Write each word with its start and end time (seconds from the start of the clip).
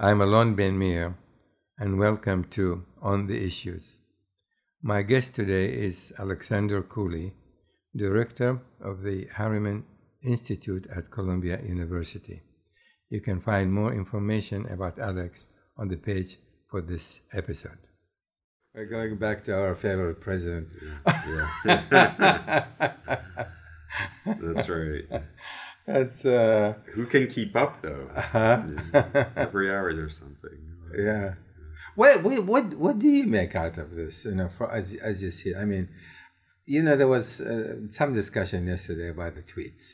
I'm 0.00 0.20
Alon 0.20 0.54
Ben 0.54 0.78
Meir, 0.78 1.16
and 1.76 1.98
welcome 1.98 2.44
to 2.50 2.84
On 3.02 3.26
the 3.26 3.44
Issues. 3.44 3.98
My 4.80 5.02
guest 5.02 5.34
today 5.34 5.72
is 5.72 6.12
Alexander 6.20 6.82
Cooley, 6.82 7.34
Director 7.96 8.60
of 8.80 9.02
the 9.02 9.26
Harriman 9.34 9.82
Institute 10.22 10.86
at 10.94 11.10
Columbia 11.10 11.60
University. 11.66 12.42
You 13.10 13.20
can 13.20 13.40
find 13.40 13.72
more 13.72 13.92
information 13.92 14.66
about 14.70 15.00
Alex 15.00 15.46
on 15.76 15.88
the 15.88 15.96
page 15.96 16.36
for 16.70 16.80
this 16.80 17.22
episode. 17.32 17.78
We're 18.76 18.86
going 18.86 19.16
back 19.16 19.42
to 19.46 19.52
our 19.52 19.74
favorite 19.74 20.20
president. 20.20 20.68
Yeah. 21.26 22.64
That's 24.26 24.68
right. 24.68 25.24
That's 25.88 26.20
uh, 26.24 26.74
Who 26.96 27.04
can 27.14 27.24
keep 27.36 27.52
up 27.64 27.72
though? 27.86 28.04
uh 28.14 28.62
Yeah. 28.94 29.28
Every 29.46 29.66
hour 29.74 29.88
there's 29.98 30.18
something. 30.24 30.58
yeah. 31.08 31.34
What, 32.00 32.22
what 32.24 32.44
what 32.52 32.64
what 32.84 32.96
do 33.04 33.08
you 33.18 33.26
make 33.40 33.54
out 33.64 33.76
of 33.82 33.88
this? 34.00 34.14
You 34.28 34.34
know, 34.38 34.48
for, 34.56 34.66
as 34.80 34.86
as 35.10 35.16
you 35.24 35.30
see, 35.40 35.50
I 35.62 35.64
mean, 35.72 35.86
you 36.74 36.80
know, 36.84 36.94
there 37.00 37.12
was 37.18 37.26
uh, 37.40 37.76
some 37.98 38.10
discussion 38.20 38.60
yesterday 38.74 39.08
about 39.16 39.32
the 39.38 39.44
tweets. 39.52 39.86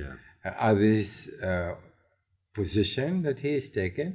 Yeah. 0.00 0.14
Uh, 0.44 0.54
Are 0.64 0.74
these 0.88 1.12
uh, 1.50 1.74
position 2.60 3.10
that 3.26 3.38
he 3.44 3.52
is 3.60 3.70
taking, 3.70 4.12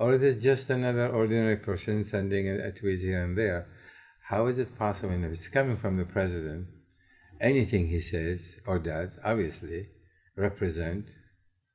or 0.00 0.08
is 0.16 0.22
it 0.30 0.38
just 0.50 0.68
another 0.78 1.06
ordinary 1.20 1.58
person 1.68 2.04
sending 2.14 2.44
a, 2.48 2.56
a 2.68 2.72
tweet 2.72 3.00
here 3.08 3.22
and 3.26 3.34
there? 3.42 3.60
How 4.30 4.42
is 4.50 4.58
it 4.58 4.70
possible? 4.84 5.12
And 5.14 5.24
if 5.26 5.32
it's 5.32 5.48
coming 5.58 5.76
from 5.76 5.94
the 5.96 6.04
president, 6.16 6.66
anything 7.40 7.86
he 7.86 8.00
says 8.00 8.58
or 8.66 8.78
does, 8.80 9.10
obviously, 9.24 9.80
represent 10.36 11.06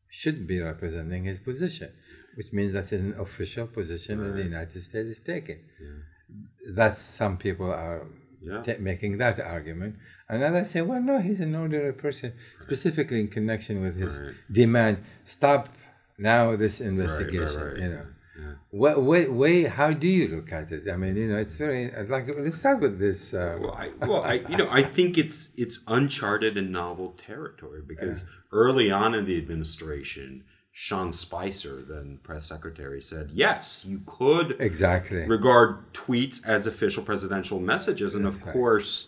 should 0.09 0.45
be 0.47 0.59
representing 0.61 1.23
his 1.25 1.39
position, 1.39 1.89
which 2.35 2.51
means 2.51 2.73
that's 2.73 2.91
an 2.91 3.13
official 3.17 3.67
position 3.67 4.23
that 4.23 4.33
the 4.35 4.43
United 4.43 4.83
States 4.83 5.09
is 5.09 5.19
taking. 5.19 5.59
Yeah. 5.81 6.73
That's 6.75 6.99
some 6.99 7.37
people 7.37 7.71
are 7.71 8.07
Yeah. 8.41 8.63
ta- 8.63 8.79
making 8.79 9.17
that 9.19 9.39
argument, 9.39 9.97
and 10.29 10.41
others 10.43 10.69
say, 10.69 10.81
well, 10.81 11.01
no, 11.01 11.19
he's 11.19 11.39
an 11.41 11.53
ordinary 11.55 11.93
person, 11.93 12.33
specifically 12.59 13.19
in 13.21 13.27
connection 13.27 13.81
with 13.81 13.95
his 13.95 14.17
Right. 14.17 14.33
demand. 14.51 14.97
Stop 15.25 15.69
now 16.17 16.55
this 16.55 16.81
investigation. 16.81 17.59
right, 17.61 17.73
right. 17.73 17.77
You 17.83 17.89
know, 17.89 18.05
Yeah. 18.41 18.53
what, 18.71 19.01
way, 19.03 19.27
way, 19.27 19.63
how 19.63 19.93
do 19.93 20.07
you 20.07 20.27
look 20.35 20.51
at 20.51 20.71
it? 20.71 20.89
I 20.89 20.95
mean, 20.97 21.15
you 21.15 21.27
know, 21.27 21.37
it's 21.37 21.55
very 21.55 21.91
like. 22.09 22.27
Let's 22.35 22.57
start 22.57 22.79
with 22.79 22.97
this. 22.97 23.33
Uh, 23.33 23.59
Well, 23.61 23.73
I, 23.73 24.05
well, 24.05 24.23
I, 24.23 24.33
you 24.49 24.57
know, 24.57 24.67
I 24.69 24.81
think 24.81 25.17
it's 25.17 25.53
it's 25.55 25.79
uncharted 25.87 26.57
and 26.57 26.71
novel 26.71 27.15
territory 27.25 27.81
because 27.85 28.23
early 28.51 28.91
on 28.91 29.13
in 29.13 29.25
the 29.25 29.37
administration, 29.37 30.43
Sean 30.71 31.13
Spicer, 31.13 31.81
then 31.81 32.19
press 32.23 32.47
secretary, 32.47 33.01
said 33.01 33.29
yes, 33.33 33.85
you 33.85 34.01
could 34.05 34.55
exactly. 34.59 35.27
regard 35.27 35.93
tweets 35.93 36.45
as 36.45 36.65
official 36.65 37.03
presidential 37.03 37.59
messages. 37.59 38.15
And 38.15 38.25
of 38.25 38.43
right. 38.43 38.53
course, 38.53 39.07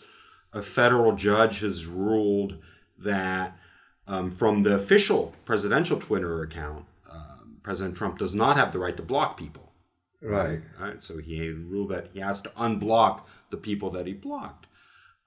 a 0.51 0.61
federal 0.61 1.15
judge 1.15 1.61
has 1.61 1.85
ruled 1.87 2.57
that 2.99 3.57
um, 4.07 4.29
from 4.31 4.63
the 4.63 4.75
official 4.75 5.33
presidential 5.45 5.99
Twitter 5.99 6.43
account, 6.43 6.85
President 7.63 7.95
Trump 7.95 8.17
does 8.17 8.35
not 8.35 8.57
have 8.57 8.71
the 8.73 8.79
right 8.79 8.95
to 8.97 9.03
block 9.03 9.37
people. 9.37 9.71
Right. 10.21 10.61
Right. 10.79 11.01
So 11.01 11.17
he 11.17 11.49
ruled 11.49 11.89
that 11.89 12.09
he 12.13 12.19
has 12.19 12.41
to 12.43 12.49
unblock 12.49 13.21
the 13.49 13.57
people 13.57 13.89
that 13.91 14.07
he 14.07 14.13
blocked. 14.13 14.67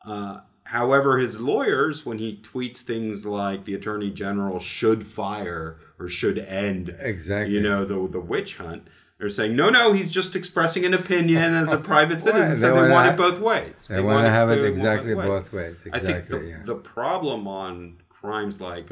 Uh, 0.06 0.40
however, 0.64 1.18
his 1.18 1.40
lawyers, 1.40 2.06
when 2.06 2.18
he 2.18 2.42
tweets 2.42 2.78
things 2.78 3.26
like 3.26 3.64
the 3.64 3.74
attorney 3.74 4.10
general 4.10 4.58
should 4.60 5.06
fire 5.06 5.78
or 5.98 6.08
should 6.08 6.38
end, 6.38 6.94
Exactly. 7.00 7.54
you 7.54 7.60
know, 7.60 7.84
the 7.84 8.08
the 8.08 8.20
witch 8.20 8.56
hunt, 8.56 8.88
they're 9.18 9.28
saying 9.30 9.54
no, 9.56 9.68
no, 9.70 9.92
he's 9.92 10.10
just 10.10 10.34
expressing 10.36 10.84
an 10.84 10.94
opinion 10.94 11.54
as 11.54 11.72
a 11.72 11.78
private 11.78 12.14
Well, 12.24 12.34
citizen. 12.34 12.56
so 12.56 12.74
they 12.74 12.82
they, 12.82 12.90
want 12.90 13.08
it 13.12 13.16
both 13.16 13.38
ways. 13.40 13.88
They 13.88 14.00
want 14.00 14.24
to 14.24 14.30
have 14.30 14.50
it 14.50 14.56
they 14.62 14.68
exactly 14.68 15.14
ways. 15.14 15.26
both 15.26 15.52
ways. 15.52 15.76
I 15.92 15.98
think 15.98 16.04
Exactly. 16.04 16.38
the, 16.40 16.46
yeah. 16.48 16.62
the 16.64 16.74
problem 16.76 17.46
on 17.48 17.96
crimes 18.08 18.60
like 18.60 18.90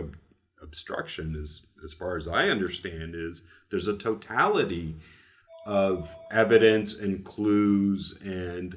obstruction 0.65 1.37
is, 1.37 1.63
as 1.85 1.93
far 1.93 2.17
as 2.17 2.27
I 2.27 2.49
understand, 2.49 3.15
is 3.15 3.43
there's 3.71 3.87
a 3.89 3.97
totality 3.97 4.97
of 5.67 6.15
evidence 6.31 6.95
and 6.95 7.25
clues 7.25 8.15
and 8.25 8.77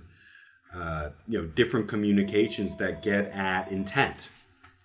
uh, 0.73 1.09
you 1.27 1.41
know 1.41 1.47
different 1.47 1.87
communications 1.87 2.77
that 2.77 3.01
get 3.01 3.25
at 3.31 3.71
intent 3.71 4.29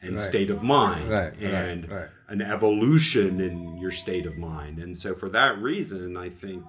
and 0.00 0.12
Right. 0.12 0.18
state 0.18 0.50
of 0.50 0.62
mind 0.62 1.08
Right, 1.10 1.32
right, 1.34 1.42
and 1.42 1.88
right. 1.90 2.08
an 2.28 2.40
evolution 2.40 3.40
in 3.40 3.76
your 3.78 3.92
state 3.92 4.26
of 4.26 4.36
mind. 4.36 4.78
And 4.80 4.96
so 4.98 5.14
for 5.14 5.28
that 5.28 5.58
reason, 5.58 6.16
I 6.16 6.28
think 6.30 6.64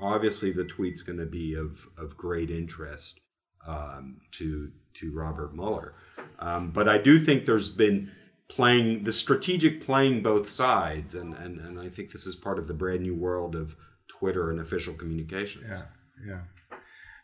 obviously 0.00 0.52
the 0.52 0.64
tweet's 0.64 1.02
going 1.02 1.18
to 1.18 1.26
be 1.26 1.54
of, 1.54 1.86
of 1.96 2.16
great 2.16 2.50
interest 2.50 3.20
um, 3.66 4.18
to 4.32 4.70
to 4.94 5.12
Robert 5.12 5.54
Mueller. 5.54 5.94
Um, 6.38 6.70
but 6.70 6.88
I 6.88 6.98
do 6.98 7.18
think 7.18 7.44
there's 7.44 7.68
been 7.68 8.10
playing 8.48 9.04
the 9.04 9.12
strategic 9.12 9.84
playing 9.84 10.22
both 10.22 10.48
sides, 10.48 11.14
and, 11.14 11.34
and, 11.34 11.60
and 11.60 11.80
I 11.80 11.88
think 11.88 12.12
this 12.12 12.26
is 12.26 12.36
part 12.36 12.58
of 12.58 12.68
the 12.68 12.74
brand 12.74 13.02
new 13.02 13.14
world 13.14 13.54
of 13.54 13.76
Twitter 14.08 14.50
and 14.50 14.60
official 14.60 14.94
communications. 14.94 15.66
Yeah, 15.68 15.82
yeah. 16.26 16.40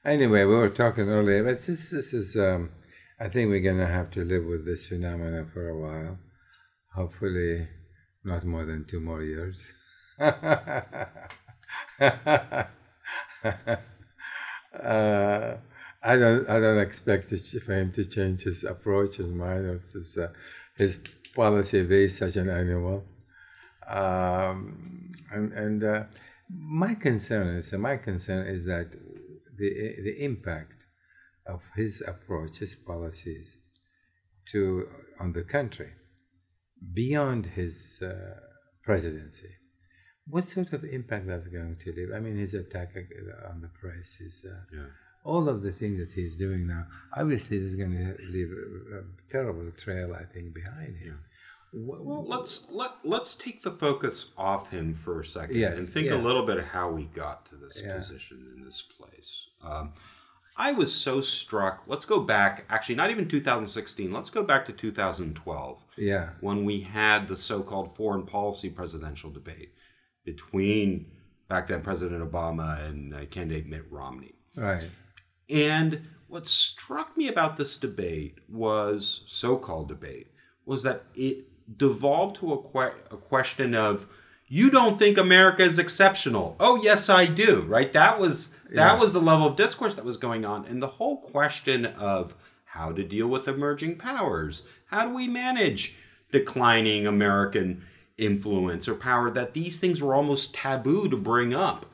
Anyway, 0.05 0.45
we 0.45 0.55
were 0.55 0.69
talking 0.69 1.09
earlier, 1.09 1.45
but 1.45 1.63
this 1.63 1.91
this 1.91 2.13
is. 2.13 2.37
Um, 2.37 2.71
I 3.21 3.29
think 3.29 3.51
we're 3.51 3.61
gonna 3.61 3.87
have 3.87 4.11
to 4.13 4.25
live 4.25 4.45
with 4.45 4.65
this 4.65 4.87
phenomenon 4.87 5.49
for 5.53 5.69
a 5.69 5.79
while. 5.79 6.19
Hopefully, 6.95 7.69
not 8.25 8.45
more 8.45 8.65
than 8.65 8.85
two 8.85 9.01
more 9.01 9.23
years. 9.23 9.71
uh, 10.19 11.07
I 16.05 16.17
don't. 16.17 16.51
I 16.51 16.59
don't 16.59 16.79
expect 16.79 17.27
for 17.27 17.73
him 17.73 17.93
to 17.93 18.05
change 18.05 18.43
his 18.43 18.65
approach, 18.65 19.17
his 19.17 19.29
mind, 19.29 19.67
or 19.67 19.79
his 19.79 20.19
uh, 20.19 20.33
his 20.83 20.99
policy. 21.35 21.79
Is 21.79 22.17
such 22.25 22.37
an 22.37 22.51
animal, 22.63 22.99
um, 24.01 25.13
and 25.35 25.47
and 25.65 25.81
uh, 25.85 26.05
my 26.81 26.95
concern 26.95 27.47
is 27.61 27.73
my 27.73 27.97
concern 28.09 28.47
is 28.47 28.63
that 28.73 28.89
the 29.61 29.71
the 30.07 30.15
impact 30.31 30.79
of 31.55 31.61
his 31.81 32.03
approach, 32.13 32.59
his 32.59 32.75
policies 32.75 33.49
to 34.51 34.61
on 35.21 35.33
the 35.39 35.45
country 35.57 35.91
beyond 37.03 37.43
his 37.61 37.77
uh, 38.03 38.37
presidency. 38.83 39.53
What 40.35 40.45
sort 40.45 40.73
of 40.73 40.85
impact 40.85 41.27
that's 41.27 41.49
going 41.49 41.77
to 41.85 41.93
leave? 41.93 42.11
I 42.17 42.21
mean, 42.25 42.37
his 42.37 42.55
attack 42.55 42.91
on 43.51 43.61
the 43.61 43.73
press 43.81 44.09
is 44.21 44.37
uh, 44.45 44.55
Yeah. 44.79 44.91
All 45.25 45.49
of 45.49 45.63
the 45.63 45.73
things 45.73 45.99
that 45.99 46.11
he's 46.13 46.37
doing 46.37 46.67
now. 46.67 46.87
Obviously, 47.17 47.59
there's 47.59 47.75
going 47.77 47.93
to 47.93 48.17
leave 48.31 48.51
a, 48.51 48.99
a 48.99 49.03
terrible 49.31 49.71
trail, 49.73 50.15
I 50.15 50.25
think, 50.25 50.53
behind 50.55 50.97
him. 50.97 51.19
Well, 51.75 52.25
let's 52.27 52.67
let 52.71 52.91
let's 53.03 53.35
take 53.35 53.63
the 53.63 53.71
focus 53.71 54.27
off 54.37 54.71
him 54.71 54.95
for 54.95 55.21
a 55.21 55.25
second 55.25 55.57
Yeah, 55.57 55.69
and 55.71 55.89
think 55.89 56.09
yeah. 56.09 56.17
a 56.17 56.21
little 56.21 56.45
bit 56.45 56.59
of 56.59 56.65
how 56.67 56.91
we 56.91 57.05
got 57.05 57.47
to 57.47 57.57
this 57.57 57.81
Yeah. 57.83 57.97
position 57.97 58.53
in 58.55 58.63
this 58.63 58.83
place. 58.99 59.47
Um, 59.63 59.95
I 60.55 60.73
was 60.73 60.93
so 60.95 61.23
struck. 61.23 61.85
Let's 61.87 62.05
go 62.05 62.21
back. 62.21 62.67
Actually, 62.69 62.97
not 62.97 63.11
even 63.11 63.27
2016. 63.27 64.13
Let's 64.13 64.29
go 64.29 64.43
back 64.43 64.67
to 64.67 64.73
2012 64.73 65.79
yeah, 65.97 66.29
when 66.41 66.67
we 66.67 66.81
had 66.81 67.27
the 67.27 67.39
so-called 67.39 67.97
foreign 67.97 68.27
policy 68.27 68.69
presidential 68.69 69.31
debate 69.31 69.73
between 70.27 71.07
back 71.49 71.67
then 71.67 71.81
President 71.83 72.23
Obama 72.31 72.87
and 72.87 73.15
uh, 73.15 73.25
candidate 73.27 73.67
Mitt 73.67 73.85
Romney. 73.91 74.35
right. 74.57 74.85
And 75.51 76.09
what 76.29 76.49
struck 76.49 77.17
me 77.17 77.29
about 77.29 77.57
this 77.57 77.77
debate 77.77 78.39
was 78.49 79.23
so-called 79.27 79.89
debate 79.89 80.29
was 80.65 80.83
that 80.85 81.05
it 81.15 81.45
devolved 81.79 82.37
to 82.37 82.53
a, 82.55 82.63
que- 82.63 82.99
a 83.11 83.17
question 83.17 83.75
of 83.75 84.07
you 84.49 84.71
don't 84.71 84.99
think 84.99 85.17
America 85.19 85.63
is 85.63 85.79
exceptional. 85.79 86.57
Oh 86.61 86.77
yes, 86.83 87.09
I 87.09 87.27
do. 87.27 87.63
Right? 87.63 87.93
That 87.93 88.19
was 88.19 88.49
that 88.71 88.95
Yeah. 88.95 89.01
was 89.01 89.13
the 89.13 89.21
level 89.21 89.47
of 89.47 89.57
discourse 89.57 89.95
that 89.97 90.05
was 90.05 90.17
going 90.17 90.45
on, 90.45 90.65
and 90.67 90.83
the 90.83 90.87
whole 90.87 91.19
question 91.21 91.87
of 91.87 92.35
how 92.65 92.93
to 92.93 93.03
deal 93.03 93.27
with 93.29 93.49
emerging 93.49 93.97
powers. 93.99 94.63
How 94.87 95.07
do 95.07 95.15
we 95.15 95.29
manage 95.29 95.95
declining 96.31 97.07
American 97.07 97.85
influence 98.19 98.89
or 98.89 98.95
power? 98.95 99.31
That 99.31 99.53
these 99.55 99.79
things 99.79 100.01
were 100.03 100.15
almost 100.15 100.55
taboo 100.55 101.09
to 101.09 101.17
bring 101.17 101.55
up 101.55 101.87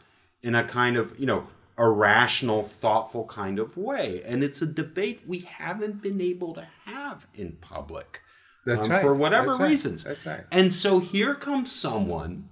in 0.43 0.55
a 0.55 0.65
kind 0.65 0.97
of 0.97 1.19
you 1.19 1.27
know 1.27 1.47
a 1.79 1.89
rational, 1.89 2.63
thoughtful 2.65 3.25
kind 3.27 3.59
of 3.59 3.77
way. 3.77 4.21
And 4.27 4.43
it's 4.43 4.61
a 4.61 4.67
debate 4.67 5.23
we 5.27 5.41
haven't 5.41 6.03
been 6.03 6.21
able 6.21 6.53
to 6.55 6.67
have 6.85 7.27
in 7.35 7.53
public 7.61 8.21
That's 8.67 8.83
um, 8.83 8.91
right. 8.91 9.01
for 9.01 9.15
whatever 9.15 9.51
That's 9.51 9.61
right. 9.61 9.71
reasons. 9.71 10.05
That's 10.05 10.27
right. 10.27 10.45
And 10.51 10.73
so 10.73 10.99
here 10.99 11.35
comes 11.35 11.73
someone 11.73 12.49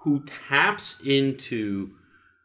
who 0.00 0.24
taps 0.48 1.00
into 1.04 1.92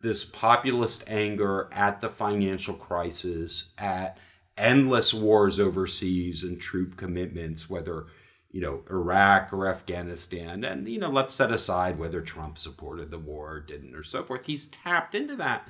this 0.01 0.25
populist 0.25 1.03
anger 1.05 1.69
at 1.71 2.01
the 2.01 2.09
financial 2.09 2.73
crisis, 2.73 3.65
at 3.77 4.17
endless 4.57 5.13
wars 5.13 5.59
overseas 5.59 6.43
and 6.43 6.59
troop 6.59 6.97
commitments, 6.97 7.69
whether 7.69 8.07
you 8.51 8.59
know, 8.59 8.83
Iraq 8.89 9.53
or 9.53 9.67
Afghanistan. 9.67 10.63
And, 10.63 10.87
you 10.87 10.99
know, 10.99 11.09
let's 11.09 11.33
set 11.33 11.51
aside 11.51 11.97
whether 11.97 12.21
Trump 12.21 12.57
supported 12.57 13.09
the 13.09 13.19
war 13.19 13.51
or 13.51 13.59
didn't 13.61 13.95
or 13.95 14.03
so 14.03 14.23
forth. 14.23 14.45
He's 14.45 14.67
tapped 14.67 15.15
into 15.15 15.35
that. 15.37 15.67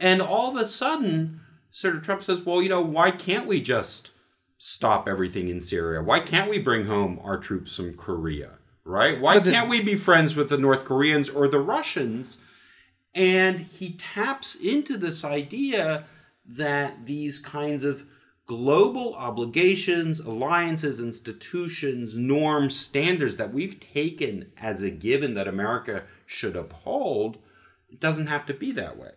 And 0.00 0.22
all 0.22 0.50
of 0.50 0.56
a 0.56 0.66
sudden, 0.66 1.40
sort 1.70 1.96
of 1.96 2.02
Trump 2.02 2.22
says, 2.22 2.40
well, 2.40 2.62
you 2.62 2.68
know, 2.68 2.80
why 2.80 3.10
can't 3.10 3.46
we 3.46 3.60
just 3.60 4.10
stop 4.58 5.08
everything 5.08 5.48
in 5.48 5.60
Syria? 5.60 6.02
Why 6.02 6.20
can't 6.20 6.50
we 6.50 6.58
bring 6.58 6.86
home 6.86 7.20
our 7.22 7.38
troops 7.38 7.76
from 7.76 7.96
Korea? 7.96 8.58
Right? 8.84 9.20
Why 9.20 9.38
the, 9.38 9.50
can't 9.50 9.68
we 9.68 9.82
be 9.82 9.96
friends 9.96 10.34
with 10.34 10.48
the 10.48 10.56
North 10.56 10.84
Koreans 10.84 11.28
or 11.28 11.48
the 11.48 11.60
Russians? 11.60 12.38
And 13.14 13.60
he 13.60 13.92
taps 13.92 14.54
into 14.54 14.96
this 14.96 15.24
idea 15.24 16.06
that 16.46 17.04
these 17.04 17.38
kinds 17.38 17.84
of 17.84 18.04
global 18.46 19.14
obligations, 19.14 20.20
alliances, 20.20 21.00
institutions, 21.00 22.16
norms, 22.16 22.74
standards 22.74 23.36
that 23.36 23.52
we've 23.52 23.78
taken 23.78 24.50
as 24.56 24.82
a 24.82 24.90
given 24.90 25.34
that 25.34 25.46
America 25.46 26.04
should 26.24 26.56
uphold, 26.56 27.36
it 27.90 28.00
doesn't 28.00 28.28
have 28.28 28.46
to 28.46 28.54
be 28.54 28.72
that 28.72 28.96
way. 28.96 29.10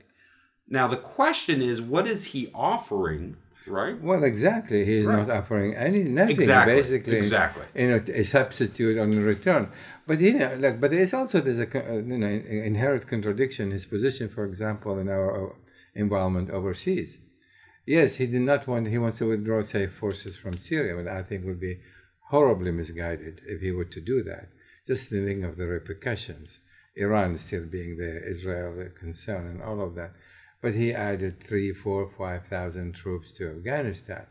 Now, 0.72 0.88
the 0.88 0.98
question 0.98 1.62
is, 1.62 1.82
what 1.82 2.08
is 2.08 2.26
he 2.26 2.50
offering? 2.56 3.38
Right. 3.68 4.02
Well, 4.02 4.24
exactly. 4.24 4.86
He's 4.86 5.06
right. 5.06 5.28
not 5.28 5.30
offering 5.30 5.76
any 5.76 6.04
nothing. 6.04 6.36
Exactly. 6.36 6.76
Basically, 6.76 7.18
exactly. 7.18 7.66
You 7.76 7.90
know, 7.90 8.04
a 8.08 8.24
substitute 8.24 8.98
on 8.98 9.20
return. 9.20 9.70
But 10.08 10.20
you 10.20 10.34
know, 10.34 10.56
like, 10.56 10.82
but 10.82 10.90
there's 10.92 11.14
also 11.14 11.42
there's 11.42 11.60
a 11.60 11.70
you 12.12 12.18
know 12.18 12.28
inherent 12.72 13.06
contradiction 13.08 13.66
in 13.68 13.72
his 13.72 13.86
position. 13.86 14.30
For 14.30 14.46
example, 14.46 14.98
in 14.98 15.10
our 15.10 15.50
uh, 15.50 15.54
involvement 15.94 16.50
overseas 16.50 17.20
Yes, 17.86 18.16
he 18.16 18.28
did 18.28 18.42
not 18.42 18.68
want, 18.68 18.88
he 18.88 18.98
wants 18.98 19.18
to 19.18 19.28
withdraw, 19.28 19.64
say, 19.64 19.88
forces 19.88 20.38
from 20.38 20.58
Syria, 20.58 20.96
but 20.96 21.08
I 21.12 21.24
think 21.24 21.46
would 21.46 21.60
be 21.60 21.82
horribly 22.30 22.72
misguided 22.72 23.42
if 23.46 23.62
he 23.62 23.72
were 23.72 23.86
to 23.86 24.00
do 24.00 24.22
that. 24.24 24.50
Just 24.88 25.10
thinking 25.10 25.44
of 25.44 25.58
the 25.58 25.68
repercussions. 25.68 26.60
Iran 26.96 27.38
still 27.38 27.66
being 27.66 27.98
there, 27.98 28.24
Israel 28.24 28.90
concern, 29.00 29.48
and 29.48 29.62
all 29.62 29.82
of 29.82 29.96
that. 29.96 30.14
But 30.62 30.76
he 30.76 30.94
added 30.94 31.40
three, 31.40 31.74
four, 31.74 32.10
five 32.18 32.46
thousand 32.48 32.94
troops 32.94 33.32
to 33.34 33.50
Afghanistan. 33.50 34.28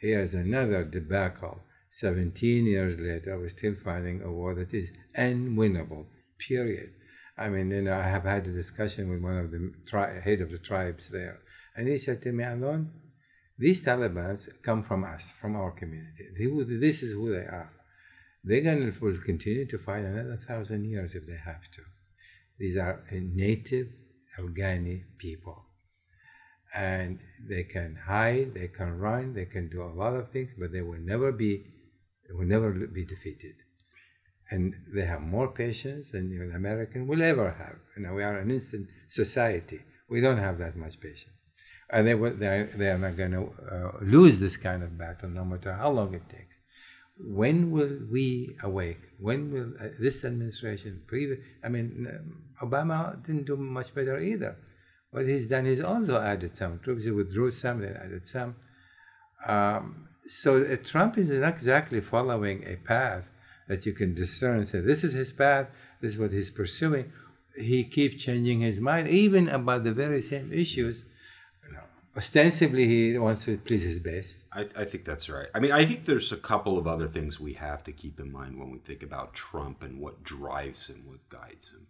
He 0.00 0.10
has 0.10 0.34
another 0.34 0.84
debacle. 0.84 1.62
17 1.90 2.66
years 2.66 2.98
later, 2.98 3.38
we're 3.38 3.48
still 3.48 3.74
fighting 3.74 4.20
a 4.22 4.32
war 4.32 4.54
that 4.54 4.74
is 4.74 4.90
unwinnable, 5.16 6.06
period. 6.38 6.90
I 7.38 7.48
mean, 7.48 7.70
you 7.70 7.82
know, 7.82 7.94
I 7.94 8.08
have 8.08 8.24
had 8.24 8.46
a 8.46 8.52
discussion 8.52 9.08
with 9.08 9.20
one 9.20 9.36
of 9.38 9.50
the 9.52 9.72
tri- 9.86 10.20
head 10.20 10.40
of 10.40 10.50
the 10.50 10.58
tribes 10.58 11.08
there 11.08 11.40
and 11.74 11.88
he 11.88 11.98
said 11.98 12.22
to 12.22 12.32
me, 12.32 12.44
Alon, 12.44 12.90
these 13.58 13.84
Taliban 13.84 14.38
come 14.62 14.82
from 14.82 15.04
us, 15.04 15.32
from 15.40 15.56
our 15.56 15.72
community. 15.72 16.28
this 16.78 17.02
is 17.02 17.12
who 17.12 17.30
they 17.30 17.46
are. 17.46 17.72
They're 18.42 18.60
going 18.60 18.92
to 18.92 19.18
continue 19.24 19.66
to 19.66 19.78
fight 19.78 20.04
another 20.04 20.38
thousand 20.46 20.84
years 20.84 21.14
if 21.14 21.26
they 21.26 21.38
have 21.44 21.62
to. 21.74 21.82
These 22.58 22.76
are 22.76 23.02
native 23.10 23.88
Afghani 24.38 25.04
people. 25.18 25.63
And 26.74 27.20
they 27.48 27.64
can 27.64 27.96
hide, 28.06 28.54
they 28.54 28.68
can 28.68 28.98
run, 28.98 29.34
they 29.34 29.44
can 29.44 29.68
do 29.68 29.82
a 29.82 29.94
lot 29.94 30.14
of 30.14 30.30
things, 30.30 30.54
but 30.58 30.72
they 30.72 30.82
will 30.82 30.98
never 30.98 31.30
be, 31.30 31.64
they 32.26 32.34
will 32.34 32.46
never 32.46 32.72
be 32.72 33.04
defeated. 33.04 33.54
And 34.50 34.74
they 34.94 35.06
have 35.06 35.22
more 35.22 35.48
patience 35.48 36.10
than 36.10 36.32
an 36.40 36.52
American 36.54 37.06
will 37.06 37.22
ever 37.22 37.52
have. 37.52 37.76
You 37.96 38.02
know, 38.02 38.14
we 38.14 38.22
are 38.22 38.38
an 38.38 38.50
instant 38.50 38.88
society. 39.08 39.80
We 40.08 40.20
don't 40.20 40.38
have 40.38 40.58
that 40.58 40.76
much 40.76 41.00
patience 41.00 41.34
and 41.90 42.06
they, 42.06 42.14
they, 42.14 42.68
they 42.76 42.90
are 42.90 42.98
not 42.98 43.16
going 43.16 43.32
to 43.32 43.52
uh, 43.70 43.92
lose 44.02 44.40
this 44.40 44.56
kind 44.56 44.82
of 44.82 44.96
battle 44.98 45.28
no 45.28 45.44
matter 45.44 45.72
how 45.72 45.90
long 45.90 46.14
it 46.14 46.28
takes. 46.28 46.56
When 47.16 47.70
will 47.70 48.00
we 48.10 48.56
awake? 48.62 49.00
When 49.18 49.52
will 49.52 49.72
uh, 49.80 49.90
this 50.00 50.24
administration, 50.24 51.02
previous, 51.06 51.38
I 51.62 51.68
mean, 51.68 52.08
um, 52.10 52.68
Obama 52.68 53.24
didn't 53.24 53.44
do 53.44 53.56
much 53.56 53.94
better 53.94 54.18
either. 54.18 54.56
What 55.14 55.26
he's 55.26 55.46
done 55.46 55.66
is 55.66 55.80
also 55.80 56.20
added 56.20 56.56
some 56.56 56.80
troops. 56.80 57.04
He 57.04 57.10
withdrew 57.10 57.52
some, 57.52 57.80
then 57.80 57.96
added 57.96 58.26
some. 58.26 58.56
Um, 59.46 60.08
so 60.26 60.56
uh, 60.56 60.76
Trump 60.82 61.16
is 61.18 61.30
not 61.30 61.54
exactly 61.54 62.00
following 62.00 62.64
a 62.66 62.76
path 62.76 63.24
that 63.68 63.86
you 63.86 63.92
can 63.92 64.14
discern 64.14 64.58
and 64.58 64.68
say, 64.68 64.80
this 64.80 65.04
is 65.04 65.12
his 65.12 65.32
path, 65.32 65.68
this 66.00 66.14
is 66.14 66.18
what 66.18 66.32
he's 66.32 66.50
pursuing. 66.50 67.12
He 67.56 67.84
keeps 67.84 68.22
changing 68.22 68.60
his 68.60 68.80
mind, 68.80 69.06
even 69.08 69.48
about 69.48 69.84
the 69.84 69.92
very 69.92 70.20
same 70.20 70.52
issues 70.52 71.04
ostensibly 72.16 72.86
he 72.86 73.18
wants 73.18 73.44
to 73.44 73.58
please 73.58 73.84
his 73.84 73.98
base. 73.98 74.44
I, 74.52 74.66
I, 74.76 74.84
think 74.84 75.04
that's 75.04 75.28
right. 75.28 75.48
I 75.54 75.60
mean, 75.60 75.72
I 75.72 75.84
think 75.84 76.04
there's 76.04 76.32
a 76.32 76.36
couple 76.36 76.78
of 76.78 76.86
other 76.86 77.08
things 77.08 77.40
we 77.40 77.54
have 77.54 77.82
to 77.84 77.92
keep 77.92 78.20
in 78.20 78.30
mind 78.30 78.58
when 78.58 78.70
we 78.70 78.78
think 78.78 79.02
about 79.02 79.34
Trump 79.34 79.82
and 79.82 80.00
what 80.00 80.22
drives 80.22 80.86
him, 80.86 81.04
what 81.06 81.28
guides 81.28 81.70
him. 81.70 81.86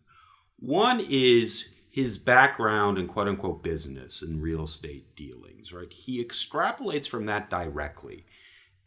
One 0.59 1.05
is 1.09 1.65
his 1.95 2.19
background 2.19 2.99
in 2.99 3.07
quote 3.07 3.29
unquote 3.29 3.63
business 3.63 4.21
and 4.21 4.43
real 4.43 4.65
estate 4.65 5.15
dealings, 5.15 5.73
right? 5.73 5.93
He 5.93 6.25
extrapolates 6.25 7.09
from 7.09 7.27
that 7.27 7.51
directly. 7.51 8.27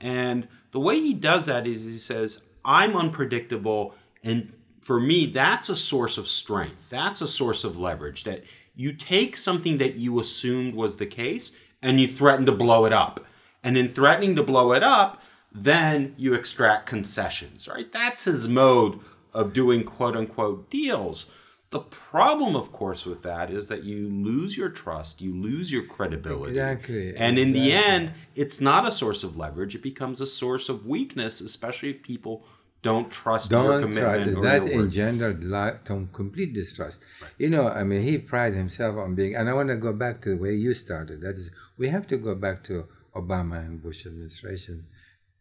And 0.01 0.45
the 0.71 0.81
way 0.81 0.99
he 0.99 1.13
does 1.13 1.45
that 1.45 1.65
is 1.65 1.85
he 1.85 1.99
says, 1.99 2.41
I'm 2.65 2.97
unpredictable. 2.97 3.95
And 4.25 4.51
for 4.81 4.99
me, 4.99 5.25
that's 5.27 5.69
a 5.69 5.75
source 5.77 6.17
of 6.17 6.27
strength. 6.27 6.89
That's 6.89 7.21
a 7.21 7.29
source 7.29 7.63
of 7.63 7.79
leverage 7.79 8.25
that 8.25 8.43
you 8.75 8.91
take 8.91 9.37
something 9.37 9.77
that 9.77 9.95
you 9.95 10.19
assumed 10.19 10.75
was 10.75 10.97
the 10.97 11.05
case 11.05 11.53
and 11.81 12.01
you 12.01 12.09
threaten 12.09 12.45
to 12.47 12.51
blow 12.51 12.83
it 12.83 12.91
up. 12.91 13.25
And 13.63 13.77
in 13.77 13.87
threatening 13.87 14.35
to 14.35 14.43
blow 14.43 14.73
it 14.73 14.83
up, 14.83 15.21
then 15.53 16.13
you 16.17 16.33
extract 16.33 16.87
concessions, 16.87 17.69
right? 17.69 17.89
That's 17.89 18.25
his 18.25 18.49
mode 18.49 18.99
of 19.33 19.53
doing 19.53 19.85
quote 19.85 20.17
unquote 20.17 20.69
deals. 20.69 21.31
The 21.69 21.79
problem, 21.79 22.55
of 22.55 22.71
course, 22.71 23.05
with 23.05 23.23
that 23.23 23.51
is 23.51 23.67
that 23.67 23.83
you 23.83 24.09
lose 24.09 24.55
your 24.55 24.69
trust, 24.69 25.21
you 25.21 25.35
lose 25.35 25.69
your 25.69 25.83
credibility. 25.83 26.51
Exactly. 26.51 27.13
And 27.17 27.37
in 27.37 27.49
exactly. 27.49 27.71
the 27.71 27.73
end, 27.73 28.13
it's 28.35 28.61
not 28.61 28.87
a 28.87 28.91
source 28.91 29.23
of 29.23 29.35
leverage, 29.35 29.75
it 29.75 29.83
becomes 29.83 30.21
a 30.21 30.27
source 30.27 30.69
of 30.69 30.85
weakness, 30.85 31.41
especially 31.41 31.89
if 31.89 32.03
people 32.03 32.45
don't 32.83 33.11
trust 33.11 33.49
don't 33.49 33.65
your 33.65 33.81
commitment. 33.81 34.37
Trust. 34.37 34.67
That 34.67 34.71
engendered 34.71 36.13
complete 36.13 36.53
distrust. 36.53 36.99
Right. 37.21 37.31
You 37.37 37.49
know, 37.49 37.67
I 37.67 37.83
mean, 37.83 38.01
he 38.01 38.17
prides 38.17 38.55
himself 38.55 38.95
on 38.95 39.15
being, 39.15 39.35
and 39.35 39.49
I 39.49 39.53
want 39.53 39.67
to 39.67 39.75
go 39.75 39.91
back 39.91 40.21
to 40.21 40.29
the 40.29 40.37
way 40.37 40.53
you 40.53 40.73
started. 40.73 41.19
That 41.19 41.37
is, 41.37 41.51
we 41.77 41.89
have 41.89 42.07
to 42.07 42.17
go 42.17 42.33
back 42.33 42.63
to 42.65 42.85
Obama 43.13 43.59
and 43.59 43.83
Bush 43.83 44.05
administration 44.05 44.85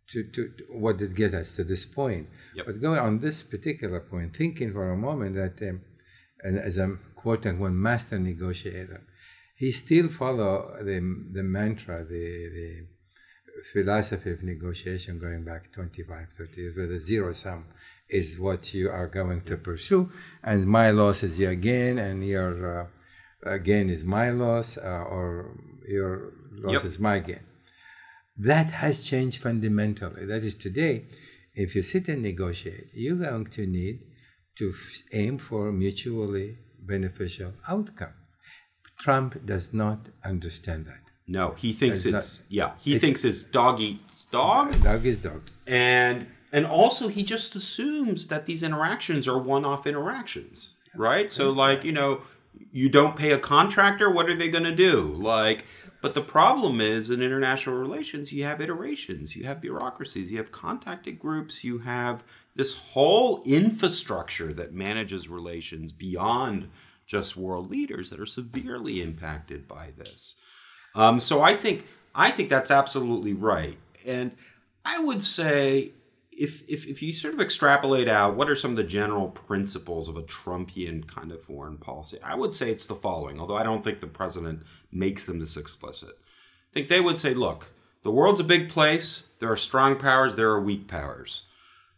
to, 0.08 0.24
to, 0.24 0.48
to 0.56 0.64
what 0.70 0.96
did 0.96 1.14
get 1.14 1.34
us 1.34 1.54
to 1.54 1.62
this 1.62 1.84
point. 1.84 2.28
Yep. 2.56 2.66
But 2.66 2.80
going 2.80 2.98
on 2.98 3.20
this 3.20 3.44
particular 3.44 4.00
point, 4.00 4.36
thinking 4.36 4.72
for 4.72 4.90
a 4.90 4.96
moment 4.96 5.36
that, 5.36 5.62
um, 5.68 5.82
and 6.42 6.58
as 6.58 6.76
a 6.76 6.96
quote 7.14 7.46
unquote 7.46 7.72
master 7.72 8.18
negotiator, 8.18 9.02
he 9.56 9.72
still 9.72 10.08
follow 10.08 10.76
the 10.78 10.98
the 11.32 11.42
mantra, 11.42 12.04
the 12.04 12.48
the 12.58 12.86
philosophy 13.72 14.30
of 14.30 14.42
negotiation 14.42 15.18
going 15.18 15.42
back 15.44 15.72
25, 15.72 16.28
30 16.36 16.60
years, 16.60 16.76
where 16.76 16.86
the 16.86 17.00
zero 17.00 17.32
sum 17.32 17.64
is 18.08 18.38
what 18.38 18.74
you 18.74 18.90
are 18.90 19.08
going 19.08 19.40
to 19.42 19.56
pursue, 19.56 20.10
and 20.42 20.66
my 20.66 20.90
loss 20.90 21.22
is 21.22 21.38
your 21.38 21.54
gain, 21.54 21.98
and 21.98 22.24
your 22.24 22.90
uh, 23.44 23.56
gain 23.58 23.90
is 23.90 24.04
my 24.04 24.30
loss, 24.30 24.76
uh, 24.76 25.04
or 25.10 25.56
your 25.88 26.32
loss 26.52 26.74
yep. 26.74 26.84
is 26.84 26.98
my 26.98 27.18
gain. 27.18 27.40
That 28.36 28.70
has 28.70 29.00
changed 29.00 29.42
fundamentally. 29.42 30.26
That 30.26 30.44
is 30.44 30.54
today, 30.54 31.06
if 31.54 31.74
you 31.74 31.82
sit 31.82 32.08
and 32.08 32.22
negotiate, 32.22 32.88
you're 32.92 33.16
going 33.16 33.46
to 33.46 33.66
need 33.66 34.00
to 34.58 34.70
f- 34.70 35.02
aim 35.12 35.38
for 35.38 35.72
mutually 35.72 36.58
beneficial 36.80 37.52
outcome. 37.68 38.14
Trump 38.98 39.44
does 39.44 39.72
not 39.72 40.08
understand 40.24 40.86
that. 40.86 41.10
No, 41.28 41.54
he 41.58 41.72
thinks 41.72 42.06
it's, 42.06 42.06
it's 42.06 42.40
not, 42.40 42.46
yeah. 42.48 42.72
He 42.80 42.98
thinks 42.98 43.24
it's 43.24 43.42
dog 43.42 43.80
eats 43.80 44.26
dog. 44.26 44.82
Dog 44.82 45.04
is 45.04 45.18
dog. 45.18 45.42
And 45.66 46.28
and 46.52 46.64
also 46.64 47.08
he 47.08 47.22
just 47.24 47.56
assumes 47.56 48.28
that 48.28 48.46
these 48.46 48.62
interactions 48.62 49.26
are 49.26 49.38
one-off 49.38 49.86
interactions, 49.86 50.70
right? 50.94 51.30
So 51.32 51.50
like 51.50 51.84
you 51.84 51.92
know, 51.92 52.22
you 52.72 52.88
don't 52.88 53.16
pay 53.16 53.32
a 53.32 53.38
contractor, 53.38 54.10
what 54.10 54.28
are 54.28 54.36
they 54.36 54.48
going 54.48 54.64
to 54.64 54.74
do? 54.74 55.00
Like, 55.18 55.64
but 56.00 56.14
the 56.14 56.22
problem 56.22 56.80
is 56.80 57.10
in 57.10 57.20
international 57.20 57.76
relations, 57.76 58.32
you 58.32 58.44
have 58.44 58.60
iterations, 58.60 59.34
you 59.34 59.44
have 59.44 59.60
bureaucracies, 59.60 60.30
you 60.30 60.36
have 60.38 60.52
contacted 60.52 61.18
groups, 61.18 61.64
you 61.64 61.78
have 61.78 62.22
this 62.56 62.74
whole 62.74 63.42
infrastructure 63.44 64.52
that 64.54 64.72
manages 64.72 65.28
relations 65.28 65.92
beyond 65.92 66.68
just 67.06 67.36
world 67.36 67.70
leaders 67.70 68.10
that 68.10 68.18
are 68.18 68.26
severely 68.26 69.00
impacted 69.00 69.68
by 69.68 69.92
this. 69.96 70.34
Um, 70.94 71.20
so 71.20 71.42
I 71.42 71.54
think 71.54 71.86
I 72.14 72.30
think 72.30 72.48
that's 72.48 72.70
absolutely 72.70 73.34
right, 73.34 73.76
and 74.06 74.32
I 74.84 74.98
would 74.98 75.22
say 75.22 75.92
if, 76.32 76.62
if 76.68 76.86
if 76.86 77.02
you 77.02 77.12
sort 77.12 77.34
of 77.34 77.40
extrapolate 77.40 78.08
out 78.08 78.36
what 78.36 78.48
are 78.48 78.56
some 78.56 78.70
of 78.70 78.76
the 78.76 78.84
general 78.84 79.28
principles 79.28 80.08
of 80.08 80.16
a 80.16 80.22
Trumpian 80.22 81.06
kind 81.06 81.32
of 81.32 81.42
foreign 81.42 81.76
policy, 81.76 82.18
I 82.22 82.34
would 82.34 82.52
say 82.52 82.70
it's 82.70 82.86
the 82.86 82.94
following. 82.94 83.38
Although 83.38 83.56
I 83.56 83.62
don't 83.62 83.84
think 83.84 84.00
the 84.00 84.06
president 84.06 84.62
makes 84.90 85.26
them 85.26 85.38
this 85.38 85.56
explicit. 85.56 86.18
I 86.18 86.72
think 86.74 86.88
they 86.88 87.00
would 87.00 87.18
say, 87.18 87.34
look, 87.34 87.68
the 88.02 88.10
world's 88.10 88.40
a 88.40 88.44
big 88.44 88.70
place. 88.70 89.22
There 89.38 89.50
are 89.50 89.56
strong 89.56 89.96
powers. 89.96 90.34
There 90.34 90.50
are 90.50 90.60
weak 90.60 90.88
powers. 90.88 91.42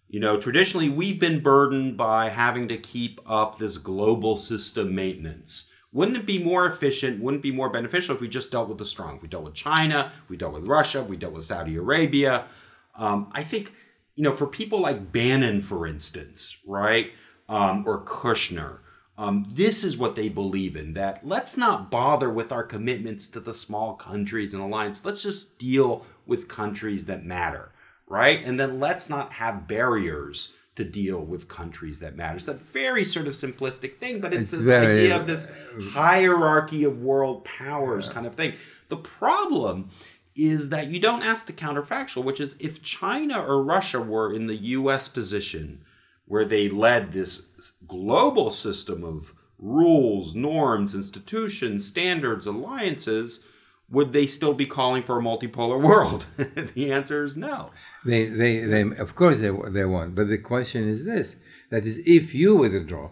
You 0.09 0.21
know, 0.21 0.41
traditionally 0.41 0.88
we've 0.88 1.21
been 1.21 1.41
burdened 1.41 1.97
by 1.97 2.31
having 2.31 2.69
to 2.69 2.79
keep 2.79 3.21
up 3.27 3.59
this 3.59 3.77
global 3.77 4.37
system 4.37 4.95
maintenance. 4.95 5.67
Wouldn't 5.93 6.17
it 6.17 6.27
be 6.27 6.43
more 6.43 6.67
efficient, 6.67 7.23
wouldn't 7.23 7.41
it 7.41 7.50
be 7.50 7.53
more 7.53 7.71
beneficial 7.71 8.15
if 8.15 8.21
we 8.21 8.29
just 8.29 8.50
dealt 8.50 8.69
with 8.69 8.79
the 8.79 8.85
strong? 8.85 9.19
We 9.21 9.29
dealt 9.29 9.45
with 9.45 9.55
China, 9.55 10.12
we 10.29 10.37
dealt 10.37 10.55
with 10.55 10.67
Russia, 10.67 11.03
we 11.03 11.17
dealt 11.17 11.35
with 11.35 11.45
Saudi 11.45 11.77
Arabia. 11.77 12.47
Um, 12.95 13.31
I 13.33 13.43
think, 13.43 13.73
you 14.15 14.25
know, 14.25 14.35
for 14.35 14.47
people 14.47 14.81
like 14.81 15.12
Bannon, 15.12 15.62
for 15.62 15.87
instance, 15.87 16.57
right, 16.67 17.12
um, 17.49 17.85
or 17.87 18.05
Kushner, 18.05 18.79
um, 19.19 19.47
this 19.49 19.83
is 19.83 19.97
what 19.97 20.15
they 20.15 20.29
believe 20.29 20.77
in 20.77 20.95
that 20.95 21.27
let's 21.27 21.57
not 21.57 21.91
bother 21.91 22.31
with 22.31 22.53
our 22.53 22.62
commitments 22.62 23.29
to 23.31 23.41
the 23.41 23.53
small 23.53 23.95
countries 23.95 24.55
and 24.55 24.62
alliance. 24.62 25.05
Let's 25.05 25.23
just 25.23 25.59
deal 25.59 26.07
with 26.27 26.49
countries 26.49 27.07
that 27.07 27.25
matter, 27.25 27.73
right? 28.09 28.43
And 28.45 28.59
then 28.59 28.81
let's 28.81 29.09
not 29.09 29.33
have 29.35 29.69
barriers 29.69 30.53
to 30.77 30.85
deal 30.85 31.21
with 31.21 31.49
countries 31.49 31.99
that 31.99 32.17
matter. 32.17 32.37
It's 32.37 32.49
a 32.49 32.55
very 32.55 33.05
sort 33.05 33.27
of 33.27 33.35
simplistic 33.35 33.99
thing, 33.99 34.21
but 34.21 34.33
it's, 34.33 34.53
it's 34.53 34.65
this 34.65 34.67
very, 34.67 35.05
idea 35.05 35.17
of 35.17 35.27
this 35.27 35.49
uh, 35.49 35.83
hierarchy 35.83 36.85
of 36.85 37.03
world 37.03 37.45
powers 37.45 38.07
yeah. 38.07 38.12
kind 38.12 38.27
of 38.27 38.35
thing. 38.37 38.53
The 38.88 38.97
problem 38.97 39.91
is 40.37 40.69
that 40.69 40.87
you 40.87 41.00
don't 41.00 41.25
ask 41.25 41.47
the 41.47 41.53
counterfactual, 41.53 42.23
which 42.23 42.38
is 42.38 42.55
if 42.61 42.81
China 42.81 43.45
or 43.45 43.62
Russia 43.62 44.00
were 44.00 44.33
in 44.33 44.47
the 44.47 44.55
US 44.55 45.09
position 45.09 45.81
where 46.27 46.45
they 46.45 46.69
led 46.69 47.11
this 47.11 47.43
global 47.88 48.50
system 48.50 49.03
of 49.03 49.35
rules, 49.59 50.37
norms, 50.37 50.95
institutions, 50.95 51.85
standards, 51.85 52.47
alliances, 52.47 53.41
would 53.90 54.12
they 54.12 54.26
still 54.26 54.54
be 54.54 54.66
calling 54.66 55.02
for 55.02 55.18
a 55.18 55.23
multipolar 55.23 55.80
world? 55.80 56.26
the 56.37 56.92
answer 56.92 57.25
is 57.25 57.37
no. 57.37 57.71
They, 58.04 58.26
they, 58.26 58.61
they, 58.61 58.83
of 58.83 59.14
course, 59.14 59.38
they, 59.40 59.50
they 59.71 59.85
won't. 59.85 60.14
But 60.14 60.28
the 60.28 60.38
question 60.38 60.88
is 60.88 61.04
this: 61.04 61.37
that 61.71 61.87
is, 61.87 61.99
if 62.07 62.35
you 62.35 62.57
withdraw, 62.57 63.11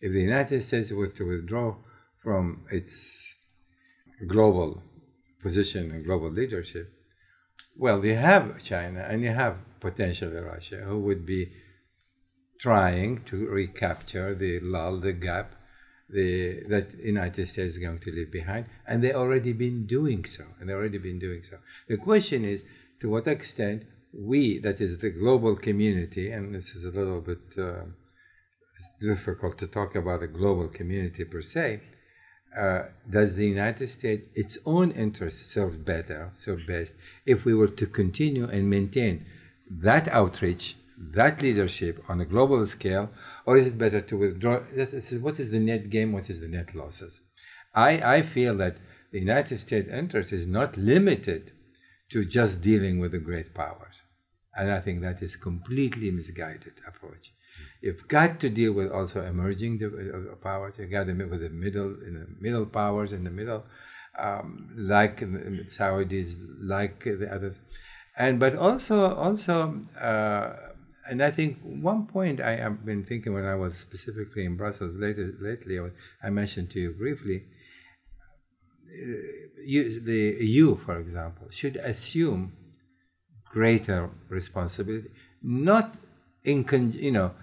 if 0.00 0.12
the 0.12 0.20
United 0.20 0.62
States 0.62 0.90
were 0.92 1.08
to 1.08 1.26
withdraw 1.26 1.76
from 2.22 2.64
its 2.70 3.34
global 4.26 4.82
position 5.42 5.90
and 5.90 6.04
global 6.04 6.30
leadership, 6.30 6.92
well, 7.76 8.04
you 8.04 8.14
have 8.14 8.62
China 8.62 9.06
and 9.08 9.22
you 9.22 9.30
have 9.30 9.56
potentially 9.80 10.36
Russia, 10.36 10.82
who 10.84 11.00
would 11.00 11.24
be 11.26 11.50
trying 12.60 13.24
to 13.24 13.48
recapture 13.48 14.34
the 14.34 14.60
lull, 14.60 14.98
the 14.98 15.14
gap 15.14 15.54
the, 16.12 16.62
that 16.68 16.98
United 16.98 17.46
States 17.46 17.74
is 17.74 17.78
going 17.78 17.98
to 18.00 18.10
leave 18.10 18.30
behind, 18.30 18.66
and 18.86 19.02
they've 19.02 19.14
already 19.14 19.52
been 19.52 19.86
doing 19.86 20.24
so, 20.24 20.44
and 20.58 20.68
they've 20.68 20.76
already 20.76 20.98
been 20.98 21.18
doing 21.18 21.42
so. 21.42 21.58
The 21.88 21.96
question 21.96 22.44
is, 22.44 22.64
to 23.00 23.08
what 23.08 23.26
extent 23.26 23.84
we, 24.12 24.58
that 24.58 24.80
is 24.80 24.98
the 24.98 25.10
global 25.10 25.56
community, 25.56 26.30
and 26.32 26.54
this 26.54 26.74
is 26.74 26.84
a 26.84 26.90
little 26.90 27.20
bit 27.20 27.38
uh, 27.58 27.84
difficult 29.00 29.58
to 29.58 29.66
talk 29.66 29.94
about 29.94 30.22
a 30.22 30.26
global 30.26 30.68
community 30.68 31.24
per 31.24 31.42
se, 31.42 31.80
uh, 32.56 32.82
does 33.08 33.36
the 33.36 33.46
United 33.46 33.88
States, 33.88 34.26
its 34.34 34.58
own 34.66 34.90
interests 34.90 35.52
serve 35.52 35.84
better, 35.84 36.32
serve 36.36 36.66
best, 36.66 36.94
if 37.24 37.44
we 37.44 37.54
were 37.54 37.68
to 37.68 37.86
continue 37.86 38.48
and 38.48 38.68
maintain 38.68 39.24
that 39.70 40.08
outreach 40.08 40.76
that 41.00 41.40
leadership 41.40 42.04
on 42.08 42.20
a 42.20 42.26
global 42.26 42.66
scale, 42.66 43.10
or 43.46 43.56
is 43.56 43.66
it 43.66 43.78
better 43.78 44.00
to 44.00 44.16
withdraw? 44.16 44.58
What 44.58 45.40
is 45.40 45.50
the 45.50 45.60
net 45.60 45.88
gain? 45.88 46.12
What 46.12 46.28
is 46.28 46.40
the 46.40 46.48
net 46.48 46.74
losses? 46.74 47.20
I, 47.74 48.16
I 48.16 48.22
feel 48.22 48.56
that 48.58 48.76
the 49.10 49.20
United 49.20 49.58
States 49.60 49.88
interest 49.88 50.32
is 50.32 50.46
not 50.46 50.76
limited 50.76 51.52
to 52.10 52.24
just 52.24 52.60
dealing 52.60 52.98
with 52.98 53.12
the 53.12 53.18
great 53.18 53.54
powers. 53.54 53.96
And 54.54 54.70
I 54.70 54.80
think 54.80 55.00
that 55.00 55.22
is 55.22 55.36
completely 55.36 56.10
misguided 56.10 56.74
approach. 56.86 57.32
You've 57.80 58.06
got 58.08 58.40
to 58.40 58.50
deal 58.50 58.72
with 58.72 58.90
also 58.90 59.24
emerging 59.24 59.80
uh, 59.82 60.34
powers. 60.36 60.74
You've 60.78 60.90
got 60.90 61.04
to 61.04 61.14
deal 61.14 61.28
with 61.28 61.40
the 61.40 61.48
middle, 61.48 61.94
in 62.06 62.14
the 62.14 62.26
middle 62.40 62.66
powers 62.66 63.12
in 63.12 63.24
the 63.24 63.30
middle, 63.30 63.64
um, 64.18 64.70
like 64.76 65.20
the 65.20 65.64
Saudis, 65.68 66.36
like 66.60 67.04
the 67.04 67.28
others, 67.32 67.60
and 68.16 68.38
but 68.38 68.56
also 68.56 69.14
also 69.14 69.80
uh, 69.98 70.56
and 71.08 71.22
I 71.22 71.30
think 71.30 71.58
one 71.62 72.06
point 72.06 72.40
I 72.40 72.56
have 72.56 72.84
been 72.84 73.04
thinking 73.04 73.32
when 73.32 73.44
I 73.44 73.54
was 73.54 73.76
specifically 73.76 74.44
in 74.44 74.56
Brussels 74.56 74.96
later, 74.96 75.34
lately, 75.40 75.80
I 76.22 76.30
mentioned 76.30 76.70
to 76.70 76.80
you 76.80 76.92
briefly, 76.92 77.44
uh, 78.92 79.06
you, 79.64 80.00
the 80.00 80.36
EU, 80.44 80.76
for 80.76 80.98
example, 80.98 81.48
should 81.50 81.76
assume 81.76 82.52
greater 83.50 84.10
responsibility, 84.28 85.08
not 85.42 85.94
in, 86.44 86.64
you 86.94 87.12
know, 87.12 87.34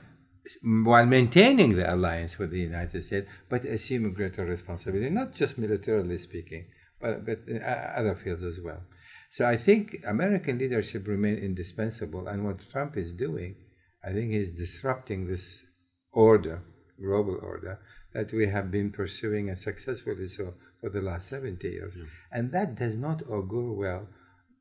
while 0.63 1.05
maintaining 1.05 1.75
the 1.75 1.93
alliance 1.93 2.37
with 2.37 2.51
the 2.51 2.59
United 2.59 3.03
States, 3.03 3.27
but 3.49 3.65
assuming 3.65 4.13
greater 4.13 4.45
responsibility, 4.45 5.09
not 5.09 5.33
just 5.33 5.57
militarily 5.57 6.17
speaking, 6.17 6.65
but, 7.01 7.25
but 7.25 7.39
in 7.47 7.61
other 7.63 8.15
fields 8.15 8.43
as 8.43 8.59
well. 8.61 8.81
So 9.29 9.45
I 9.45 9.57
think 9.57 10.03
American 10.05 10.57
leadership 10.57 11.07
remain 11.07 11.37
indispensable, 11.37 12.27
and 12.27 12.45
what 12.45 12.59
Trump 12.71 12.97
is 12.97 13.13
doing, 13.13 13.55
I 14.03 14.11
think 14.11 14.31
he's 14.31 14.51
disrupting 14.51 15.27
this 15.27 15.63
order, 16.11 16.63
global 16.99 17.37
order, 17.41 17.79
that 18.13 18.31
we 18.31 18.47
have 18.47 18.71
been 18.71 18.91
pursuing 18.91 19.49
and 19.49 19.57
successfully 19.57 20.27
so 20.27 20.53
for 20.79 20.89
the 20.89 21.01
last 21.01 21.27
70 21.27 21.67
years. 21.67 21.93
Yeah. 21.95 22.05
And 22.31 22.51
that 22.53 22.75
does 22.75 22.95
not 22.95 23.21
augur 23.29 23.73
well 23.73 24.07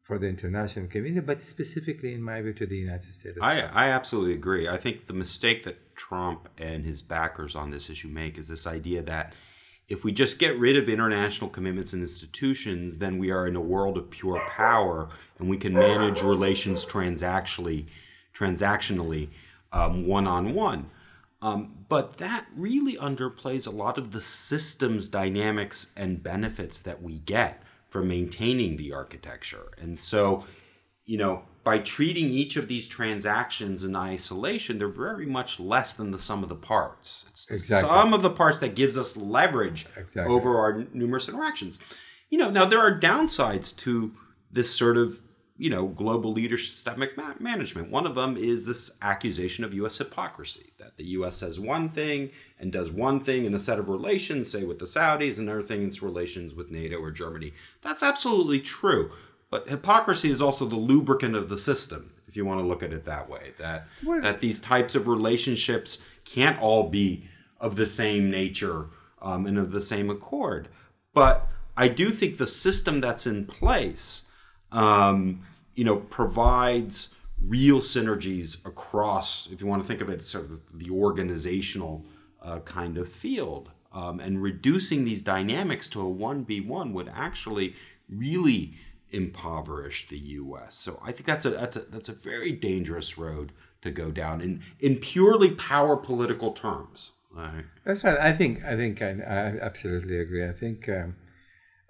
for 0.03 0.19
the 0.19 0.29
international 0.29 0.87
community, 0.87 1.25
but 1.25 1.41
specifically, 1.41 2.15
in 2.15 2.23
my 2.23 2.41
view, 2.41 2.53
to 2.55 2.67
the 2.67 2.77
United 2.77 3.13
States. 3.13 3.39
I, 3.41 3.63
I 3.63 3.89
absolutely 3.89 4.35
agree. 4.35 4.69
I 4.69 4.77
think 4.77 5.07
the 5.07 5.15
mistake 5.15 5.65
that 5.65 5.97
Trump 5.97 6.49
and 6.59 6.85
his 6.85 7.03
backers 7.03 7.57
on 7.57 7.71
this 7.71 7.91
issue 7.91 8.09
make 8.09 8.39
is 8.39 8.49
this 8.49 8.67
idea 8.67 9.03
that 9.03 9.33
if 9.89 10.03
we 10.03 10.13
just 10.13 10.39
get 10.39 10.59
rid 10.59 10.77
of 10.77 10.89
international 10.89 11.49
commitments 11.49 11.93
and 11.93 12.03
institutions, 12.03 12.99
then 12.99 13.19
we 13.19 13.31
are 13.31 13.47
in 13.47 13.55
a 13.55 13.61
world 13.61 13.97
of 13.97 14.11
pure 14.11 14.43
power 14.49 15.09
and 15.39 15.49
we 15.49 15.57
can 15.57 15.73
manage 15.73 16.23
relations 16.23 16.85
transactionally, 16.85 17.87
transactionally, 18.37 19.29
one 19.73 20.27
on 20.27 20.55
one. 20.55 20.91
But 21.89 22.17
that 22.17 22.47
really 22.57 22.97
underplays 22.97 23.69
a 23.69 23.71
lot 23.71 23.97
of 23.97 24.11
the 24.11 24.21
systems 24.21 25.09
dynamics 25.09 25.93
and 25.97 26.21
benefits 26.23 26.83
that 26.83 27.01
we 27.01 27.21
get 27.21 27.63
from 27.89 28.09
maintaining 28.09 28.77
the 28.77 28.93
architecture. 28.93 29.71
And 29.79 29.97
so, 29.97 30.45
you 31.05 31.17
know, 31.17 31.45
by 31.67 31.81
treating 31.81 32.31
each 32.31 32.57
of 32.57 32.69
these 32.69 32.87
transactions 32.87 33.83
in 33.83 33.97
isolation, 33.97 34.79
they're 34.79 34.87
very 34.87 35.27
much 35.27 35.59
less 35.59 35.95
than 35.95 36.13
the 36.13 36.19
sum 36.19 36.45
of 36.45 36.49
the 36.49 36.55
parts. 36.55 37.25
It's 37.33 37.51
exactly. 37.51 37.91
the 37.91 38.03
sum 38.03 38.15
of 38.15 38.23
the 38.23 38.31
parts 38.31 38.61
that 38.61 38.77
gives 38.77 38.97
us 38.97 39.17
leverage 39.17 39.85
exactly. 39.97 40.33
over 40.33 40.61
our 40.61 40.87
numerous 40.95 41.29
interactions. 41.29 41.81
You 42.31 42.39
know, 42.39 42.51
now 42.51 42.67
there 42.67 42.79
are 42.79 42.97
downsides 42.97 43.75
to 43.79 44.15
this 44.53 44.73
sort 44.73 44.97
of 44.97 45.19
you 45.59 45.69
know 45.69 45.89
global 45.89 46.33
leadership 46.33 46.69
systemic 46.69 47.17
ma- 47.17 47.35
management. 47.41 47.91
One 47.91 48.07
of 48.07 48.15
them 48.15 48.37
is 48.37 48.65
this 48.65 48.93
accusation 49.03 49.65
of 49.65 49.75
U.S. 49.75 49.99
hypocrisy 49.99 50.73
that 50.79 50.97
the 50.97 51.05
U.S. 51.19 51.37
says 51.37 51.59
one 51.59 51.89
thing 51.89 52.31
and 52.61 52.71
does 52.71 52.93
one 52.93 53.19
thing 53.19 53.45
in 53.45 53.55
a 53.55 53.59
set 53.59 53.81
of 53.81 53.89
relations, 53.89 54.49
say 54.49 54.63
with 54.63 54.79
the 54.79 54.85
Saudis, 54.85 55.39
and 55.39 55.49
another 55.49 55.65
thing 55.65 55.83
in 55.83 55.89
its 55.89 56.01
relations 56.01 56.55
with 56.55 56.71
NATO 56.71 56.99
or 56.99 57.11
Germany. 57.11 57.55
That's 57.83 58.05
absolutely 58.05 58.61
true. 58.61 59.11
But 59.51 59.69
hypocrisy 59.69 60.31
is 60.31 60.43
also 60.43 60.67
the 60.67 60.77
lubricant 60.77 61.37
of 61.37 61.49
the 61.49 61.59
system, 61.59 62.13
if 62.27 62.37
you 62.37 62.45
want 62.45 62.61
to 62.61 62.67
look 62.67 62.83
at 62.83 62.93
it 62.93 63.05
that 63.05 63.29
way. 63.29 63.53
That 63.59 63.87
what? 64.03 64.23
that 64.23 64.41
these 64.41 64.61
types 64.61 64.95
of 64.95 65.07
relationships 65.07 66.03
can't 66.25 66.61
all 66.61 66.89
be 66.89 67.29
of 67.61 67.77
the 67.77 67.87
same 67.87 68.31
nature 68.31 68.87
um, 69.23 69.47
and 69.47 69.59
of 69.59 69.71
the 69.71 69.81
same 69.81 70.11
accord. 70.11 70.69
But 71.15 71.49
I 71.77 71.89
do 71.89 72.11
think 72.11 72.37
the 72.37 72.47
system 72.47 73.01
that's 73.01 73.27
in 73.27 73.47
place, 73.47 74.25
um, 74.73 75.43
you 75.75 75.85
know, 75.85 75.97
provides 75.97 77.11
real 77.41 77.79
synergies 77.79 78.65
across, 78.65 79.49
if 79.53 79.61
you 79.61 79.67
want 79.67 79.83
to 79.83 79.89
think 79.89 80.01
of 80.01 80.09
it, 80.09 80.25
sort 80.25 80.45
of 80.47 80.61
the 80.79 80.91
organizational 80.91 82.05
uh, 82.43 82.61
kind 82.61 82.99
of 82.99 83.11
field. 83.11 83.71
Um, 83.93 84.21
and 84.21 84.43
reducing 84.43 85.05
these 85.05 85.23
dynamics 85.23 85.89
to 85.91 86.03
a 86.03 86.15
1v1 86.15 86.93
would 86.93 87.11
actually 87.15 87.75
really 88.11 88.75
impoverish 89.11 90.09
the 90.09 90.19
U.S. 90.19 90.75
So 90.75 91.01
I 91.03 91.13
think 91.13 91.27
that's 91.27 91.45
a 91.45 91.51
that's 91.51 91.77
a 91.77 91.81
that's 91.81 92.09
a 92.09 92.13
very 92.13 92.53
dangerous 92.53 93.17
road 93.17 93.53
to 93.83 93.91
go 93.91 94.11
down 94.11 94.41
in 94.41 94.63
in 94.81 94.97
purely 94.97 95.51
power 95.53 95.97
political 95.97 96.53
terms. 96.53 97.11
Right. 97.33 97.65
That's 97.85 98.03
right. 98.03 98.19
I 98.19 98.33
think 98.33 98.65
I 98.65 98.77
think 98.77 99.03
I, 99.03 99.11
I 99.11 99.59
absolutely 99.61 100.19
agree. 100.19 100.45
I 100.45 100.53
think 100.53 100.89
um, 100.89 101.17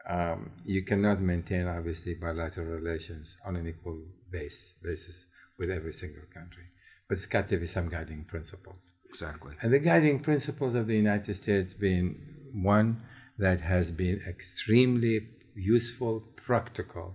um, 0.09 0.51
you 0.65 0.85
cannot 0.85 1.21
maintain 1.21 1.67
obviously 1.67 2.15
bilateral 2.15 2.67
relations 2.67 3.37
on 3.45 3.57
an 3.57 3.67
equal 3.67 4.03
base 4.31 4.75
basis 4.83 5.27
with 5.59 5.71
every 5.71 5.93
single 5.93 6.25
country, 6.35 6.65
but 7.09 7.15
it's 7.15 7.27
got 7.27 7.49
to 7.49 7.57
be 7.57 7.67
some 7.67 7.89
guiding 7.89 8.25
principles. 8.25 8.93
Exactly. 9.09 9.55
And 9.63 9.73
the 9.73 9.79
guiding 9.79 10.21
principles 10.21 10.75
of 10.75 10.87
the 10.87 10.97
United 10.97 11.35
States 11.35 11.73
being 11.73 12.19
one 12.53 13.03
that 13.39 13.61
has 13.61 13.91
been 13.91 14.21
extremely 14.29 15.29
useful, 15.55 16.25
practical, 16.47 17.15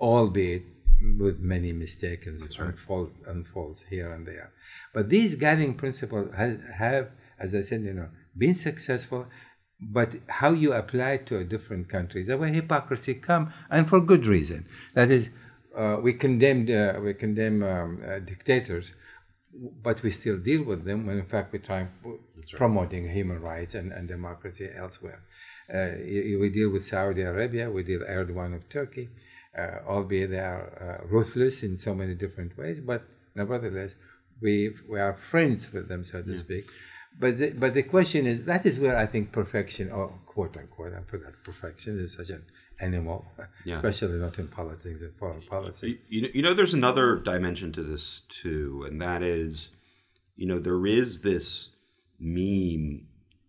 albeit 0.00 0.62
with 1.18 1.40
many 1.40 1.72
mistakes 1.72 2.26
and 2.26 2.40
right. 2.40 2.60
unfold, 2.60 3.10
unfolds 3.26 3.84
here 3.90 4.12
and 4.12 4.26
there. 4.26 4.52
But 4.94 5.08
these 5.08 5.34
guiding 5.34 5.74
principles 5.74 6.30
has, 6.36 6.58
have, 6.74 7.08
as 7.38 7.54
I 7.54 7.62
said, 7.62 7.82
you 7.82 7.94
know, 7.94 8.08
been 8.36 8.54
successful. 8.54 9.26
But 9.80 10.10
how 10.28 10.52
you 10.52 10.74
apply 10.74 11.12
it 11.12 11.26
to 11.26 11.38
a 11.38 11.44
different 11.44 11.88
countries, 11.88 12.26
that's 12.26 12.38
where 12.38 12.50
hypocrisy 12.50 13.14
come, 13.14 13.52
and 13.70 13.88
for 13.88 14.00
good 14.00 14.26
reason. 14.26 14.66
That 14.94 15.10
is, 15.10 15.30
uh, 15.74 15.96
we 16.02 16.12
condemn 16.12 16.60
uh, 16.70 17.00
we 17.00 17.14
condemn 17.14 17.62
um, 17.62 18.02
uh, 18.06 18.18
dictators, 18.18 18.92
but 19.82 20.02
we 20.02 20.10
still 20.10 20.36
deal 20.36 20.64
with 20.64 20.84
them 20.84 21.06
when 21.06 21.18
in 21.18 21.24
fact 21.24 21.52
we're 21.52 21.60
trying 21.60 21.88
promoting 22.56 23.08
human 23.08 23.40
rights 23.40 23.74
and, 23.74 23.90
and 23.90 24.06
democracy 24.06 24.68
elsewhere. 24.76 25.22
Uh, 25.72 25.90
we 26.42 26.50
deal 26.50 26.70
with 26.70 26.84
Saudi 26.84 27.22
Arabia, 27.22 27.70
we 27.70 27.82
deal 27.82 28.00
Erdogan 28.00 28.54
of 28.56 28.68
Turkey, 28.68 29.08
uh, 29.56 29.76
albeit 29.86 30.30
they 30.30 30.38
are 30.38 31.00
uh, 31.02 31.06
ruthless 31.06 31.62
in 31.62 31.76
so 31.76 31.94
many 31.94 32.14
different 32.14 32.56
ways, 32.58 32.80
but 32.80 33.04
nevertheless, 33.34 33.94
we, 34.42 34.74
we 34.88 34.98
are 34.98 35.16
friends 35.30 35.72
with 35.72 35.88
them, 35.88 36.02
so 36.04 36.22
to 36.22 36.36
speak. 36.36 36.64
But 37.18 37.38
the, 37.38 37.50
but 37.52 37.74
the 37.74 37.82
question 37.82 38.26
is, 38.26 38.44
that 38.44 38.64
is 38.64 38.78
where 38.78 38.96
I 38.96 39.06
think 39.06 39.32
perfection, 39.32 39.90
or 39.90 40.08
quote 40.26 40.56
unquote, 40.56 40.94
I 40.94 41.00
put 41.00 41.22
that 41.24 41.42
perfection 41.44 41.98
is 41.98 42.14
such 42.14 42.30
an 42.30 42.44
animal, 42.80 43.26
Yeah. 43.64 43.74
especially 43.74 44.18
not 44.18 44.38
in 44.38 44.48
politics 44.48 45.02
and 45.02 45.14
foreign 45.18 45.42
policy. 45.42 46.00
You, 46.08 46.30
you 46.32 46.42
know, 46.42 46.54
there's 46.54 46.72
another 46.74 47.16
dimension 47.16 47.72
to 47.72 47.82
this 47.82 48.22
too, 48.28 48.84
and 48.88 49.00
that 49.02 49.22
is, 49.22 49.70
you 50.36 50.46
know, 50.46 50.58
there 50.58 50.86
is 50.86 51.20
this 51.20 51.70
meme 52.18 53.06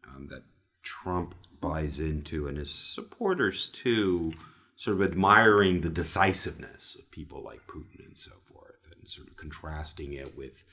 um, 0.07 0.27
that 0.29 0.43
Trump 0.83 1.35
buys 1.61 1.99
into, 1.99 2.47
and 2.47 2.57
his 2.57 2.71
supporters 2.71 3.67
too, 3.67 4.33
sort 4.75 4.97
of 4.97 5.03
admiring 5.03 5.81
the 5.81 5.89
decisiveness 5.89 6.95
of 6.99 7.09
people 7.11 7.41
like 7.43 7.65
Putin 7.67 8.05
and 8.05 8.17
so 8.17 8.31
forth, 8.51 8.83
and 8.95 9.07
sort 9.07 9.27
of 9.27 9.37
contrasting 9.37 10.13
it 10.13 10.35
with, 10.35 10.63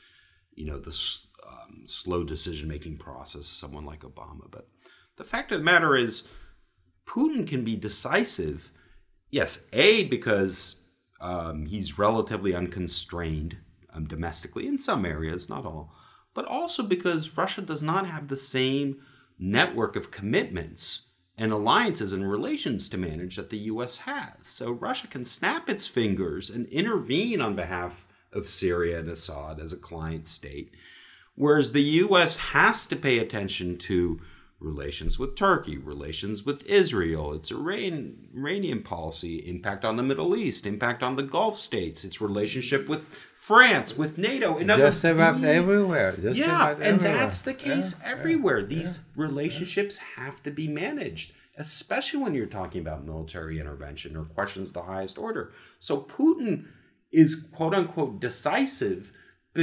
you 0.55 0.67
know, 0.67 0.79
the 0.79 0.97
um, 1.47 1.83
slow 1.85 2.25
decision-making 2.25 2.97
process 2.97 3.43
of 3.43 3.47
someone 3.47 3.85
like 3.85 4.01
Obama. 4.01 4.51
But 4.51 4.67
the 5.17 5.25
fact 5.25 5.53
of 5.53 5.59
the 5.59 5.65
matter 5.65 5.95
is, 5.95 6.25
Putin 7.07 7.47
can 7.47 7.65
be 7.65 7.77
decisive 7.77 8.73
yes, 9.31 9.65
A, 9.73 10.05
because 10.05 10.77
um, 11.21 11.67
he's 11.67 11.99
relatively 11.99 12.55
unconstrained 12.55 13.57
um, 13.93 14.07
domestically 14.07 14.67
in 14.67 14.79
some 14.79 15.05
areas, 15.05 15.49
not 15.49 15.67
all, 15.67 15.93
but 16.35 16.45
also 16.47 16.83
because 16.83 17.37
Russia 17.37 17.63
does 17.63 17.83
not 17.83 18.07
have 18.07 18.29
the 18.29 18.37
same 18.37 19.01
network 19.39 19.97
of 19.97 20.11
commitments 20.11 21.03
and 21.37 21.53
alliances 21.53 22.13
and 22.13 22.29
relations 22.29 22.89
to 22.89 22.99
manage 22.99 23.37
that 23.37 23.51
the 23.51 23.59
U.S. 23.59 23.99
has. 23.99 24.33
So 24.43 24.73
Russia 24.73 25.07
can 25.07 25.25
snap 25.25 25.71
its 25.71 25.87
fingers 25.87 26.51
and 26.51 26.67
intervene 26.67 27.41
on 27.41 27.55
behalf 27.55 28.05
of 28.33 28.49
Syria 28.49 28.99
and 28.99 29.09
Assad 29.09 29.61
as 29.61 29.73
a 29.73 29.79
client 29.79 30.27
state, 30.27 30.73
whereas 31.37 31.73
the 31.73 31.83
U.S. 31.83 32.37
has 32.37 32.87
to 32.87 32.97
pay 32.97 33.19
attention 33.19 33.79
to 33.79 34.21
relations 34.61 35.19
with 35.19 35.37
Turkey, 35.37 35.79
relations 35.79 36.45
with 36.45 36.65
Israel, 36.67 37.33
its 37.33 37.51
Iran, 37.51 38.29
Iranian 38.37 38.83
policy, 38.83 39.37
impact 39.49 39.85
on 39.85 39.97
the 39.97 40.03
Middle 40.03 40.37
East, 40.37 40.67
impact 40.67 41.03
on 41.03 41.17
the 41.17 41.23
Gulf 41.23 41.59
states, 41.59 42.05
its 42.05 42.21
relationship 42.21 42.89
with 42.89 43.03
France, 43.37 43.97
with 43.97 44.19
NATO. 44.19 44.55
Other 44.55 44.65
Just 44.77 45.05
about 45.05 45.37
these- 45.37 45.45
everywhere. 45.45 46.17
Just 46.21 46.37
yeah, 46.37 46.71
about 46.73 46.77
and 46.83 46.97
everywhere. 46.97 47.19
that's 47.19 47.43
the 47.43 47.55
case 47.55 47.95
Yeah, 48.01 48.11
everywhere. 48.11 48.63
These 48.65 49.05
relationships 49.15 49.99
have 50.17 50.43
to 50.43 50.51
be 50.51 50.67
managed, 50.67 51.33
especially 51.57 52.21
when 52.21 52.35
you're 52.35 52.47
talking 52.47 52.81
about 52.81 53.07
military 53.07 53.61
intervention 53.61 54.17
or 54.17 54.25
questions 54.25 54.69
of 54.69 54.73
the 54.75 54.83
highest 54.83 55.19
order. 55.19 55.53
So 55.79 56.01
Putin 56.01 56.65
is 57.13 57.47
quote 57.53 57.75
unquote 57.75 58.21
decisive 58.21 59.13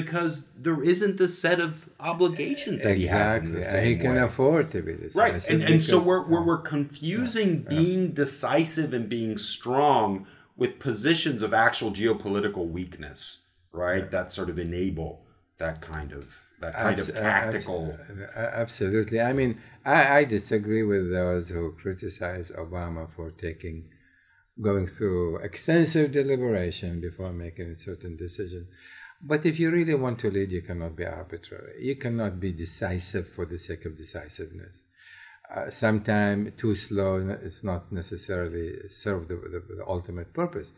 because 0.02 0.44
there 0.66 0.82
isn't 0.84 1.16
the 1.18 1.28
set 1.44 1.60
of 1.68 1.88
obligations 2.00 2.84
that 2.84 2.98
he 2.98 3.08
has 3.08 3.38
in 3.42 3.48
Exactly. 3.48 3.52
the 3.52 3.58
and 3.58 3.72
same 3.72 3.86
he 3.86 3.96
can 4.06 4.16
way. 4.16 4.22
afford 4.30 4.66
to 4.72 4.82
be 4.82 4.94
decisive. 4.94 5.16
Right, 5.16 5.50
and, 5.50 5.64
and 5.64 5.82
so 5.82 5.98
we're, 6.08 6.24
we're, 6.28 6.46
we're 6.50 6.62
confusing 6.76 7.50
being 7.78 8.12
decisive 8.12 8.94
and 8.94 9.08
being 9.18 9.38
strong 9.38 10.28
with 10.58 10.80
positions 10.80 11.42
of 11.42 11.54
actual 11.54 11.92
geopolitical 11.92 12.66
weakness, 12.80 13.22
right? 13.72 14.10
That 14.12 14.32
sort 14.32 14.50
of 14.50 14.58
enable 14.60 15.12
that 15.60 15.82
kind 15.82 16.12
of 16.12 16.26
that 16.62 16.74
kind 16.74 17.00
Abs- 17.00 17.10
of 17.10 17.16
uh, 17.16 17.20
tactical. 17.20 17.98
uh, 18.36 18.40
Absolutely. 18.64 19.20
I 19.22 19.34
mean, 19.40 19.52
I, 19.86 20.00
I 20.20 20.24
disagree 20.26 20.84
with 20.84 21.06
those 21.12 21.46
who 21.50 21.74
criticize 21.84 22.48
Obama 22.66 23.04
for 23.16 23.32
taking, 23.32 23.78
going 24.62 24.88
through 24.88 25.38
extensive 25.50 26.12
deliberation 26.12 27.02
before 27.02 27.32
making 27.34 27.68
a 27.72 27.76
certain 27.76 28.16
decision. 28.26 28.68
But 29.22 29.46
if 29.46 29.60
you 29.60 29.72
really 29.72 29.96
want 29.96 30.20
to 30.20 30.32
lead, 30.32 30.52
you 30.52 30.62
cannot 30.62 30.96
be 30.96 31.06
arbitrary. 31.06 31.84
You 31.84 31.96
cannot 31.96 32.40
be 32.40 32.52
decisive 32.52 33.28
for 33.30 33.46
the 33.46 33.58
sake 33.58 33.86
of 33.86 33.98
decisiveness. 33.98 34.82
Uh, 35.54 35.70
Sometimes 35.70 36.54
too 36.58 36.76
slow 36.76 37.18
is 37.42 37.64
not 37.64 37.92
necessarily 37.92 38.88
serve 38.90 39.28
the, 39.28 39.36
the, 39.36 39.76
the 39.76 39.86
ultimate 39.88 40.34
purpose. 40.34 40.74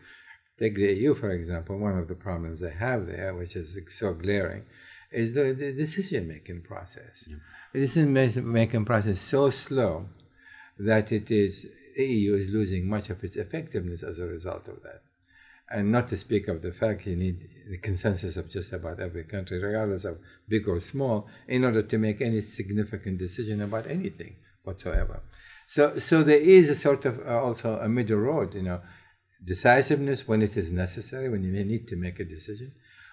Take 0.60 0.76
the 0.76 0.94
EU, 0.94 1.14
for 1.14 1.32
example. 1.32 1.78
One 1.78 1.98
of 1.98 2.08
the 2.08 2.16
problems 2.16 2.60
they 2.60 2.72
have 2.72 3.08
there, 3.08 3.34
which 3.34 3.56
is 3.56 3.78
so 3.92 4.14
glaring, 4.14 4.66
is 5.12 5.34
the, 5.34 5.54
the 5.54 5.72
decision-making 5.72 6.62
process. 6.62 7.28
The 7.74 7.80
decision-making 7.80 8.86
process 8.86 9.12
is 9.12 9.22
so 9.22 9.50
slow 9.50 10.08
that 10.80 11.12
it 11.12 11.32
is 11.32 11.68
the 11.96 12.06
EU 12.06 12.36
is 12.36 12.50
losing 12.50 12.88
much 12.88 13.10
of 13.10 13.24
its 13.24 13.36
effectiveness 13.36 14.04
as 14.04 14.20
a 14.20 14.28
result 14.28 14.68
of 14.68 14.84
that. 14.84 15.02
And 15.70 15.92
not 15.92 16.08
to 16.10 16.18
speak 16.18 16.48
of 16.48 16.62
the 16.62 16.72
fact 16.72 17.06
you 17.06 17.16
need 17.16 17.50
the 17.70 17.78
consensus 17.78 18.38
of 18.38 18.50
just 18.50 18.72
about 18.72 19.02
every 19.02 19.26
country, 19.26 19.62
regardless 19.62 20.06
of 20.06 20.20
big 20.48 20.68
or 20.68 20.80
small, 20.80 21.28
in 21.48 21.66
order 21.66 21.84
to 21.84 21.98
make 21.98 22.22
any 22.22 22.42
significant 22.42 23.18
decision 23.18 23.62
about 23.62 23.86
anything 23.88 24.38
whatsoever. 24.64 25.22
So, 25.68 25.96
so 25.96 26.24
there 26.24 26.40
is 26.40 26.70
a 26.70 26.76
sort 26.76 27.04
of 27.04 27.20
uh, 27.28 27.42
also 27.42 27.80
a 27.80 27.90
middle 27.90 28.20
road, 28.20 28.54
you 28.54 28.62
know, 28.62 28.82
decisiveness 29.44 30.28
when 30.28 30.42
it 30.42 30.56
is 30.56 30.72
necessary, 30.72 31.30
when 31.30 31.44
you 31.44 31.52
may 31.52 31.66
need 31.66 31.88
to 31.90 31.98
make 31.98 32.20
a 32.20 32.26
decision, 32.26 32.72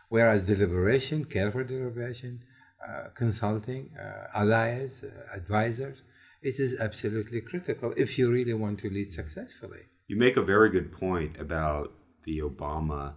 whereas 0.09 0.45
deliberation, 0.45 1.25
careful 1.25 1.65
deliberation, 1.65 2.43
uh, 2.89 3.09
consulting, 3.15 3.91
uh, 3.99 4.39
allies, 4.39 5.03
uh, 5.03 5.37
advisors, 5.37 6.03
it 6.43 6.61
is 6.61 6.79
absolutely 6.79 7.41
critical 7.41 7.93
if 7.97 8.19
you 8.19 8.31
really 8.31 8.55
want 8.55 8.79
to 8.79 8.91
lead 8.91 9.13
successfully. 9.13 9.81
You 10.07 10.17
make 10.17 10.37
a 10.37 10.43
very 10.43 10.71
good 10.71 10.93
point 10.93 11.41
about 11.41 11.93
the 12.25 12.41
Obama 12.41 13.15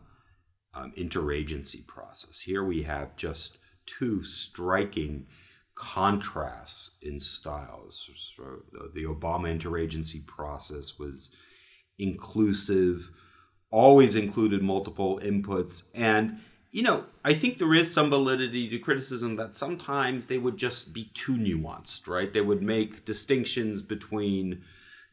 um, 0.74 0.92
interagency 0.98 1.86
process. 1.88 2.40
Here 2.40 2.64
we 2.64 2.84
have 2.84 3.16
just 3.16 3.58
two 3.86 4.24
striking 4.24 5.26
contrasts 5.76 6.92
in 7.02 7.20
styles. 7.20 8.10
So 8.36 8.64
the- 8.72 8.92
the 8.94 9.04
Obama 9.04 9.48
interagency 9.56 10.26
process 10.26 10.98
was 10.98 11.32
inclusive, 11.98 13.10
always 13.72 14.16
included 14.16 14.62
multiple 14.62 15.20
inputs, 15.24 15.90
and 15.94 16.40
you 16.72 16.84
know, 16.84 17.06
I 17.24 17.34
think 17.34 17.58
there 17.58 17.74
is 17.74 17.92
some 17.92 18.10
validity 18.10 18.70
to 18.70 18.78
criticism 18.78 19.38
that 19.38 19.56
sometimes 19.56 20.28
they 20.28 20.38
would 20.38 20.58
just 20.58 20.94
be 20.94 21.10
too 21.14 21.36
nuanced, 21.36 22.08
right? 22.08 22.32
They 22.32 22.42
would 22.42 22.62
make 22.62 23.06
distinctions 23.06 23.82
between 23.82 24.64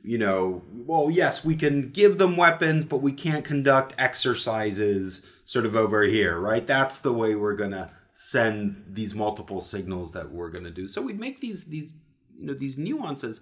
you 0.04 0.18
know, 0.18 0.62
well, 0.86 1.10
yes, 1.10 1.44
we 1.44 1.56
can 1.56 1.90
give 1.90 2.18
them 2.18 2.36
weapons, 2.36 2.84
but 2.84 2.98
we 2.98 3.10
can't 3.10 3.44
conduct 3.44 3.94
exercises 3.96 5.24
sort 5.46 5.64
of 5.64 5.74
over 5.74 6.02
here, 6.02 6.38
right? 6.38 6.66
That's 6.66 6.98
the 6.98 7.12
way 7.12 7.34
we're 7.34 7.56
gonna 7.56 7.90
send 8.12 8.84
these 8.90 9.14
multiple 9.14 9.60
signals 9.62 10.12
that 10.12 10.30
we're 10.30 10.50
gonna 10.50 10.70
do. 10.70 10.86
So 10.86 11.00
we'd 11.00 11.18
make 11.18 11.40
these 11.40 11.64
these 11.64 11.94
you 12.36 12.46
know 12.46 12.54
these 12.54 12.76
nuances. 12.76 13.40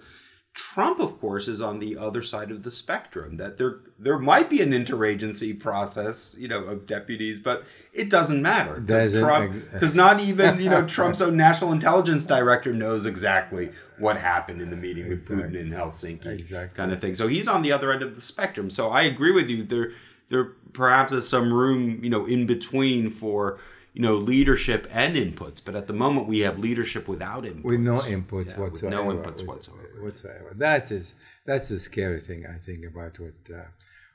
Trump, 0.54 1.00
of 1.00 1.18
course, 1.18 1.48
is 1.48 1.62
on 1.62 1.78
the 1.78 1.96
other 1.96 2.22
side 2.22 2.50
of 2.50 2.62
the 2.62 2.70
spectrum. 2.70 3.38
That 3.38 3.56
there 3.56 3.80
there 3.98 4.18
might 4.18 4.50
be 4.50 4.60
an 4.60 4.72
interagency 4.72 5.58
process, 5.58 6.36
you 6.38 6.46
know, 6.46 6.64
of 6.64 6.86
deputies, 6.86 7.40
but 7.40 7.64
it 7.94 8.10
doesn't 8.10 8.42
matter 8.42 8.78
because 8.80 9.14
Trump, 9.14 9.54
because 9.72 9.94
not 9.94 10.20
even 10.20 10.60
you 10.60 10.68
know 10.68 10.86
Trump's 10.86 11.22
own 11.22 11.38
national 11.38 11.72
intelligence 11.72 12.26
director 12.26 12.74
knows 12.74 13.06
exactly 13.06 13.70
what 13.98 14.18
happened 14.18 14.60
in 14.60 14.68
the 14.68 14.76
meeting 14.76 15.08
with 15.08 15.26
Putin 15.26 15.54
in 15.54 15.70
Helsinki, 15.70 16.26
Exactly. 16.26 16.76
kind 16.76 16.92
of 16.92 17.00
thing. 17.00 17.14
So 17.14 17.28
he's 17.28 17.48
on 17.48 17.62
the 17.62 17.72
other 17.72 17.90
end 17.90 18.02
of 18.02 18.14
the 18.14 18.20
spectrum. 18.20 18.68
So 18.68 18.90
I 18.90 19.02
agree 19.02 19.32
with 19.32 19.48
you. 19.48 19.62
There 19.62 19.92
there 20.28 20.44
perhaps 20.74 21.12
is 21.14 21.26
some 21.26 21.50
room, 21.52 22.04
you 22.04 22.10
know, 22.10 22.26
in 22.26 22.46
between 22.46 23.08
for 23.10 23.58
you 23.94 24.02
know 24.02 24.14
leadership 24.16 24.86
and 24.90 25.16
inputs. 25.16 25.62
But 25.64 25.74
at 25.76 25.86
the 25.86 25.92
moment, 25.92 26.26
we 26.28 26.40
have 26.40 26.58
leadership 26.58 27.08
without 27.08 27.44
inputs. 27.44 27.64
with 27.64 27.80
no 27.80 27.98
inputs 27.98 28.52
Yeah, 28.52 28.60
whatsoever. 28.60 28.96
no 28.96 29.04
inputs 29.14 29.46
whatsoever. 29.46 29.98
whatsoever. 30.00 30.52
That 30.56 30.90
is 30.90 31.14
that's 31.46 31.68
the 31.68 31.78
scary 31.78 32.20
thing 32.20 32.46
I 32.46 32.58
think 32.66 32.84
about 32.86 33.18
what 33.18 33.34
uh, 33.54 33.64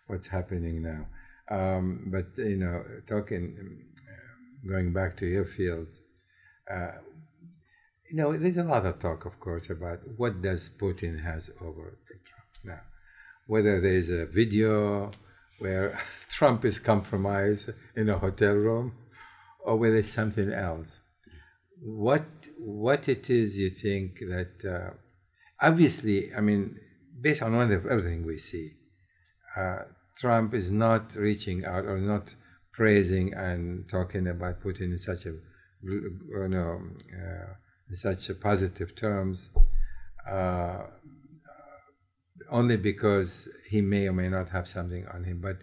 what's 0.07 0.27
happening 0.27 0.81
now. 0.81 1.07
Um, 1.49 2.03
but 2.07 2.27
you 2.37 2.57
know, 2.57 2.83
talking 3.07 3.83
going 4.67 4.91
back 4.93 5.15
to 5.17 5.25
your 5.25 5.45
field, 5.45 5.87
uh, 6.69 6.91
you 8.09 8.17
know, 8.17 8.35
there's 8.35 8.57
a 8.57 8.63
lot 8.63 8.85
of 8.85 8.99
talk, 8.99 9.25
of 9.25 9.39
course, 9.39 9.69
about 9.69 9.99
what 10.17 10.41
does 10.41 10.69
Putin 10.77 11.21
has 11.23 11.49
over 11.61 11.97
Trump 12.07 12.49
now. 12.63 12.81
Whether 13.47 13.79
there 13.79 13.93
is 13.93 14.09
a 14.09 14.25
video 14.25 15.11
where 15.59 15.99
Trump 16.29 16.65
is 16.65 16.79
compromised 16.79 17.69
in 17.95 18.09
a 18.09 18.17
hotel 18.17 18.53
room, 18.53 18.93
or 19.67 19.75
whether 19.75 19.97
it's 19.97 20.09
something 20.21 20.51
else. 20.51 21.01
What 21.79 22.25
what 22.57 23.09
it 23.09 23.29
is 23.29 23.57
you 23.57 23.69
think 23.69 24.19
that 24.19 24.55
uh, 24.65 24.91
obviously, 25.61 26.33
I 26.33 26.39
mean, 26.39 26.79
based 27.21 27.43
on 27.43 27.53
everything 27.53 28.25
we 28.25 28.37
see, 28.37 28.71
uh, 29.55 29.79
Trump 30.17 30.53
is 30.53 30.71
not 30.71 31.15
reaching 31.15 31.65
out 31.65 31.85
or 31.85 31.99
not 31.99 32.33
praising 32.71 33.33
and 33.33 33.87
talking 33.89 34.27
about 34.27 34.61
Putin 34.63 34.91
in 34.95 34.97
such 34.97 35.25
a 35.25 35.33
you 35.83 36.47
know 36.49 36.79
uh, 37.21 37.49
in 37.89 37.95
such 37.95 38.31
positive 38.39 38.95
terms. 38.95 39.49
Uh, 40.27 40.83
only 42.49 42.77
because 42.77 43.49
he 43.69 43.81
may 43.81 44.07
or 44.07 44.13
may 44.13 44.29
not 44.29 44.47
have 44.49 44.67
something 44.67 45.05
on 45.13 45.23
him, 45.25 45.41
but 45.41 45.57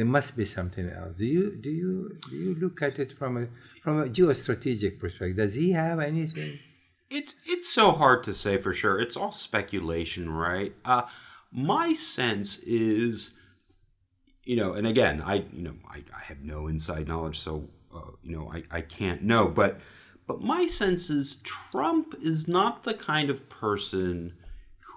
there 0.00 0.06
must 0.06 0.34
be 0.34 0.46
something 0.46 0.88
else. 0.88 1.14
Do 1.14 1.26
you 1.26 1.54
do 1.56 1.68
you 1.68 2.16
do 2.30 2.34
you 2.34 2.54
look 2.54 2.80
at 2.80 2.98
it 2.98 3.12
from 3.18 3.36
a 3.36 3.48
from 3.82 4.00
a 4.00 4.06
geostrategic 4.06 4.98
perspective? 4.98 5.36
Does 5.36 5.52
he 5.52 5.72
have 5.72 6.00
anything? 6.00 6.58
It's 7.10 7.34
it's 7.46 7.68
so 7.68 7.92
hard 7.92 8.24
to 8.24 8.32
say 8.32 8.56
for 8.56 8.72
sure. 8.72 8.98
It's 8.98 9.14
all 9.14 9.30
speculation, 9.30 10.30
right? 10.30 10.74
Uh, 10.86 11.02
my 11.52 11.92
sense 11.92 12.60
is, 12.60 13.34
you 14.44 14.56
know, 14.56 14.72
and 14.72 14.86
again, 14.86 15.20
I 15.20 15.44
you 15.52 15.64
know 15.64 15.74
I, 15.86 16.02
I 16.16 16.20
have 16.20 16.40
no 16.40 16.66
inside 16.66 17.06
knowledge, 17.06 17.38
so 17.38 17.68
uh, 17.94 18.12
you 18.22 18.34
know 18.34 18.50
I, 18.50 18.62
I 18.70 18.80
can't 18.80 19.22
know, 19.22 19.48
but 19.48 19.80
but 20.26 20.40
my 20.40 20.66
sense 20.66 21.10
is 21.10 21.42
Trump 21.42 22.14
is 22.22 22.48
not 22.48 22.84
the 22.84 22.94
kind 22.94 23.28
of 23.28 23.50
person 23.50 24.32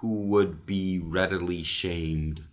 who 0.00 0.22
would 0.28 0.64
be 0.64 0.98
readily 0.98 1.62
shamed 1.62 2.44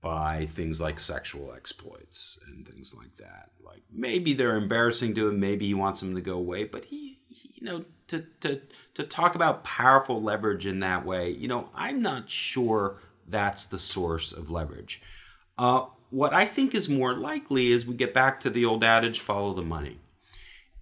by 0.00 0.48
things 0.52 0.80
like 0.80 0.98
sexual 0.98 1.52
exploits 1.54 2.38
and 2.46 2.66
things 2.66 2.94
like 2.94 3.16
that. 3.18 3.50
Like 3.62 3.82
maybe 3.92 4.32
they're 4.32 4.56
embarrassing 4.56 5.14
to 5.14 5.28
him, 5.28 5.40
maybe 5.40 5.66
he 5.66 5.74
wants 5.74 6.00
them 6.00 6.14
to 6.14 6.20
go 6.20 6.34
away, 6.34 6.64
but 6.64 6.84
he, 6.84 7.18
he, 7.28 7.52
you 7.56 7.66
know, 7.66 7.84
to 8.08 8.24
to 8.40 8.60
to 8.94 9.04
talk 9.04 9.34
about 9.34 9.64
powerful 9.64 10.22
leverage 10.22 10.66
in 10.66 10.80
that 10.80 11.04
way, 11.04 11.30
you 11.30 11.48
know, 11.48 11.68
I'm 11.74 12.02
not 12.02 12.30
sure 12.30 12.98
that's 13.26 13.66
the 13.66 13.78
source 13.78 14.32
of 14.32 14.50
leverage. 14.50 15.00
Uh, 15.58 15.86
what 16.10 16.34
I 16.34 16.46
think 16.46 16.74
is 16.74 16.88
more 16.88 17.14
likely 17.14 17.68
is 17.68 17.86
we 17.86 17.94
get 17.94 18.14
back 18.14 18.40
to 18.40 18.50
the 18.50 18.64
old 18.64 18.82
adage, 18.82 19.20
follow 19.20 19.54
the 19.54 19.62
money. 19.62 19.98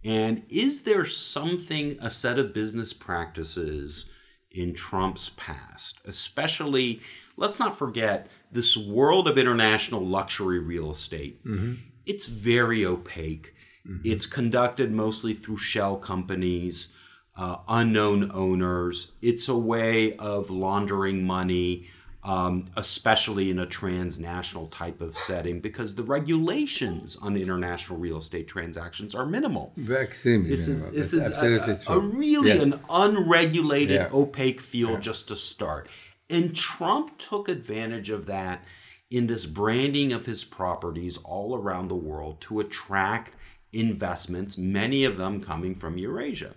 And 0.04 0.44
is 0.48 0.83
there 0.83 1.04
something, 1.04 1.98
a 2.00 2.11
set 2.11 2.38
of 2.38 2.54
business 2.54 2.92
practices 2.92 4.07
in 4.50 4.72
Trump's 4.72 5.33
past, 5.37 5.98
especially, 6.07 7.00
let's 7.37 7.59
not 7.59 7.76
forget, 7.76 8.28
this 8.51 8.77
world 8.77 9.29
of 9.29 9.39
international 9.39 10.05
luxury 10.05 10.59
real 10.59 10.91
estate. 10.91 11.45
Mm-hmm. 11.45 11.75
It's 12.07 12.27
very 12.27 12.85
opaque. 12.85 13.55
Mm-hmm. 13.87 14.11
It's 14.11 14.27
conducted 14.27 14.93
mostly 14.93 15.35
through 15.35 15.59
shell 15.59 15.97
companies, 15.97 16.89
uh, 17.37 17.59
unknown 17.69 18.31
owners. 18.33 19.13
It's 19.23 19.49
a 19.49 19.57
way 19.57 20.17
of 20.17 20.51
laundering 20.51 21.27
money 21.27 21.89
um, 22.25 22.67
especially 22.77 23.51
in 23.51 23.61
a 23.61 23.67
transnational 23.67 24.67
type 24.69 25.01
of 25.01 25.17
setting, 25.17 25.61
because 25.61 25.95
the 25.95 26.03
regulations 26.03 27.17
on 27.23 27.37
international 27.37 27.99
real 27.99 28.19
estate 28.19 28.49
transactions 28.49 29.15
are 29.15 29.25
minimal. 29.25 29.73
Extremely 29.89 30.51
this 30.51 30.69
minimal. 30.69 30.89
is 30.89 31.13
this 31.13 31.15
is 31.15 31.31
a, 31.31 31.81
a, 31.87 31.99
really 31.99 32.49
yes. 32.49 32.63
an 32.63 32.81
unregulated, 32.91 33.95
yeah. 33.95 34.09
opaque 34.13 34.61
field 34.61 34.95
yeah. 34.95 35.01
just 35.01 35.29
to 35.29 35.37
start. 35.37 35.89
And 36.31 36.55
Trump 36.55 37.19
took 37.19 37.49
advantage 37.49 38.11
of 38.11 38.27
that 38.27 38.64
in 39.11 39.27
this 39.27 39.47
branding 39.47 40.12
of 40.12 40.27
his 40.27 40.45
properties 40.45 41.17
all 41.19 41.57
around 41.57 41.88
the 41.88 41.95
world 41.95 42.41
to 42.43 42.61
attract 42.61 43.35
investments, 43.73 44.59
many 44.59 45.05
of 45.05 45.17
them 45.17 45.43
coming 45.43 45.75
from 45.75 45.99
Eurasia. 45.99 46.55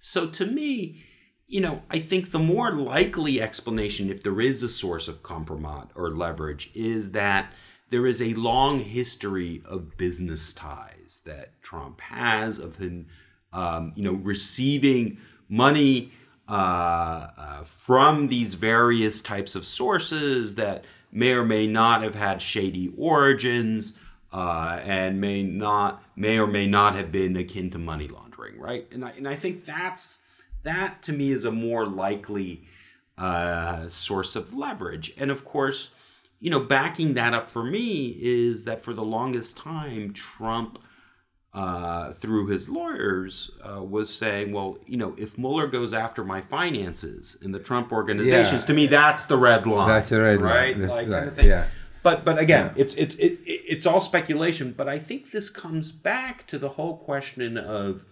So 0.00 0.26
to 0.28 0.46
me, 0.46 1.04
you 1.46 1.60
know, 1.60 1.82
I 1.90 1.98
think 1.98 2.30
the 2.30 2.38
more 2.38 2.72
likely 2.72 3.40
explanation, 3.40 4.08
if 4.08 4.22
there 4.22 4.40
is 4.40 4.62
a 4.62 4.68
source 4.68 5.08
of 5.08 5.22
compromise 5.22 5.88
or 5.94 6.10
leverage, 6.10 6.70
is 6.74 7.10
that 7.10 7.52
there 7.90 8.06
is 8.06 8.22
a 8.22 8.34
long 8.34 8.78
history 8.78 9.60
of 9.64 9.96
business 9.96 10.52
ties 10.52 11.22
that 11.26 11.60
Trump 11.60 12.00
has 12.00 12.58
of 12.58 12.76
him, 12.76 13.08
um, 13.52 13.92
you 13.96 14.04
know, 14.04 14.12
receiving 14.12 15.18
money 15.48 16.12
uh, 16.50 17.28
uh, 17.38 17.64
from 17.64 18.26
these 18.26 18.54
various 18.54 19.20
types 19.20 19.54
of 19.54 19.64
sources 19.64 20.56
that 20.56 20.84
may 21.12 21.30
or 21.32 21.44
may 21.44 21.64
not 21.66 22.02
have 22.02 22.16
had 22.16 22.42
shady 22.42 22.92
origins 22.98 23.94
uh, 24.32 24.80
and 24.84 25.20
may 25.20 25.44
not 25.44 26.02
may 26.16 26.38
or 26.38 26.48
may 26.48 26.66
not 26.66 26.96
have 26.96 27.12
been 27.12 27.36
akin 27.36 27.70
to 27.70 27.78
money 27.78 28.08
laundering, 28.08 28.58
right? 28.58 28.86
And 28.90 29.04
I, 29.04 29.10
and 29.10 29.28
I 29.28 29.36
think 29.36 29.64
that's 29.64 30.22
that 30.64 31.02
to 31.04 31.12
me 31.12 31.30
is 31.30 31.44
a 31.44 31.52
more 31.52 31.86
likely 31.86 32.64
uh, 33.16 33.88
source 33.88 34.34
of 34.34 34.52
leverage. 34.52 35.12
And 35.16 35.30
of 35.30 35.44
course, 35.44 35.90
you 36.40 36.50
know, 36.50 36.60
backing 36.60 37.14
that 37.14 37.32
up 37.32 37.48
for 37.48 37.62
me 37.62 38.16
is 38.20 38.64
that 38.64 38.82
for 38.82 38.92
the 38.92 39.04
longest 39.04 39.56
time, 39.56 40.12
Trump, 40.12 40.80
uh, 41.52 42.12
through 42.12 42.46
his 42.46 42.68
lawyers, 42.68 43.50
uh, 43.62 43.82
was 43.82 44.12
saying, 44.12 44.52
well, 44.52 44.78
you 44.86 44.96
know, 44.96 45.14
if 45.18 45.36
Mueller 45.36 45.66
goes 45.66 45.92
after 45.92 46.24
my 46.24 46.40
finances 46.40 47.36
in 47.42 47.50
the 47.50 47.58
Trump 47.58 47.90
organizations, 47.92 48.62
yeah. 48.62 48.66
to 48.66 48.74
me, 48.74 48.86
that's 48.86 49.24
the 49.24 49.36
red 49.36 49.66
line. 49.66 49.88
That's 49.88 50.10
the 50.10 50.20
red 50.20 50.40
right? 50.40 50.78
line. 50.78 50.88
Like, 50.88 51.08
right. 51.08 51.08
Kind 51.08 51.28
of 51.28 51.36
thing. 51.36 51.46
Yeah. 51.46 51.66
But 52.02 52.24
but 52.24 52.38
again, 52.38 52.72
yeah. 52.74 52.82
it's 52.82 52.94
it's 52.94 53.14
it, 53.16 53.40
it's 53.44 53.84
all 53.84 54.00
speculation. 54.00 54.72
But 54.72 54.88
I 54.88 54.98
think 54.98 55.32
this 55.32 55.50
comes 55.50 55.92
back 55.92 56.46
to 56.46 56.58
the 56.58 56.68
whole 56.68 56.96
question 56.96 57.58
of, 57.58 58.04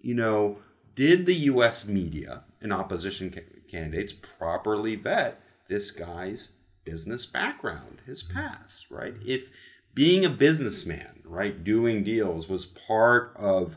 you 0.00 0.14
know, 0.14 0.58
did 0.94 1.26
the 1.26 1.34
U.S. 1.34 1.88
media 1.88 2.44
and 2.60 2.72
opposition 2.72 3.30
ca- 3.30 3.40
candidates 3.70 4.12
properly 4.12 4.96
vet 4.96 5.40
this 5.68 5.90
guy's 5.90 6.50
business 6.84 7.26
background, 7.26 8.02
his 8.06 8.22
past, 8.22 8.90
right? 8.90 9.14
If 9.24 9.48
being 9.94 10.24
a 10.24 10.30
businessman, 10.30 11.21
right, 11.32 11.64
doing 11.64 12.04
deals 12.04 12.48
was 12.48 12.66
part 12.66 13.32
of 13.36 13.76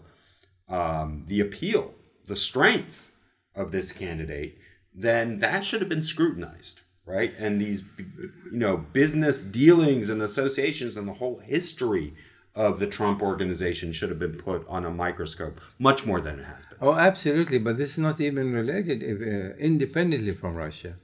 um, 0.68 1.24
the 1.28 1.40
appeal, 1.40 1.94
the 2.26 2.36
strength 2.36 3.12
of 3.56 3.72
this 3.72 3.92
candidate, 3.92 4.58
then 4.94 5.40
that 5.40 5.64
should 5.64 5.82
have 5.82 5.90
been 5.90 6.04
scrutinized, 6.04 6.82
right? 7.06 7.34
And 7.38 7.60
these, 7.62 7.84
you 7.98 8.60
know, 8.60 8.78
business 8.78 9.44
dealings 9.44 10.10
and 10.10 10.22
associations 10.22 10.98
and 10.98 11.08
the 11.08 11.14
whole 11.14 11.40
history 11.40 12.14
of 12.56 12.80
the 12.80 12.88
Trump 12.88 13.22
organization 13.22 13.92
should 13.92 14.10
have 14.10 14.20
been 14.20 14.38
put 14.38 14.66
on 14.68 14.86
a 14.86 14.92
microscope 14.92 15.60
much 15.78 16.06
more 16.06 16.22
than 16.22 16.40
it 16.40 16.46
has 16.46 16.66
been. 16.66 16.78
Oh, 16.82 16.96
absolutely. 16.96 17.60
But 17.60 17.78
this 17.78 17.92
is 17.92 17.98
not 18.00 18.22
even 18.22 18.54
related 18.54 19.04
uh, 19.04 19.56
independently 19.58 20.34
from 20.34 20.56
Russia. 20.56 20.96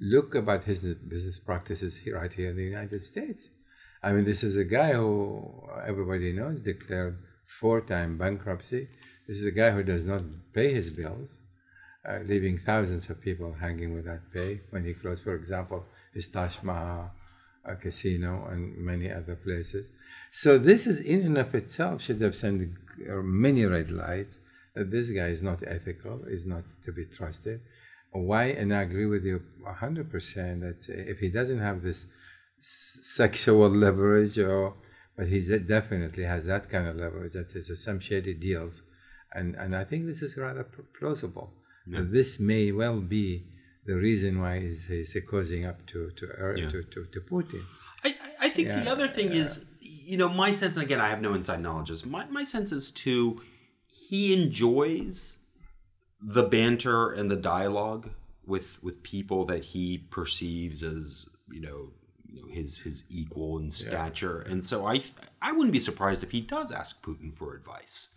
Look 0.00 0.34
about 0.34 0.64
his 0.64 0.84
business 0.94 1.38
practices 1.38 1.96
here, 1.96 2.16
right 2.16 2.32
here 2.32 2.50
in 2.50 2.56
the 2.56 2.64
United 2.64 3.02
States. 3.02 3.50
I 4.02 4.12
mean, 4.12 4.24
this 4.24 4.42
is 4.42 4.56
a 4.56 4.64
guy 4.64 4.94
who 4.94 5.48
everybody 5.86 6.32
knows 6.32 6.60
declared 6.60 7.16
four-time 7.46 8.18
bankruptcy. 8.18 8.88
This 9.28 9.38
is 9.38 9.44
a 9.44 9.52
guy 9.52 9.70
who 9.70 9.84
does 9.84 10.04
not 10.04 10.22
pay 10.52 10.72
his 10.72 10.90
bills, 10.90 11.40
uh, 12.08 12.18
leaving 12.24 12.58
thousands 12.58 13.08
of 13.10 13.20
people 13.20 13.52
hanging 13.52 13.94
without 13.94 14.20
pay 14.32 14.60
when 14.70 14.84
he 14.84 14.94
closed, 14.94 15.22
for 15.22 15.34
example, 15.34 15.84
his 16.12 16.26
Taj 16.28 16.56
Mahal 16.62 17.12
uh, 17.64 17.74
casino 17.76 18.48
and 18.50 18.76
many 18.76 19.10
other 19.10 19.36
places. 19.36 19.86
So 20.32 20.58
this 20.58 20.86
is 20.86 21.00
in 21.00 21.22
and 21.22 21.38
of 21.38 21.54
itself 21.54 22.02
should 22.02 22.20
have 22.22 22.34
sent 22.34 22.72
many 22.98 23.64
red 23.66 23.90
lights 23.90 24.38
that 24.74 24.90
this 24.90 25.10
guy 25.10 25.28
is 25.28 25.42
not 25.42 25.62
ethical, 25.66 26.24
is 26.26 26.44
not 26.46 26.64
to 26.84 26.92
be 26.92 27.04
trusted. 27.04 27.60
Why? 28.10 28.46
And 28.46 28.74
I 28.74 28.82
agree 28.82 29.06
with 29.06 29.24
you 29.24 29.42
100% 29.64 30.60
that 30.60 30.88
if 30.88 31.18
he 31.18 31.28
doesn't 31.28 31.60
have 31.60 31.82
this 31.82 32.06
sexual 32.62 33.68
leverage, 33.68 34.38
or 34.38 34.74
but 35.16 35.28
he 35.28 35.40
definitely 35.58 36.24
has 36.24 36.46
that 36.46 36.70
kind 36.70 36.88
of 36.88 36.96
leverage, 36.96 37.34
that 37.34 37.54
is 37.54 37.84
some 37.84 38.00
shady 38.00 38.34
deals. 38.34 38.82
And, 39.34 39.54
and 39.56 39.76
I 39.76 39.84
think 39.84 40.06
this 40.06 40.22
is 40.22 40.36
rather 40.36 40.66
plausible. 40.98 41.52
Yeah. 41.86 42.00
This 42.04 42.38
may 42.38 42.72
well 42.72 43.00
be 43.00 43.46
the 43.84 43.96
reason 43.96 44.40
why 44.40 44.60
he's, 44.60 44.86
he's 44.86 45.16
causing 45.28 45.66
up 45.66 45.84
to, 45.88 46.10
to, 46.16 46.26
uh, 46.26 46.54
yeah. 46.54 46.70
to, 46.70 46.82
to, 46.82 47.06
to 47.12 47.20
Putin. 47.20 47.62
I, 48.04 48.14
I 48.40 48.48
think 48.48 48.68
yeah. 48.68 48.82
the 48.82 48.90
other 48.90 49.08
thing 49.08 49.32
is 49.32 49.66
you 50.04 50.16
know, 50.16 50.28
my 50.28 50.52
sense, 50.52 50.76
and 50.76 50.84
again, 50.84 51.00
I 51.00 51.08
have 51.08 51.20
no 51.20 51.34
inside 51.34 51.60
knowledge. 51.60 51.90
Is 51.90 52.04
my 52.04 52.26
my 52.26 52.44
sense 52.44 52.72
is 52.72 52.90
too, 52.90 53.40
he 53.86 54.34
enjoys 54.34 55.38
the 56.20 56.44
banter 56.44 57.12
and 57.12 57.30
the 57.30 57.36
dialogue 57.36 58.10
with 58.46 58.82
with 58.82 59.02
people 59.02 59.44
that 59.46 59.64
he 59.64 59.98
perceives 60.10 60.82
as 60.82 61.28
you 61.50 61.60
know, 61.60 61.90
you 62.32 62.42
know 62.42 62.48
his 62.48 62.78
his 62.78 63.04
equal 63.10 63.58
in 63.58 63.70
stature, 63.70 64.42
yeah. 64.44 64.52
and 64.52 64.66
so 64.66 64.86
I 64.86 65.02
I 65.40 65.52
wouldn't 65.52 65.72
be 65.72 65.80
surprised 65.80 66.22
if 66.22 66.30
he 66.30 66.40
does 66.40 66.72
ask 66.72 67.04
Putin 67.04 67.34
for 67.36 67.54
advice, 67.54 68.08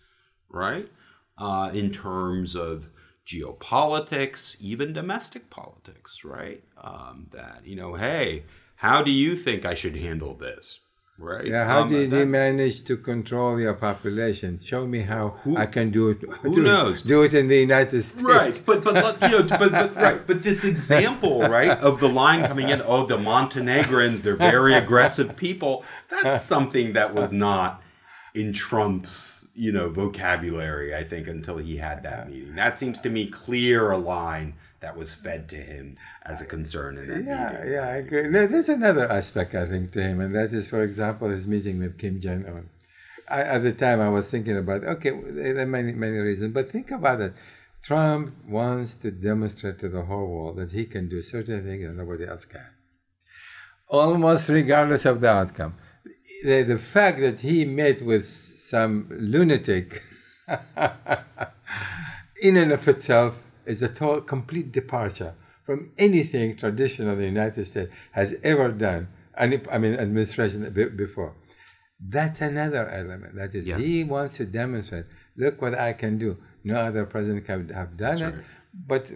right? 0.49 0.89
Uh, 1.38 1.69
in 1.73 1.91
terms 1.91 2.56
of 2.56 2.88
geopolitics, 3.25 4.60
even 4.62 4.93
domestic 4.93 5.49
politics, 5.49 6.23
right? 6.23 6.63
Um, 6.82 7.28
that 7.32 7.62
you 7.65 7.75
know, 7.75 7.95
hey, 7.95 8.43
how 8.75 9.01
do 9.01 9.12
you 9.12 9.36
think 9.36 9.65
I 9.65 9.75
should 9.75 9.95
handle 9.95 10.34
this? 10.36 10.80
Right? 11.17 11.45
Yeah, 11.45 11.65
how 11.65 11.82
Um, 11.84 11.89
did 11.89 12.12
that- 12.12 12.19
he 12.19 12.25
manage 12.25 12.84
to 12.86 12.97
control 12.97 13.60
your 13.60 13.73
population? 13.73 14.60
Show 14.60 14.86
me 14.86 14.99
how 15.01 15.39
Who- 15.43 15.58
I 15.58 15.65
can 15.65 15.89
do 15.91 16.10
it. 16.10 16.21
who 16.41 16.56
do, 16.56 16.63
knows? 16.63 17.01
Do 17.01 17.23
it 17.23 17.34
in 17.34 17.47
the 17.47 17.58
United 17.58 18.01
States. 18.04 18.21
Right, 18.23 18.62
but 18.65 18.84
but 18.84 19.21
you 19.21 19.30
know, 19.30 19.43
but, 19.62 19.71
but 19.71 19.95
right, 19.95 20.28
but 20.28 20.43
this 20.43 20.63
example, 20.63 21.41
right, 21.41 21.71
of 21.80 21.99
the 21.99 22.10
line 22.10 22.45
coming 22.45 22.69
in, 22.69 22.82
oh, 22.86 23.06
the 23.06 23.17
Montenegrins, 23.17 24.23
they're 24.23 24.36
very 24.36 24.73
aggressive 24.73 25.36
people. 25.36 25.84
That's 26.10 26.43
something 26.43 26.93
that 26.93 27.13
was 27.15 27.32
not 27.32 27.82
in 28.34 28.51
Trump's, 28.54 29.45
you 29.56 29.71
know, 29.71 29.89
vocabulary. 29.89 30.93
I 30.93 31.04
think 31.04 31.28
until 31.28 31.58
he 31.58 31.78
had 31.78 32.04
that 32.04 32.30
meeting. 32.30 32.56
That 32.56 32.78
seems 32.78 32.99
to 33.01 33.10
me 33.10 33.28
clear 33.28 33.91
a 33.91 33.97
line 33.97 34.56
that 34.81 34.95
was 34.97 35.13
fed 35.13 35.49
to 35.49 35.55
him 35.55 35.97
as 36.23 36.41
a 36.41 36.45
concern 36.45 36.97
in 36.97 37.07
that 37.07 37.23
Yeah, 37.23 37.49
meeting. 37.57 37.73
yeah, 37.73 37.88
I 37.88 37.95
agree. 37.97 38.27
There- 38.27 38.47
There's 38.47 38.69
another 38.69 39.09
aspect, 39.11 39.55
I 39.55 39.65
think, 39.65 39.91
to 39.93 40.01
him, 40.01 40.19
and 40.21 40.35
that 40.35 40.53
is, 40.53 40.67
for 40.67 40.83
example, 40.83 41.29
his 41.29 41.47
meeting 41.47 41.79
with 41.79 41.97
Kim 41.97 42.19
Jong 42.19 42.45
Un. 42.45 42.69
At 43.27 43.63
the 43.63 43.73
time, 43.73 43.99
I 44.01 44.09
was 44.09 44.29
thinking 44.29 44.57
about, 44.57 44.83
okay, 44.83 45.09
there 45.09 45.57
are 45.59 45.65
many, 45.65 45.93
many 45.93 46.17
reasons, 46.19 46.53
but 46.53 46.69
think 46.69 46.91
about 46.91 47.21
it. 47.21 47.33
Trump 47.83 48.33
wants 48.47 48.93
to 48.95 49.11
demonstrate 49.11 49.79
to 49.79 49.89
the 49.89 50.03
whole 50.03 50.27
world 50.27 50.57
that 50.57 50.71
he 50.71 50.85
can 50.85 51.07
do 51.09 51.21
certain 51.21 51.63
things 51.63 51.85
that 51.85 51.93
nobody 51.93 52.25
else 52.25 52.45
can, 52.45 52.67
almost 53.88 54.49
regardless 54.49 55.05
of 55.05 55.21
the 55.21 55.29
outcome. 55.29 55.75
The, 56.43 56.63
the 56.63 56.77
fact 56.77 57.19
that 57.19 57.39
he 57.39 57.65
met 57.65 58.01
with 58.03 58.27
some 58.27 59.07
lunatic 59.11 60.01
in 62.41 62.57
and 62.57 62.71
of 62.71 62.88
itself 62.88 63.41
is 63.65 63.82
a 63.82 63.89
total, 63.89 64.21
complete 64.21 64.71
departure 64.71 65.34
from 65.65 65.91
anything 65.97 66.56
traditional 66.56 67.15
the 67.15 67.25
United 67.25 67.65
States 67.67 67.91
has 68.12 68.36
ever 68.43 68.69
done. 68.71 69.08
Any, 69.38 69.60
I 69.71 69.78
mean, 69.78 69.95
administration 69.95 70.71
before. 70.95 71.34
That's 71.99 72.41
another 72.41 72.88
element. 72.89 73.36
That 73.36 73.56
is, 73.56 73.65
Yeah. 73.65 73.78
he 73.78 74.04
wants 74.04 74.38
to 74.38 74.45
demonstrate. 74.45 75.06
Look 75.38 75.62
what 75.62 75.73
I 75.75 75.93
can 75.93 76.17
do. 76.17 76.38
No 76.63 76.75
other 76.75 77.06
president 77.06 77.45
can 77.45 77.69
have 77.69 77.97
done 77.97 78.21
it. 78.21 78.36
But 78.88 79.12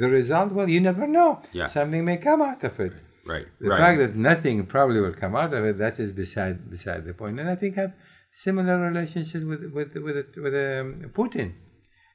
the 0.00 0.08
result, 0.08 0.52
well, 0.52 0.68
you 0.68 0.80
never 0.80 1.06
know. 1.06 1.40
Yeah. 1.52 1.66
Something 1.66 2.04
may 2.04 2.16
come 2.18 2.42
out 2.42 2.62
of 2.64 2.78
it. 2.80 2.92
Right, 3.26 3.46
The 3.60 3.70
right. 3.70 3.78
fact 3.78 3.98
that 4.00 4.14
nothing 4.16 4.66
probably 4.66 5.00
will 5.00 5.14
come 5.14 5.34
out 5.34 5.54
of 5.54 5.64
it, 5.64 5.78
that 5.78 5.98
is 5.98 6.12
beside 6.12 6.70
beside 6.70 7.06
the 7.06 7.14
point. 7.14 7.40
And 7.40 7.48
I 7.48 7.54
think 7.54 7.78
I 7.78 7.82
have 7.82 7.94
similar 8.32 8.78
relationship 8.90 9.42
with 9.44 9.62
with 9.72 9.94
with 9.96 10.36
with 10.44 10.54
um, 10.54 11.10
Putin. 11.18 11.52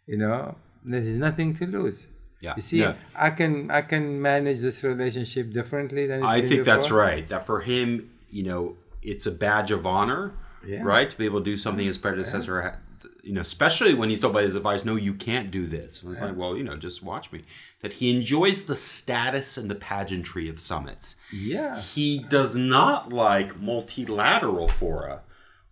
You 0.06 0.18
know, 0.18 0.56
there 0.84 1.02
is 1.02 1.18
nothing 1.20 1.54
to 1.56 1.66
lose. 1.66 2.08
Yeah, 2.42 2.54
You 2.56 2.62
see, 2.62 2.78
yeah. 2.80 2.94
I 3.16 3.32
can 3.32 3.70
I 3.70 3.82
can 3.82 4.22
manage 4.22 4.60
this 4.60 4.84
relationship 4.84 5.52
differently 5.52 6.08
than 6.08 6.24
I 6.24 6.42
think 6.42 6.64
that's 6.64 6.90
right. 6.90 7.28
That 7.28 7.46
for 7.46 7.60
him, 7.60 8.10
you 8.30 8.44
know, 8.44 8.78
it's 9.02 9.26
a 9.26 9.32
badge 9.32 9.72
of 9.72 9.86
honor, 9.86 10.34
Yeah. 10.66 10.82
right, 10.84 11.10
to 11.10 11.18
be 11.18 11.26
able 11.26 11.40
to 11.40 11.46
do 11.46 11.58
something 11.58 11.86
his 11.86 11.98
predecessor, 11.98 12.62
had, 12.62 12.78
you 13.24 13.34
know, 13.34 13.42
especially 13.42 13.94
when 13.94 14.10
he's 14.10 14.22
told 14.22 14.34
by 14.34 14.44
his 14.44 14.56
advice, 14.56 14.86
"No, 14.86 14.96
you 14.96 15.14
can't 15.14 15.52
do 15.52 15.68
this." 15.68 16.02
And 16.02 16.14
it's 16.14 16.22
like, 16.22 16.38
well, 16.38 16.56
you 16.56 16.64
know, 16.64 16.78
just 16.78 17.04
watch 17.04 17.30
me. 17.34 17.44
That 17.82 17.94
he 17.94 18.16
enjoys 18.16 18.64
the 18.64 18.76
status 18.76 19.58
and 19.58 19.70
the 19.70 19.76
pageantry 19.76 20.48
of 20.48 20.62
summits. 20.62 21.18
Yeah. 21.34 21.82
He 21.82 22.20
does 22.30 22.56
not 22.56 23.12
like 23.12 23.60
multilateral 23.62 24.70
fora, 24.70 25.22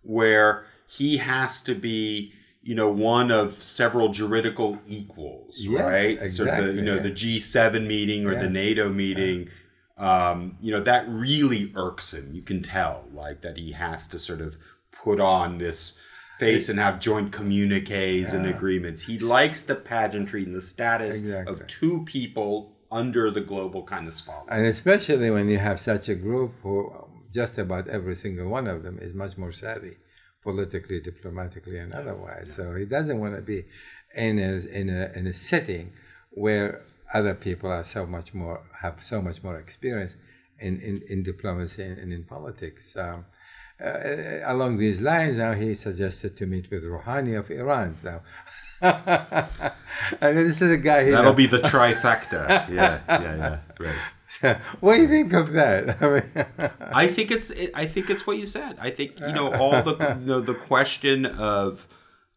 where 0.02 0.66
he 0.86 1.16
has 1.16 1.62
to 1.62 1.74
be. 1.74 2.34
You 2.68 2.74
know, 2.74 2.90
one 2.90 3.30
of 3.30 3.54
several 3.62 4.10
juridical 4.10 4.78
equals, 4.86 5.54
Yes, 5.58 5.80
right? 5.82 6.30
Sort 6.30 6.50
of 6.50 6.64
the, 6.66 6.72
you 6.74 6.82
know, 6.82 6.96
yeah. 6.96 7.02
the 7.02 7.10
G7 7.10 7.86
meeting 7.86 8.26
or 8.26 8.32
Yeah. 8.34 8.40
the 8.42 8.50
NATO 8.50 8.90
meeting, 8.90 9.48
um, 9.96 10.56
you 10.60 10.70
know, 10.70 10.80
that 10.82 11.08
really 11.08 11.72
irks 11.74 12.12
him. 12.12 12.26
You 12.34 12.42
can 12.42 12.60
tell, 12.62 12.96
like, 13.14 13.40
that 13.40 13.56
he 13.56 13.72
has 13.72 14.06
to 14.08 14.18
sort 14.18 14.42
of 14.42 14.56
put 14.92 15.18
on 15.18 15.56
this 15.58 15.94
face 16.38 16.68
and 16.68 16.78
have 16.78 17.00
joint 17.00 17.32
communiques 17.32 18.34
and 18.34 18.44
agreements. 18.46 19.00
He 19.02 19.18
likes 19.18 19.62
the 19.62 19.74
pageantry 19.74 20.44
and 20.44 20.54
the 20.54 20.62
status 20.62 21.20
Exactly. 21.22 21.54
of 21.54 21.66
two 21.66 22.04
people 22.04 22.76
under 22.92 23.30
the 23.30 23.40
global 23.40 23.82
kind 23.82 24.06
of 24.06 24.12
spotlight. 24.12 24.56
And 24.58 24.66
especially 24.66 25.30
when 25.30 25.48
you 25.48 25.58
have 25.58 25.80
such 25.80 26.08
a 26.10 26.14
group 26.14 26.52
who 26.62 26.92
just 27.34 27.56
about 27.58 27.88
every 27.88 28.14
single 28.14 28.48
one 28.48 28.66
of 28.66 28.82
them 28.82 28.98
is 29.00 29.14
much 29.14 29.38
more 29.38 29.52
savvy 29.52 29.96
politically, 30.42 31.00
diplomatically, 31.00 31.78
and 31.78 31.92
otherwise. 31.92 32.52
So 32.54 32.74
he 32.74 32.84
doesn't 32.84 33.18
want 33.18 33.36
to 33.36 33.42
be 33.42 33.64
in 34.14 34.38
a, 34.38 34.52
in 34.68 34.88
a, 34.88 35.12
in 35.14 35.26
a 35.26 35.32
setting 35.32 35.92
where 36.30 36.82
other 37.12 37.34
people 37.34 37.70
are 37.70 37.84
so 37.84 38.06
much 38.06 38.34
more, 38.34 38.62
have 38.80 39.02
so 39.02 39.20
much 39.22 39.42
more 39.42 39.58
experience 39.58 40.16
in, 40.58 40.80
in, 40.80 41.00
in 41.08 41.22
diplomacy 41.22 41.82
and, 41.82 41.98
and 41.98 42.12
in 42.12 42.24
politics. 42.24 42.96
Um, 42.96 43.24
uh, 43.84 44.40
along 44.44 44.78
these 44.78 45.00
lines, 45.00 45.36
now 45.36 45.52
he 45.54 45.74
suggested 45.74 46.36
to 46.36 46.46
meet 46.46 46.68
with 46.70 46.82
Rouhani 46.82 47.38
of 47.38 47.50
Iran. 47.50 47.96
Now, 48.02 48.22
and 50.20 50.36
this 50.36 50.60
is 50.60 50.72
a 50.72 50.76
guy. 50.76 51.10
That'll 51.10 51.32
be 51.32 51.46
the 51.46 51.60
trifecta. 51.60 52.68
yeah, 52.68 53.00
yeah, 53.08 53.36
yeah. 53.36 53.58
Right. 53.78 53.96
what 54.80 54.96
do 54.96 55.02
you 55.02 55.08
think 55.08 55.32
of 55.32 55.52
that? 55.52 56.02
I 56.02 56.08
mean, 56.08 56.70
I 56.80 57.06
think 57.06 57.30
it's 57.30 57.52
I 57.74 57.86
think 57.86 58.10
it's 58.10 58.26
what 58.26 58.38
you 58.38 58.46
said. 58.46 58.76
I 58.80 58.90
think 58.90 59.18
you 59.20 59.32
know 59.32 59.52
all 59.52 59.82
the 59.82 59.96
you 60.20 60.26
know, 60.26 60.40
the 60.40 60.54
question 60.54 61.26
of 61.26 61.86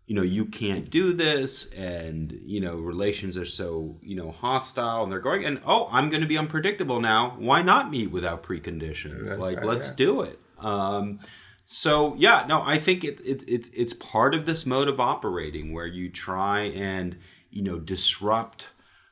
you 0.08 0.16
know 0.16 0.22
you 0.22 0.46
can't 0.46 0.90
do 0.90 1.14
this 1.14 1.68
and 1.76 2.40
you 2.44 2.60
know 2.60 2.76
relations 2.76 3.38
are 3.38 3.46
so 3.46 3.98
you 4.02 4.16
know 4.16 4.32
hostile 4.32 5.04
and 5.04 5.12
they're 5.12 5.20
going 5.20 5.46
and 5.46 5.62
oh 5.66 5.88
I'm 5.92 6.10
going 6.10 6.22
to 6.22 6.28
be 6.28 6.38
unpredictable 6.38 7.00
now. 7.00 7.36
Why 7.38 7.62
not 7.62 7.92
meet 7.92 8.12
without 8.12 8.44
preconditions? 8.44 9.38
Like 9.38 9.64
let's 9.64 9.92
do 9.92 10.22
it. 10.22 10.40
Um, 10.60 11.20
so 11.66 12.16
yeah, 12.18 12.46
no, 12.48 12.62
I 12.66 12.80
think 12.80 13.04
it, 13.04 13.20
it 13.22 13.44
it's 13.48 13.70
it's 13.70 13.94
part 13.94 14.34
of 14.34 14.46
this 14.46 14.66
mode 14.66 14.88
of 14.88 15.00
operating 15.00 15.74
where 15.74 15.88
you 15.88 16.10
try 16.10 16.64
and 16.64 17.18
you 17.50 17.62
know 17.62 17.80
disrupt 17.80 18.68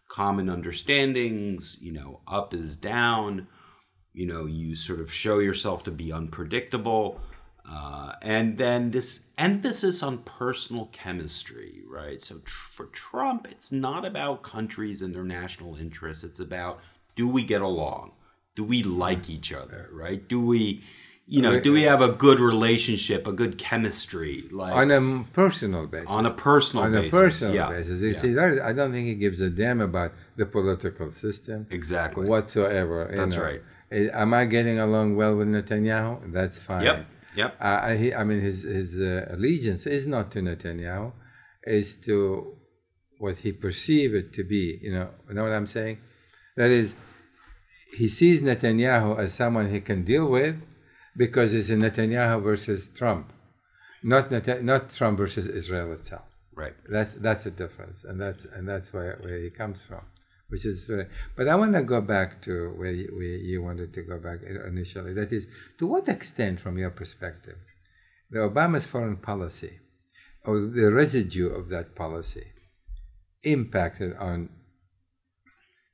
common 0.09 0.49
understandings. 0.49 1.77
You 1.81 1.93
know, 1.93 2.19
up 2.27 2.53
is 2.53 2.75
down 2.75 3.47
you 4.13 4.25
know 4.25 4.45
you 4.45 4.75
sort 4.75 4.99
of 4.99 5.11
show 5.11 5.39
yourself 5.39 5.83
to 5.83 5.91
be 5.91 6.11
unpredictable 6.11 7.19
uh, 7.71 8.13
and 8.21 8.57
then 8.57 8.89
this 8.91 9.25
emphasis 9.37 10.01
on 10.01 10.17
personal 10.19 10.89
chemistry 10.91 11.83
right 11.87 12.21
so 12.21 12.37
tr- 12.39 12.71
for 12.73 12.85
trump 12.87 13.47
it's 13.49 13.71
not 13.71 14.05
about 14.05 14.43
countries 14.43 15.01
and 15.01 15.13
their 15.13 15.23
national 15.23 15.75
interests 15.75 16.23
it's 16.23 16.39
about 16.39 16.79
do 17.15 17.27
we 17.27 17.43
get 17.43 17.61
along 17.61 18.11
do 18.55 18.63
we 18.63 18.83
like 18.83 19.29
each 19.29 19.53
other 19.53 19.89
right 19.91 20.27
do 20.27 20.41
we 20.41 20.83
you 21.29 21.41
know 21.43 21.59
do 21.59 21.71
we 21.71 21.83
have 21.83 22.01
a 22.01 22.09
good 22.09 22.39
relationship 22.39 23.27
a 23.27 23.31
good 23.31 23.57
chemistry 23.57 24.47
like 24.51 24.73
on 24.73 24.89
a 24.89 25.23
personal 25.31 25.85
basis. 25.85 26.09
on 26.09 26.25
a 26.25 26.31
personal 26.31 26.83
basis. 26.85 26.97
on 26.97 27.01
basis 27.03 27.13
a 27.13 27.17
personal 27.17 27.55
yeah, 27.55 27.69
basis. 27.69 28.01
You 28.01 28.09
yeah, 28.09 28.21
see, 28.55 28.61
I 28.69 28.73
don't 28.73 28.91
think 28.91 29.05
he 29.07 29.15
gives 29.15 29.39
a 29.39 29.49
damn 29.49 29.79
about 29.79 30.11
the 30.37 30.47
political 30.47 31.11
system 31.11 31.67
exactly 31.69 32.27
whatsoever. 32.27 33.11
That's 33.15 33.35
know. 33.35 33.43
right. 33.43 33.61
Am 33.91 34.33
I 34.33 34.45
getting 34.45 34.79
along 34.79 35.15
well 35.15 35.35
with 35.35 35.47
Netanyahu? 35.47 36.33
That's 36.33 36.57
fine. 36.59 36.83
yep 36.83 37.05
yep 37.35 37.55
Uh, 37.61 37.79
I, 37.89 37.95
he- 38.01 38.15
I 38.21 38.23
mean, 38.23 38.41
his 38.41 38.63
his 38.63 38.97
uh, 38.97 39.27
allegiance 39.29 39.85
is 39.85 40.07
not 40.07 40.31
to 40.31 40.39
Netanyahu, 40.41 41.11
is 41.63 41.95
to 42.07 42.57
what 43.19 43.35
he 43.39 43.51
perceives 43.51 44.13
it 44.21 44.33
to 44.33 44.43
be. 44.43 44.79
You 44.81 44.93
know, 44.95 45.09
you 45.27 45.35
know 45.35 45.43
what 45.43 45.53
I'm 45.53 45.67
saying? 45.67 45.99
That 46.57 46.71
is, 46.71 46.95
he 47.97 48.07
sees 48.07 48.41
Netanyahu 48.41 49.19
as 49.19 49.33
someone 49.33 49.69
he 49.69 49.79
can 49.79 50.03
deal 50.03 50.27
with 50.27 50.55
because 51.15 51.53
it's 51.53 51.69
a 51.69 51.75
Netanyahu 51.75 52.41
versus 52.43 52.87
Trump, 52.95 53.31
not 54.03 54.31
Net- 54.31 54.63
not 54.63 54.91
Trump 54.93 55.17
versus 55.17 55.47
Israel 55.47 55.91
itself. 55.93 56.25
right 56.55 56.75
That's 56.89 57.13
that's 57.13 57.43
the 57.43 57.51
difference, 57.51 58.03
and 58.03 58.19
that's 58.19 58.45
and 58.45 58.67
that's 58.67 58.93
where, 58.93 59.17
where 59.21 59.39
he 59.39 59.49
comes 59.49 59.81
from, 59.81 60.03
which 60.49 60.65
is. 60.65 60.85
Very, 60.85 61.07
but 61.35 61.47
I 61.47 61.55
want 61.55 61.73
to 61.75 61.83
go 61.83 62.01
back 62.01 62.41
to 62.43 62.69
where 62.79 62.91
you, 62.91 63.09
where 63.15 63.37
you 63.51 63.61
wanted 63.61 63.93
to 63.93 64.01
go 64.03 64.17
back 64.19 64.39
initially. 64.43 65.13
That 65.13 65.31
is, 65.31 65.47
to 65.79 65.87
what 65.87 66.07
extent, 66.07 66.59
from 66.59 66.77
your 66.77 66.91
perspective, 66.91 67.57
the 68.29 68.39
Obama's 68.39 68.85
foreign 68.85 69.17
policy, 69.17 69.79
or 70.45 70.59
the 70.59 70.91
residue 70.91 71.49
of 71.49 71.69
that 71.69 71.95
policy, 71.95 72.47
impacted 73.43 74.15
on, 74.17 74.49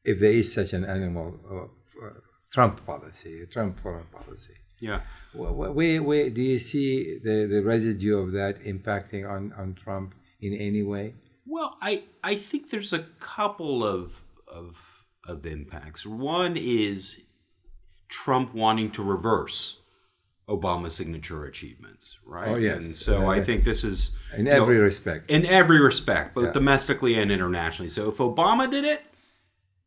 if 0.04 0.20
there 0.20 0.32
is 0.32 0.54
such 0.54 0.74
an 0.74 0.86
animal, 0.86 1.40
uh, 1.50 2.06
uh, 2.06 2.10
Trump 2.52 2.86
policy, 2.86 3.46
Trump 3.52 3.80
foreign 3.80 4.08
policy. 4.08 4.54
Yeah 4.80 5.02
Where, 5.34 6.02
where 6.02 6.30
do 6.30 6.42
you 6.42 6.60
see 6.60 7.20
the, 7.24 7.46
the 7.46 7.62
residue 7.64 8.18
of 8.18 8.32
that 8.34 8.62
impacting 8.64 9.30
on, 9.30 9.54
on 9.58 9.74
Trump 9.74 10.16
in 10.40 10.54
any 10.54 10.84
way? 10.84 11.14
Well, 11.46 11.78
I 11.82 12.04
I 12.24 12.36
think 12.36 12.70
there's 12.70 12.94
a 12.94 13.04
couple 13.20 13.86
of 13.86 14.24
of 14.48 15.04
of 15.28 15.46
impacts. 15.46 16.06
One 16.06 16.56
is 16.58 17.18
Trump 18.10 18.54
wanting 18.54 18.92
to 18.92 19.04
reverse 19.04 19.80
Obama's 20.48 20.96
signature 20.96 21.46
achievements, 21.46 22.18
right? 22.26 22.50
Oh, 22.50 22.56
yes. 22.56 22.78
And 22.86 22.96
so 22.96 23.22
Yeah, 23.22 23.28
I 23.30 23.42
think 23.42 23.64
this 23.64 23.84
is 23.84 24.12
In 24.34 24.46
you 24.46 24.52
know, 24.52 24.62
every 24.62 24.78
respect. 24.78 25.32
in 25.32 25.46
every 25.46 25.80
respect, 25.80 26.36
both 26.36 26.46
Yeah. 26.46 26.52
domestically 26.52 27.16
and 27.16 27.32
internationally. 27.32 27.90
So 27.90 28.10
if 28.10 28.18
Obama 28.18 28.70
did 28.70 28.86
it, 28.86 29.02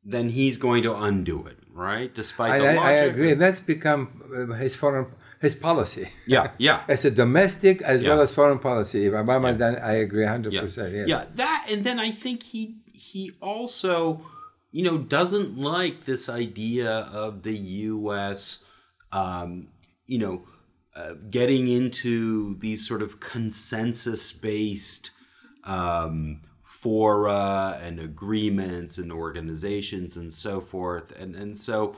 then 0.05 0.31
he's 0.31 0.57
going 0.57 0.83
to 0.83 0.96
undo 0.96 1.46
it, 1.46 1.58
right? 1.78 2.10
Despite 2.22 2.50
I, 2.52 2.58
the 2.58 2.68
I, 2.68 2.74
I 2.74 2.74
logic. 3.00 3.12
agree. 3.12 3.32
That's 3.44 3.60
become 3.74 4.00
uh, 4.34 4.54
his 4.64 4.74
foreign 4.74 5.06
his 5.40 5.54
policy. 5.54 6.06
Yeah, 6.26 6.50
yeah. 6.58 6.78
it's 6.92 7.04
a 7.04 7.10
domestic 7.24 7.76
as 7.82 8.02
Yeah. 8.02 8.08
well 8.10 8.20
as 8.26 8.30
foreign 8.38 8.58
policy. 8.58 9.06
If 9.06 9.12
Obama 9.24 9.48
Yeah. 9.58 9.78
I 9.92 9.94
agree 10.06 10.24
100. 10.24 10.52
yeah. 10.52 10.60
percent 10.62 10.90
Yes. 10.94 11.08
yeah, 11.12 11.24
that, 11.42 11.60
and 11.70 11.80
then 11.86 11.98
I 12.08 12.10
think 12.10 12.42
he 12.42 12.62
he 12.92 13.22
also, 13.40 13.94
you 14.76 14.82
know, 14.86 14.98
doesn't 14.98 15.56
like 15.56 15.96
this 16.10 16.28
idea 16.28 16.90
of 17.24 17.30
the 17.46 17.56
U.S. 17.92 18.58
Um, 19.12 19.68
you 20.12 20.18
know, 20.18 20.36
uh, 20.98 21.14
getting 21.30 21.68
into 21.68 22.56
these 22.64 22.80
sort 22.90 23.02
of 23.06 23.20
consensus-based 23.20 25.10
um, 25.64 26.40
fora 26.88 27.79
and 27.83 28.01
agreements 28.01 28.96
and 28.96 29.12
organizations 29.12 30.16
and 30.16 30.33
so 30.33 30.59
forth, 30.59 31.12
and 31.20 31.37
and 31.37 31.57
so, 31.59 31.94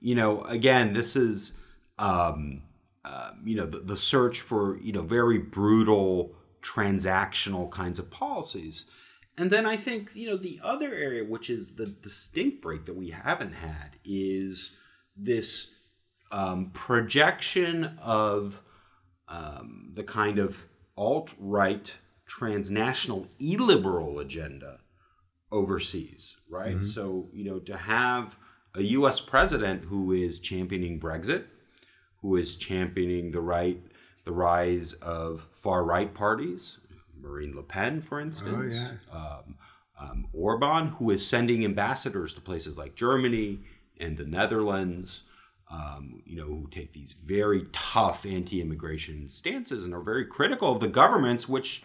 you 0.00 0.14
know, 0.14 0.42
again, 0.42 0.92
this 0.92 1.16
is. 1.16 1.56
Um, 1.98 2.62
uh, 3.04 3.32
you 3.44 3.56
know 3.56 3.66
the, 3.66 3.80
the 3.80 3.96
search 3.96 4.40
for 4.40 4.78
you 4.78 4.92
know 4.92 5.02
very 5.02 5.36
brutal 5.36 6.36
transactional 6.62 7.68
kinds 7.68 7.98
of 7.98 8.08
policies 8.12 8.84
and 9.36 9.50
then 9.50 9.66
i 9.66 9.76
think 9.76 10.08
you 10.14 10.28
know 10.28 10.36
the 10.36 10.60
other 10.62 10.94
area 10.94 11.24
which 11.24 11.50
is 11.50 11.74
the 11.74 11.86
distinct 11.86 12.62
break 12.62 12.84
that 12.84 12.94
we 12.94 13.10
haven't 13.10 13.54
had 13.54 13.96
is 14.04 14.70
this 15.16 15.66
um, 16.30 16.70
projection 16.72 17.98
of 18.00 18.62
um, 19.28 19.90
the 19.94 20.04
kind 20.04 20.38
of 20.38 20.64
alt-right 20.96 21.96
transnational 22.38 23.26
illiberal 23.38 24.18
agenda 24.18 24.78
overseas 25.50 26.36
right 26.48 26.82
so 26.82 27.28
you 27.32 27.44
know 27.44 27.58
to 27.58 27.76
have 27.76 28.36
a 28.76 28.82
us 28.82 29.20
president 29.20 29.84
who 29.84 30.12
is 30.12 30.40
championing 30.40 30.98
brexit 30.98 31.44
who 32.22 32.36
is 32.36 32.54
championing 32.54 33.32
the 33.32 33.40
right, 33.40 33.82
the 34.24 34.32
rise 34.32 34.94
of 34.94 35.46
far 35.52 35.84
right 35.84 36.14
parties, 36.14 36.78
Marine 37.20 37.54
Le 37.54 37.62
Pen, 37.62 38.00
for 38.00 38.20
instance, 38.20 38.72
yeah. 38.72 38.92
um, 39.12 39.56
um, 40.00 40.26
Orban, 40.32 40.88
who 40.88 41.10
is 41.10 41.26
sending 41.26 41.64
ambassadors 41.64 42.32
to 42.34 42.40
places 42.40 42.78
like 42.78 42.94
Germany 42.94 43.60
and 44.00 44.16
the 44.16 44.24
Netherlands, 44.24 45.22
um, 45.70 46.22
you 46.24 46.36
know, 46.36 46.46
who 46.46 46.68
take 46.70 46.92
these 46.92 47.12
very 47.12 47.66
tough 47.72 48.24
anti-immigration 48.24 49.28
stances 49.28 49.84
and 49.84 49.92
are 49.92 50.00
very 50.00 50.24
critical 50.24 50.72
of 50.72 50.80
the 50.80 50.88
governments 50.88 51.48
which 51.48 51.82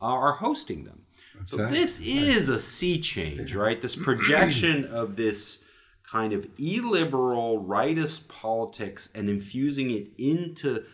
are 0.00 0.32
hosting 0.32 0.84
them. 0.84 1.02
so 1.44 1.58
right. 1.58 1.70
this 1.70 2.00
is 2.00 2.48
a 2.48 2.58
sea 2.58 3.00
change, 3.00 3.54
right? 3.54 3.80
This 3.80 3.96
projection 4.08 4.84
of 4.86 5.16
this 5.16 5.64
kind 6.10 6.32
of 6.32 6.48
illiberal 6.58 7.62
rightist 7.64 8.28
politics 8.28 9.10
and 9.14 9.28
infusing 9.28 9.90
it 9.90 10.08
into 10.18 10.84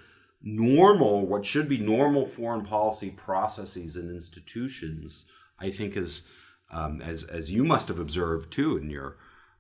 normal, 0.43 1.27
what 1.27 1.47
should 1.47 1.69
be 1.69 1.79
normal 1.79 2.27
foreign 2.27 2.65
policy 2.65 3.11
processes 3.11 3.97
and 3.97 4.11
institutions, 4.11 5.25
I 5.59 5.71
think 5.71 5.97
is, 5.97 6.27
um, 6.71 7.01
as 7.01 7.25
as 7.25 7.51
you 7.51 7.65
must 7.65 7.89
have 7.89 7.99
observed 7.99 8.53
too 8.53 8.77
in 8.77 8.91
your 8.91 9.17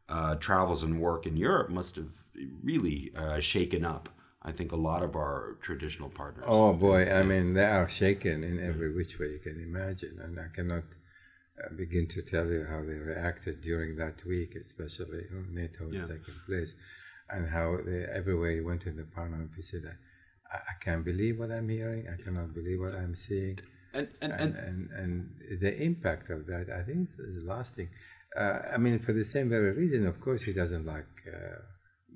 uh, 0.08 0.34
travels 0.36 0.82
and 0.82 1.00
work 1.00 1.26
in 1.26 1.36
Europe, 1.36 1.70
must 1.70 1.96
have 1.96 2.10
really 2.62 3.12
uh, 3.16 3.40
shaken 3.40 3.84
up. 3.84 4.08
I 4.44 4.52
think 4.52 4.72
a 4.72 4.76
lot 4.76 5.02
of 5.02 5.16
our 5.16 5.56
traditional 5.62 6.10
partners. 6.10 6.44
Oh 6.46 6.72
boy, 6.74 7.10
I 7.10 7.22
mean 7.22 7.54
they 7.54 7.64
are 7.64 7.88
shaken 7.88 8.44
in 8.44 8.60
every 8.60 8.92
which 8.92 9.18
way 9.18 9.28
you 9.32 9.38
can 9.38 9.58
imagine, 9.60 10.20
and 10.22 10.38
I 10.38 10.48
cannot 10.54 10.84
uh, 11.62 11.72
begin 11.74 12.06
to 12.08 12.20
tell 12.22 12.46
you 12.46 12.64
how 12.64 12.80
they 12.82 12.98
reacted 13.12 13.62
during 13.62 13.96
that 13.96 14.24
week, 14.26 14.54
especially 14.54 15.24
when 15.32 15.54
NATO 15.54 15.84
was 15.86 15.94
Yeah. 16.00 16.08
taking 16.14 16.38
place, 16.46 16.74
and 17.30 17.48
how 17.48 17.78
they 17.86 18.04
everywhere 18.20 18.52
you 18.58 18.64
went 18.64 18.86
in 18.86 18.96
the 18.96 19.04
parliament, 19.18 19.52
he 19.56 19.62
said, 19.62 19.82
I, 20.52 20.56
"I 20.72 20.74
can't 20.84 21.04
believe 21.04 21.38
what 21.38 21.50
I'm 21.50 21.68
hearing. 21.68 22.02
I 22.14 22.16
cannot 22.24 22.52
believe 22.54 22.80
what 22.80 22.94
I'm 23.02 23.14
seeing." 23.14 23.58
and 23.94 24.08
and, 24.20 24.32
and, 24.32 24.54
and 24.56 24.90
and, 24.90 25.30
and 25.50 25.60
the 25.60 25.72
impact 25.88 26.28
of 26.30 26.46
that, 26.46 26.66
I 26.68 26.82
think, 26.82 27.08
is, 27.08 27.14
is 27.36 27.42
lasting. 27.44 27.88
Uh, 28.36 28.58
I 28.74 28.78
mean, 28.84 28.98
for 28.98 29.12
the 29.12 29.24
same 29.24 29.48
very 29.48 29.72
reason, 29.72 30.06
of 30.06 30.20
course, 30.20 30.42
he 30.42 30.52
doesn't 30.52 30.84
like 30.84 31.14
uh, 31.32 31.60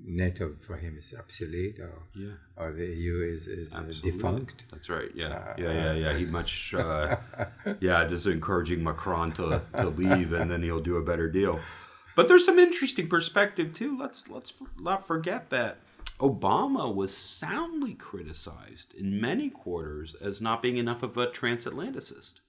NATO. 0.03 0.55
For 0.65 0.77
him, 0.77 0.97
is 0.97 1.13
obsolete, 1.17 1.79
or 1.79 1.91
yeah. 2.15 2.31
or 2.57 2.71
the 2.71 2.85
EU 2.85 3.21
is, 3.21 3.47
is 3.47 3.73
uh, 3.73 3.81
defunct. 4.01 4.65
That's 4.71 4.89
right. 4.89 5.09
Yeah, 5.13 5.27
Uh, 5.27 5.53
yeah, 5.57 5.71
yeah, 5.71 5.93
yeah. 5.93 6.17
He 6.17 6.25
much, 6.25 6.73
uh, 6.77 7.17
yeah, 7.79 8.07
just 8.07 8.25
encouraging 8.25 8.83
Macron 8.83 9.31
to, 9.33 9.61
to 9.75 9.89
leave, 10.01 10.33
and 10.33 10.49
then 10.49 10.63
he'll 10.63 10.81
do 10.81 10.97
a 10.97 11.03
better 11.03 11.29
deal. 11.29 11.59
But 12.15 12.27
there's 12.27 12.45
some 12.45 12.59
interesting 12.59 13.07
perspective 13.07 13.73
too. 13.73 13.97
Let's 13.97 14.29
let's 14.29 14.53
not 14.79 15.07
forget 15.07 15.49
that 15.51 15.77
Obama 16.19 16.93
was 16.93 17.15
soundly 17.15 17.93
criticized 17.93 18.93
in 18.93 19.21
many 19.21 19.49
quarters 19.49 20.15
as 20.21 20.41
not 20.41 20.61
being 20.61 20.77
enough 20.77 21.01
of 21.01 21.17
a 21.17 21.27
transatlanticist, 21.27 22.39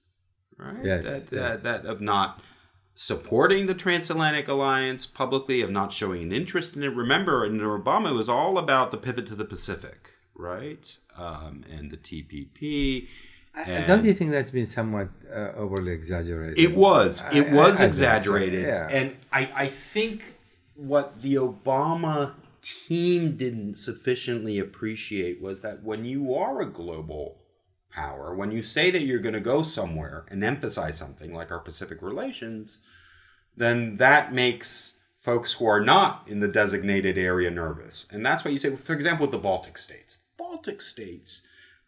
right? 0.57 0.83
Yes, 0.83 1.03
that, 1.05 1.13
yes. 1.13 1.29
that 1.31 1.63
that 1.63 1.85
of 1.85 2.01
not 2.01 2.41
supporting 2.95 3.65
the 3.65 3.73
transatlantic 3.73 4.47
alliance 4.47 5.05
publicly, 5.05 5.61
of 5.61 5.71
not 5.71 5.91
showing 5.91 6.21
an 6.23 6.31
interest 6.31 6.75
in 6.75 6.83
it. 6.83 6.87
Remember, 6.95 7.45
under 7.45 7.77
Obama, 7.77 8.11
it 8.11 8.15
was 8.15 8.29
all 8.29 8.57
about 8.57 8.91
the 8.91 8.97
pivot 8.97 9.27
to 9.27 9.35
the 9.35 9.45
Pacific, 9.45 10.11
right? 10.35 10.97
Um, 11.17 11.63
and 11.71 11.89
the 11.91 11.97
TPP. 11.97 13.07
And- 13.53 13.87
Don't 13.87 14.05
you 14.05 14.13
think 14.13 14.31
that's 14.31 14.51
been 14.51 14.65
somewhat 14.67 15.09
uh, 15.33 15.51
overly 15.55 15.91
exaggerated? 15.91 16.57
It 16.59 16.75
was. 16.75 17.23
It 17.33 17.47
I- 17.47 17.53
was 17.53 17.75
I 17.75 17.77
so, 17.79 17.85
exaggerated. 17.87 18.65
yeah. 18.65 18.87
And 18.89 19.17
I, 19.31 19.51
I 19.55 19.67
think 19.67 20.35
what 20.75 21.21
the 21.21 21.35
Obama 21.35 22.33
team 22.61 23.35
didn't 23.35 23.75
sufficiently 23.77 24.59
appreciate 24.59 25.41
was 25.41 25.61
that 25.61 25.83
when 25.83 26.05
you 26.05 26.33
are 26.35 26.61
a 26.61 26.65
global 26.65 27.40
power, 27.91 28.33
when 28.35 28.51
you 28.51 28.61
say 28.63 28.91
that 28.91 29.01
you're 29.01 29.19
going 29.19 29.33
to 29.33 29.39
go 29.39 29.63
somewhere 29.63 30.25
and 30.29 30.43
emphasize 30.43 30.97
something 30.97 31.33
like 31.33 31.51
our 31.51 31.59
Pacific 31.59 32.01
relations, 32.01 32.79
then 33.55 33.97
that 33.97 34.33
makes 34.33 34.93
folks 35.19 35.53
who 35.53 35.65
are 35.65 35.81
not 35.81 36.23
in 36.27 36.39
the 36.39 36.47
designated 36.47 37.17
area 37.17 37.51
nervous. 37.51 38.07
And 38.11 38.25
that's 38.25 38.43
why 38.43 38.51
you 38.51 38.57
say, 38.57 38.75
for 38.75 38.93
example, 38.93 39.25
with 39.25 39.31
the 39.31 39.37
Baltic 39.37 39.77
states. 39.77 40.23
Baltic 40.37 40.81
states 40.81 41.43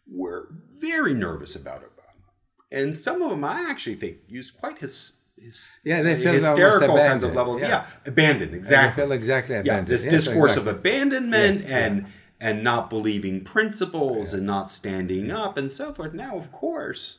were 0.06 0.48
very 0.70 1.14
nervous 1.14 1.56
about 1.56 1.80
Obama. 1.82 1.90
And 2.70 2.96
some 2.96 3.22
of 3.22 3.30
them 3.30 3.42
I 3.44 3.66
actually 3.68 3.96
think 3.96 4.18
used 4.28 4.56
quite 4.58 4.78
his, 4.78 5.14
his 5.36 5.74
Yeah, 5.84 6.02
they 6.02 6.14
almost 6.26 6.46
hysterical 6.46 6.96
kinds 6.96 7.22
of 7.22 7.34
levels. 7.34 7.60
yeah. 7.60 7.68
Yeah, 7.68 7.86
abandoned, 8.06 8.50
And 8.52 8.54
I 8.54 8.58
exactly 8.58 9.02
feel 9.02 9.12
exactly 9.12 9.54
yeah, 9.56 9.60
abandoned. 9.62 9.88
this 9.88 10.04
Yes, 10.04 10.12
discourse 10.12 10.52
exactly. 10.52 10.70
of 10.70 10.76
abandonment 10.78 11.60
Yes, 11.62 11.70
and 11.70 12.06
and 12.40 12.62
not 12.62 12.90
believing 12.90 13.44
principles 13.44 14.34
and 14.34 14.44
not 14.46 14.70
standing 14.70 15.30
up 15.30 15.56
and 15.56 15.70
so 15.70 15.92
forth. 15.92 16.12
Now, 16.12 16.36
of 16.36 16.50
course, 16.52 17.18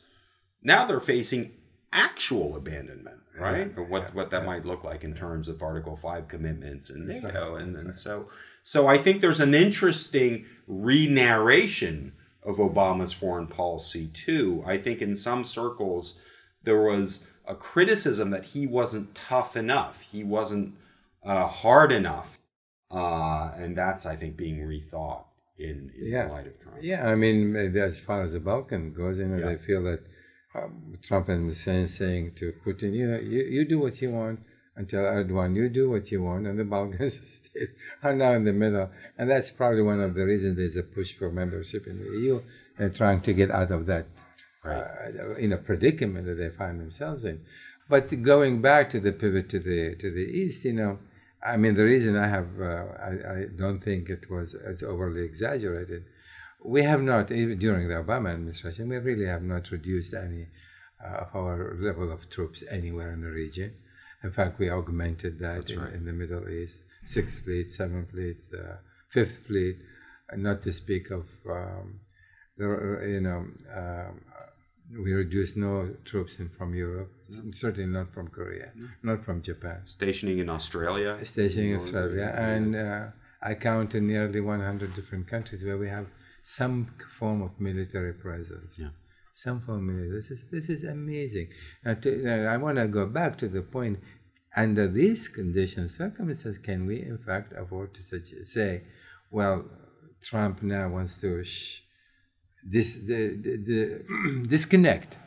now 0.61 0.85
they're 0.85 0.99
facing 0.99 1.53
actual 1.93 2.55
abandonment, 2.55 3.21
right? 3.39 3.71
Yeah, 3.71 3.81
or 3.81 3.85
what 3.85 4.03
yeah, 4.03 4.09
what 4.13 4.29
that 4.31 4.45
might 4.45 4.65
look 4.65 4.83
like 4.83 5.03
in 5.03 5.13
terms 5.13 5.47
of 5.47 5.63
Article 5.63 5.95
Five 5.95 6.27
commitments 6.27 6.89
and 6.89 7.07
NATO, 7.07 7.53
right, 7.53 7.61
and 7.61 7.75
and 7.75 7.85
right. 7.87 7.95
so 7.95 8.29
so 8.61 8.87
I 8.87 8.97
think 8.97 9.21
there's 9.21 9.39
an 9.39 9.53
interesting 9.53 10.45
re-narration 10.67 12.13
of 12.43 12.57
Obama's 12.57 13.13
foreign 13.13 13.47
policy 13.47 14.07
too. 14.07 14.63
I 14.65 14.77
think 14.77 15.01
in 15.01 15.15
some 15.15 15.45
circles 15.45 16.19
there 16.63 16.81
was 16.81 17.23
a 17.47 17.55
criticism 17.55 18.31
that 18.31 18.43
he 18.43 18.67
wasn't 18.67 19.15
tough 19.15 19.55
enough, 19.55 20.01
he 20.01 20.23
wasn't 20.23 20.75
uh, 21.23 21.47
hard 21.47 21.91
enough, 21.91 22.39
uh, 22.95 23.53
and 23.61 23.71
that's 23.81 24.05
I 24.05 24.15
think 24.15 24.31
being 24.45 24.59
rethought 24.73 25.25
in, 25.57 25.75
in 25.99 26.07
Yeah. 26.13 26.25
the 26.27 26.33
light 26.33 26.47
of 26.47 26.55
Trump. 26.61 26.77
Yeah, 26.81 27.01
I 27.11 27.15
mean, 27.23 27.55
as 27.91 27.99
far 27.99 28.19
as 28.25 28.31
the 28.33 28.39
Balkan 28.39 28.83
goes, 28.93 29.15
you 29.19 29.27
know, 29.27 29.37
Yeah. 29.37 29.49
they 29.49 29.57
feel 29.69 29.83
that 29.89 30.01
um, 30.55 30.73
Trump 31.07 31.27
in 31.29 31.47
the 31.49 31.55
sense 31.67 31.89
saying 32.01 32.25
to 32.39 32.53
Putin, 32.65 32.93
you 32.99 33.07
know, 33.11 33.19
you, 33.19 33.41
you 33.55 33.65
do 33.65 33.77
what 33.85 34.01
you 34.01 34.11
want 34.11 34.39
until 34.77 35.01
Erdogan, 35.01 35.55
you 35.55 35.67
do 35.81 35.89
what 35.89 36.05
you 36.11 36.19
want, 36.23 36.47
and 36.47 36.57
the 36.57 36.63
Balkan 36.73 37.09
states 37.39 37.71
are 38.03 38.15
now 38.15 38.31
in 38.39 38.43
the 38.45 38.53
middle. 38.53 38.89
And 39.17 39.29
that's 39.29 39.51
probably 39.51 39.81
one 39.81 39.99
of 40.01 40.13
the 40.15 40.25
reasons 40.25 40.55
there's 40.57 40.77
a 40.77 40.83
push 40.83 41.11
for 41.13 41.29
membership 41.31 41.87
in 41.87 41.95
the 41.99 42.09
EU 42.19 42.41
and 42.79 42.95
trying 42.95 43.19
to 43.21 43.33
get 43.33 43.51
out 43.51 43.71
of 43.71 43.85
that 43.87 44.05
Right. 44.63 45.13
uh, 45.19 45.37
you 45.37 45.47
know, 45.49 45.57
predicament 45.57 46.25
that 46.25 46.35
they 46.35 46.49
find 46.49 46.79
themselves 46.79 47.23
in. 47.23 47.41
But 47.87 48.23
going 48.23 48.61
back 48.61 48.89
to 48.91 48.99
the 48.99 49.11
pivot 49.11 49.47
to 49.49 49.59
the 49.59 49.93
to 49.95 50.09
the 50.09 50.25
east, 50.41 50.65
you 50.65 50.73
know, 50.73 50.97
I 51.45 51.57
mean, 51.57 51.75
the 51.75 51.83
reason 51.83 52.15
I 52.15 52.27
have 52.27 52.49
uh, 52.59 52.85
I, 53.09 53.11
I 53.33 53.45
don't 53.55 53.83
think 53.83 54.09
it 54.09 54.29
was 54.29 54.55
as 54.55 54.81
overly 54.81 55.23
exaggerated. 55.23 56.05
We 56.63 56.81
have 56.81 57.01
not 57.01 57.31
even 57.31 57.59
during 57.59 57.87
the 57.87 57.95
Obama 57.95 58.33
administration. 58.33 58.89
We 58.89 58.97
really 58.97 59.27
have 59.27 59.43
not 59.43 59.69
reduced 59.69 60.13
any 60.13 60.47
uh, 61.03 61.17
of 61.23 61.35
our 61.35 61.75
level 61.79 62.11
of 62.11 62.29
troops 62.29 62.63
anywhere 62.69 63.11
in 63.11 63.21
the 63.21 63.29
region. 63.29 63.73
In 64.23 64.31
fact, 64.31 64.57
we 64.57 64.69
augmented 64.71 65.37
that 65.39 65.69
in, 65.69 65.79
right. 65.79 65.93
in 65.93 66.05
the 66.05 66.13
Middle 66.13 66.49
East, 66.49 66.81
Sixth 67.05 67.43
Fleet, 67.43 67.69
Seventh 67.69 68.09
Fleet, 68.09 68.37
uh, 68.53 68.77
Fifth 69.09 69.45
Fleet, 69.45 69.77
not 70.35 70.63
to 70.63 70.71
speak 70.71 71.11
of 71.11 71.27
um, 71.47 71.99
the 72.57 73.01
you 73.07 73.21
know 73.21 73.45
um, 73.75 74.21
we 74.91 75.13
reduced 75.13 75.57
no 75.57 75.95
troops 76.05 76.39
in 76.39 76.49
from 76.49 76.73
Europe, 76.75 77.11
certainly 77.51 77.89
not 77.89 78.13
from 78.13 78.27
Korea, 78.27 78.71
not 79.01 79.23
from 79.23 79.41
Japan. 79.41 79.81
Stationing 79.85 80.39
in 80.39 80.49
Australia. 80.49 81.17
Stationing 81.23 81.71
in 81.71 81.77
Australia, 81.77 82.33
and 82.35 82.75
uh, 82.75 83.07
I 83.41 83.55
count 83.55 83.95
in 83.95 84.07
nearly 84.07 84.41
100 84.41 84.93
different 84.93 85.27
countries 85.27 85.63
where 85.63 85.77
we 85.77 85.89
have 85.89 86.07
some 86.43 86.93
form 87.19 87.41
of 87.41 87.59
military 87.59 88.13
presence. 88.13 88.77
Yeah. 88.77 88.89
Some 89.33 89.61
form 89.61 89.77
of 89.77 89.95
military. 89.95 90.11
This 90.15 90.31
is 90.31 90.45
this 90.51 90.69
is 90.69 90.83
amazing. 90.83 91.49
Now, 91.83 91.95
to, 91.95 92.17
now 92.17 92.53
I 92.53 92.57
want 92.57 92.77
to 92.77 92.87
go 92.87 93.05
back 93.05 93.37
to 93.39 93.47
the 93.47 93.61
point. 93.61 93.99
Under 94.57 94.87
these 94.87 95.27
conditions, 95.27 95.97
circumstances, 95.97 96.57
can 96.59 96.85
we 96.85 97.01
in 97.01 97.17
fact 97.17 97.51
afford 97.57 97.93
to 97.95 98.03
such, 98.03 98.27
say, 98.45 98.83
well, 99.29 99.65
Trump 100.23 100.63
now 100.63 100.87
wants 100.87 101.19
to 101.19 101.43
sh- 101.43 101.81
this 102.65 102.95
the, 102.95 103.29
the, 103.35 103.57
the 103.57 104.45
disconnect 104.47 105.17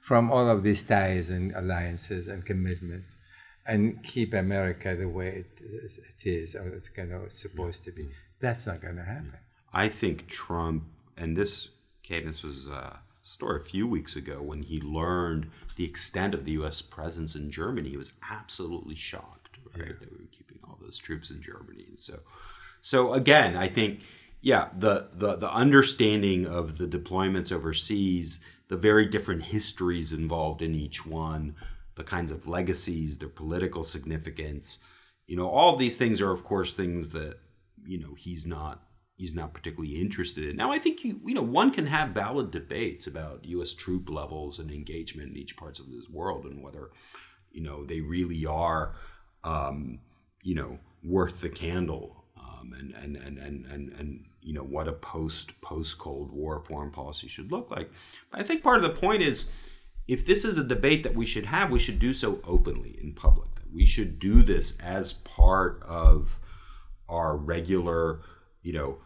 from 0.00 0.30
all 0.30 0.48
of 0.48 0.62
these 0.62 0.82
ties 0.82 1.30
and 1.30 1.52
alliances 1.56 2.28
and 2.28 2.44
commitments 2.44 3.10
and 3.66 4.02
keep 4.04 4.32
America 4.32 4.94
the 4.94 5.08
way 5.08 5.44
it, 5.44 5.60
it 5.60 6.28
is 6.28 6.54
or 6.54 6.68
it's 6.68 6.88
kind 6.88 7.12
of 7.12 7.32
supposed 7.32 7.84
to 7.84 7.90
be. 7.90 8.08
That's 8.40 8.66
not 8.66 8.80
going 8.80 8.96
to 8.96 9.02
happen. 9.02 9.32
I 9.72 9.88
think 9.88 10.28
Trump, 10.28 10.84
and 11.16 11.36
this, 11.36 11.70
this 12.08 12.42
was 12.42 12.68
uh, 12.68 12.72
a 12.72 13.00
story 13.22 13.60
a 13.60 13.64
few 13.64 13.86
weeks 13.86 14.14
ago 14.14 14.40
when 14.40 14.62
he 14.62 14.80
learned 14.80 15.50
the 15.76 15.84
extent 15.84 16.34
of 16.34 16.44
the 16.44 16.52
U.S. 16.52 16.80
presence 16.80 17.34
in 17.34 17.50
Germany. 17.50 17.90
He 17.90 17.96
was 17.96 18.12
absolutely 18.30 18.94
shocked, 18.94 19.58
right, 19.76 19.88
yeah. 19.88 19.92
that 19.98 20.12
we 20.12 20.18
were 20.18 20.30
keeping 20.30 20.58
all 20.64 20.78
those 20.80 20.98
troops 20.98 21.30
in 21.30 21.42
Germany. 21.42 21.84
And 21.88 21.98
so, 21.98 22.20
so 22.80 23.12
again, 23.12 23.56
I 23.56 23.68
think, 23.68 24.00
yeah, 24.46 24.68
the 24.78 25.08
the 25.12 25.34
the 25.34 25.52
understanding 25.52 26.46
of 26.46 26.78
the 26.78 26.86
deployments 26.86 27.50
overseas, 27.50 28.38
the 28.68 28.76
very 28.76 29.04
different 29.04 29.42
histories 29.42 30.12
involved 30.12 30.62
in 30.62 30.72
each 30.72 31.04
one 31.04 31.56
the 31.96 32.04
kinds 32.04 32.30
of 32.30 32.46
legacies, 32.46 33.18
their 33.18 33.28
political 33.28 33.82
significance. 33.82 34.78
You 35.26 35.36
know, 35.36 35.48
all 35.48 35.74
these 35.74 35.96
things 35.96 36.20
are, 36.20 36.30
of 36.30 36.44
course, 36.44 36.74
things 36.74 37.10
that 37.10 37.38
you 37.84 37.98
know 37.98 38.14
he's 38.14 38.46
not 38.46 38.84
he's 39.16 39.34
not 39.34 39.52
particularly 39.52 40.00
interested 40.00 40.48
in. 40.48 40.56
Now, 40.56 40.70
I 40.70 40.78
think 40.78 41.02
you 41.02 41.20
you 41.24 41.34
know 41.34 41.42
one 41.42 41.72
can 41.72 41.86
have 41.86 42.10
valid 42.10 42.52
debates 42.52 43.08
about 43.08 43.44
U.S. 43.46 43.74
troop 43.74 44.08
levels 44.08 44.60
and 44.60 44.70
engagement 44.70 45.32
in 45.32 45.36
each 45.36 45.56
parts 45.56 45.80
of 45.80 45.90
this 45.90 46.08
world 46.08 46.44
and 46.44 46.62
whether 46.62 46.90
you 47.50 47.62
know 47.62 47.84
they 47.84 48.00
really 48.00 48.46
are 48.46 48.94
um, 49.42 49.98
you 50.44 50.54
know 50.54 50.78
worth 51.02 51.40
the 51.40 51.48
candle 51.48 52.25
um, 52.38 52.74
and, 52.78 52.94
and 52.94 53.16
and 53.16 53.38
and 53.38 53.66
and 53.66 53.92
and 53.98 54.24
you 54.40 54.52
know 54.52 54.62
what 54.62 54.88
a 54.88 54.92
post 54.92 55.60
post 55.60 55.98
Cold 55.98 56.30
War 56.30 56.60
foreign 56.60 56.90
policy 56.90 57.28
should 57.28 57.50
look 57.50 57.70
like. 57.70 57.90
But 58.30 58.40
I 58.40 58.44
think 58.44 58.62
part 58.62 58.76
of 58.78 58.82
the 58.82 59.00
point 59.00 59.22
is 59.22 59.46
if 60.08 60.24
this 60.24 60.44
is 60.44 60.58
a 60.58 60.64
debate 60.64 61.02
that 61.02 61.16
we 61.16 61.26
should 61.26 61.46
have, 61.46 61.70
we 61.70 61.78
should 61.78 61.98
do 61.98 62.14
so 62.14 62.40
openly 62.44 62.98
in 63.00 63.12
public. 63.12 63.48
We 63.72 63.86
should 63.86 64.18
do 64.18 64.42
this 64.42 64.78
as 64.78 65.12
part 65.12 65.82
of 65.82 66.38
our 67.08 67.36
regular, 67.36 68.20
you 68.62 68.72
know, 68.72 68.98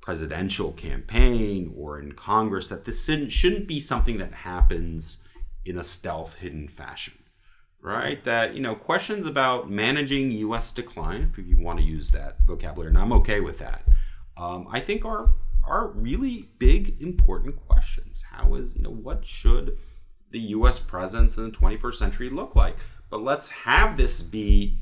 presidential 0.00 0.72
campaign 0.72 1.72
or 1.76 1.98
in 1.98 2.12
Congress. 2.12 2.68
That 2.68 2.84
this 2.84 3.04
shouldn't 3.04 3.66
be 3.66 3.80
something 3.80 4.18
that 4.18 4.32
happens 4.32 5.18
in 5.64 5.78
a 5.78 5.84
stealth, 5.84 6.36
hidden 6.36 6.68
fashion, 6.68 7.14
right? 7.84 8.24
That 8.24 8.54
you 8.54 8.60
know, 8.60 8.74
questions 8.74 9.26
about 9.26 9.70
managing 9.70 10.32
U.S. 10.32 10.72
decline, 10.72 11.32
if 11.36 11.46
you 11.46 11.58
want 11.58 11.78
to 11.78 11.84
use 11.84 12.10
that 12.10 12.38
vocabulary, 12.46 12.88
and 12.88 12.98
I'm 12.98 13.12
okay 13.12 13.40
with 13.40 13.58
that. 13.58 13.84
Um, 14.36 14.66
I 14.70 14.80
think 14.80 15.04
are 15.04 15.30
are 15.66 15.88
really 15.88 16.48
big, 16.58 17.00
important 17.00 17.56
questions. 17.68 18.24
How 18.28 18.54
is 18.54 18.74
you 18.74 18.82
know 18.82 18.90
what 18.90 19.24
should 19.24 19.78
the 20.34 20.40
U.S. 20.40 20.80
presence 20.80 21.38
in 21.38 21.44
the 21.44 21.56
21st 21.56 21.94
century 21.94 22.28
look 22.28 22.56
like. 22.56 22.76
But 23.08 23.22
let's 23.22 23.48
have 23.50 23.96
this 23.96 24.20
be 24.20 24.78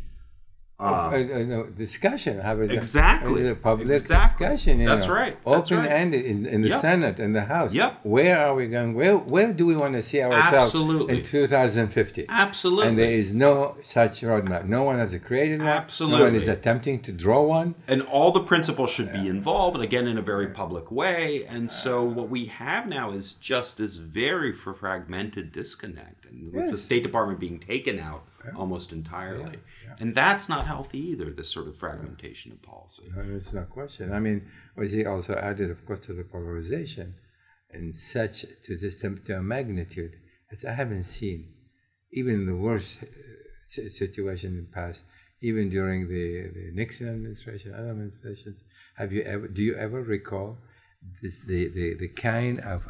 uh, 0.83 1.45
no, 1.45 1.67
discussion. 1.67 2.41
Have 2.41 2.61
a, 2.61 2.63
exactly 2.63 3.49
a 3.49 3.55
public 3.55 3.89
exactly. 3.89 4.47
discussion. 4.47 4.85
That's 4.85 5.07
know, 5.07 5.15
right. 5.15 5.39
Open 5.47 5.87
ended 5.87 6.25
in, 6.25 6.47
in 6.47 6.63
the 6.63 6.71
yep. 6.71 6.81
Senate 6.81 7.19
and 7.19 7.35
the 7.35 7.43
House. 7.43 7.73
Yep. 7.73 8.01
Where 8.03 8.39
are 8.39 8.55
we 8.55 8.67
going? 8.67 8.95
Where 8.95 9.19
where 9.19 9.53
do 9.53 9.67
we 9.67 9.77
want 9.77 9.95
to 9.95 10.03
see 10.03 10.23
ourselves 10.23 10.75
Absolutely. 10.75 11.19
in 11.19 11.25
2050? 11.25 12.27
Absolutely. 12.29 12.89
And 12.89 12.99
there 12.99 13.11
is 13.11 13.33
no 13.33 13.77
such 13.83 14.23
roadmap. 14.23 14.67
No 14.67 14.83
one 14.83 14.99
has 14.99 15.17
created 15.25 15.61
one. 15.61 15.69
Absolutely. 15.69 16.19
No 16.19 16.25
one 16.25 16.35
is 16.35 16.49
attempting 16.49 17.01
to 17.01 17.13
draw 17.13 17.43
one. 17.43 17.75
And 17.89 18.03
all 18.03 18.33
the 18.33 18.43
principles 18.43 18.91
should 18.91 19.13
be 19.13 19.29
involved, 19.29 19.77
and 19.77 19.85
again 19.85 20.07
in 20.07 20.19
a 20.19 20.23
very 20.23 20.49
public 20.49 20.91
way. 20.91 21.45
And 21.47 21.71
so 21.71 22.03
what 22.03 22.29
we 22.29 22.47
have 22.47 22.87
now 22.87 23.13
is 23.13 23.33
just 23.35 23.79
this 23.79 23.97
very 23.97 24.53
fragmented 24.53 25.53
disconnect, 25.53 26.27
and 26.27 26.53
with 26.53 26.63
Yes. 26.63 26.71
the 26.71 26.79
State 26.79 27.03
Department 27.03 27.41
being 27.41 27.59
taken 27.59 27.99
out 27.99 28.25
Yeah. 28.45 28.53
almost 28.57 28.93
entirely. 28.93 29.59
Yeah. 29.87 29.97
And 30.01 30.15
that's 30.15 30.49
not 30.49 30.67
healthy 30.67 30.99
either. 31.11 31.31
This 31.31 31.51
sort 31.51 31.69
of 31.69 31.77
fragmentation 31.77 32.53
of 32.53 32.61
policy. 32.63 33.05
No, 33.15 33.23
There's 33.23 33.53
no 33.53 33.63
question. 33.63 34.13
I 34.13 34.21
mean, 34.21 34.49
was 34.77 34.93
he 34.93 35.07
also 35.07 35.35
added, 35.35 35.71
of 35.71 35.85
course, 35.87 36.01
to 36.01 36.13
the 36.13 36.25
polarization 36.25 37.15
and 37.71 37.97
such 37.97 38.45
to 38.65 38.77
this 38.77 38.97
to 39.01 39.37
a 39.37 39.43
magnitude 39.43 40.17
that 40.51 40.69
I 40.69 40.75
haven't 40.75 41.05
seen, 41.05 41.55
even 42.13 42.35
in 42.35 42.47
the 42.47 42.57
worst 42.57 42.99
uh, 43.03 43.89
situation 43.89 44.51
in 44.59 44.67
the 44.67 44.73
past, 44.73 45.05
even 45.41 45.71
during 45.71 46.09
the, 46.09 46.51
the 46.55 46.71
Nixon 46.75 47.09
administration, 47.09 47.75
other 47.75 47.91
administrations. 47.91 48.59
Have 48.97 49.13
you 49.13 49.23
ever? 49.23 49.49
Do 49.49 49.63
you 49.63 49.75
ever 49.77 50.03
recall 50.03 50.59
this, 51.23 51.39
the, 51.47 51.69
the 51.69 51.95
the 51.95 52.09
kind 52.09 52.61
of 52.61 52.83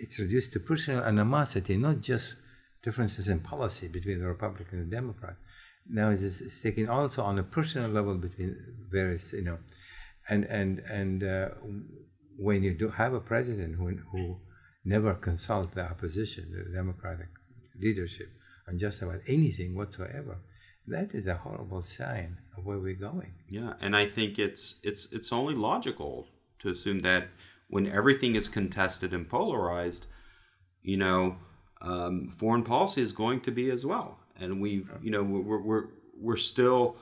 it's 0.00 0.18
reduced 0.18 0.52
to 0.54 0.60
personal 0.60 1.02
animosity, 1.04 1.76
not 1.76 2.00
just 2.00 2.34
differences 2.82 3.28
in 3.28 3.40
policy 3.40 3.88
between 3.88 4.20
the 4.20 4.26
Republican 4.26 4.80
and 4.80 4.90
the 4.90 4.96
Democrat. 4.96 5.36
Now 5.88 6.10
it's, 6.10 6.22
it's 6.22 6.60
taken 6.60 6.88
also 6.88 7.22
on 7.22 7.38
a 7.38 7.42
personal 7.42 7.90
level 7.90 8.16
between 8.16 8.56
various, 8.90 9.32
you 9.32 9.42
know, 9.42 9.58
and 10.28 10.44
and 10.44 10.78
and 10.80 11.24
uh, 11.24 11.48
when 12.38 12.62
you 12.62 12.74
do 12.74 12.88
have 12.88 13.14
a 13.14 13.20
president 13.20 13.76
who 13.76 13.96
who 14.10 14.40
never 14.84 15.14
consult 15.14 15.72
the 15.72 15.82
opposition, 15.82 16.52
the 16.52 16.72
Democratic 16.72 17.28
leadership, 17.80 18.30
on 18.68 18.78
just 18.78 19.02
about 19.02 19.20
anything 19.26 19.74
whatsoever, 19.74 20.38
that 20.86 21.14
is 21.14 21.26
a 21.26 21.36
horrible 21.36 21.82
sign 21.82 22.38
of 22.56 22.64
where 22.64 22.78
we're 22.78 22.94
going. 22.94 23.34
Yeah, 23.48 23.74
and 23.80 23.96
I 23.96 24.06
think 24.06 24.38
it's 24.38 24.76
it's 24.82 25.08
it's 25.12 25.32
only 25.32 25.54
logical 25.54 26.28
to 26.60 26.68
assume 26.70 27.02
that 27.02 27.28
when 27.68 27.86
everything 27.86 28.36
is 28.36 28.48
contested 28.48 29.12
and 29.12 29.28
polarized, 29.28 30.06
you 30.82 30.96
know, 30.96 31.36
um, 31.82 32.28
foreign 32.28 32.62
policy 32.62 33.02
is 33.02 33.12
going 33.12 33.40
to 33.42 33.50
be 33.50 33.70
as 33.70 33.84
well. 33.84 34.18
And 34.40 34.60
we, 34.60 34.86
you 35.02 35.10
know, 35.10 35.22
we're 35.22 35.60
we're 35.60 35.84
we're 36.18 36.36
still 36.36 36.96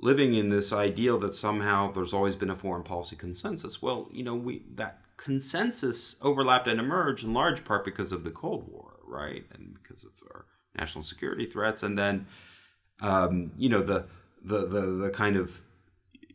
living 0.00 0.34
in 0.34 0.50
this 0.50 0.72
ideal 0.72 1.18
that 1.20 1.34
somehow 1.34 1.90
there's 1.92 2.12
always 2.12 2.36
been 2.36 2.50
a 2.50 2.56
foreign 2.56 2.82
policy 2.82 3.16
consensus. 3.16 3.80
Well, 3.80 4.08
you 4.12 4.22
know, 4.22 4.34
we 4.34 4.64
that 4.74 5.00
consensus 5.16 6.16
overlapped 6.20 6.68
and 6.68 6.80
emerged 6.80 7.24
in 7.24 7.32
large 7.32 7.64
part 7.64 7.84
because 7.84 8.12
of 8.12 8.24
the 8.24 8.30
Cold 8.30 8.68
War, 8.70 8.98
right, 9.06 9.44
and 9.52 9.76
because 9.82 10.04
of 10.04 10.10
our 10.28 10.46
national 10.76 11.02
security 11.02 11.46
threats, 11.46 11.82
and 11.82 11.96
then, 11.96 12.26
um, 13.00 13.52
you 13.56 13.68
know, 13.68 13.82
the 13.82 14.06
the 14.42 14.66
the 14.66 14.80
the 14.80 15.10
kind 15.10 15.36
of 15.36 15.60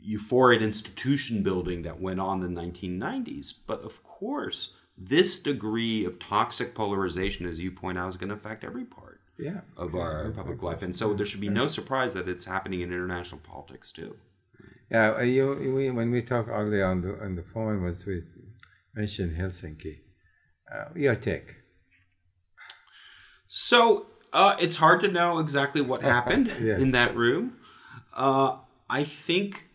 euphoric 0.08 0.62
institution 0.62 1.44
building 1.44 1.82
that 1.82 2.00
went 2.00 2.20
on 2.20 2.42
in 2.42 2.54
the 2.54 2.62
1990s. 2.62 3.54
But 3.68 3.82
of 3.82 4.02
course, 4.04 4.72
this 5.00 5.40
degree 5.40 6.04
of 6.06 6.20
toxic 6.20 6.76
polarization, 6.76 7.46
as 7.46 7.60
you 7.60 7.72
point 7.72 7.98
out, 7.98 8.10
is 8.10 8.18
going 8.18 8.30
to 8.30 8.36
affect 8.36 8.64
every 8.66 8.84
part 8.86 9.22
Yeah. 9.38 9.62
of 9.78 9.96
our 9.96 10.32
public 10.32 10.62
life. 10.62 10.82
And 10.82 10.94
so 10.96 11.14
there 11.14 11.26
should 11.26 11.40
be 11.40 11.50
no 11.50 11.68
surprise 11.68 12.14
that 12.16 12.28
it's 12.28 12.44
happening 12.46 12.82
in 12.82 12.90
international 12.92 13.40
politics 13.42 13.92
too. 13.94 14.16
Yeah, 14.92 15.16
uh, 15.18 15.22
you, 15.22 15.72
we, 15.76 15.90
when 15.92 16.12
we 16.12 16.22
talked 16.22 16.50
earlier 16.50 16.86
on 16.86 17.02
the 17.02 17.12
on 17.24 17.36
the 17.36 17.44
phone, 17.44 17.82
was 17.84 18.06
we 18.06 18.24
mentioned 18.96 19.38
Helsinki. 19.38 20.00
Uh, 20.74 20.86
your 20.96 21.16
take? 21.16 21.56
So 23.48 24.08
uh, 24.34 24.56
it's 24.60 24.76
hard 24.76 25.02
to 25.02 25.08
know 25.08 25.40
exactly 25.40 25.82
what 25.82 26.02
happened 26.16 26.48
Yes. 26.60 26.80
in 26.80 26.92
that 26.92 27.16
room. 27.16 27.58
Uh, 28.14 28.58
I 28.90 29.04
think 29.04 29.68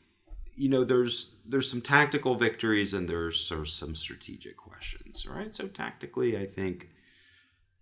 you 0.57 0.69
know 0.69 0.85
there's 0.85 1.31
there's 1.47 1.71
some 1.71 1.81
tactical 1.81 2.35
victories 2.37 2.95
and 2.95 3.09
there's 3.09 3.39
sort 3.41 3.61
of 3.61 3.69
some 3.69 3.95
strategic 3.95 4.57
questions, 4.57 5.27
right? 5.27 5.55
So 5.55 5.67
tactically, 5.69 6.37
I 6.39 6.47
think 6.47 6.91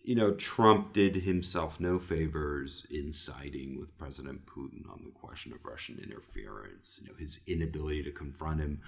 you 0.04 0.14
know 0.16 0.32
Trump 0.32 0.92
did 0.92 1.14
himself 1.14 1.78
no 1.78 1.98
favors 1.98 2.86
in 2.90 3.12
siding 3.12 3.78
with 3.78 3.96
President 3.98 4.44
Putin 4.46 4.88
on 4.90 5.02
the 5.04 5.10
question 5.12 5.52
of 5.52 5.64
Russian 5.64 5.98
interference. 6.02 6.98
You 7.02 7.08
know 7.08 7.14
his 7.18 7.40
inability 7.46 8.02
to 8.04 8.10
confront 8.10 8.60
him. 8.60 8.80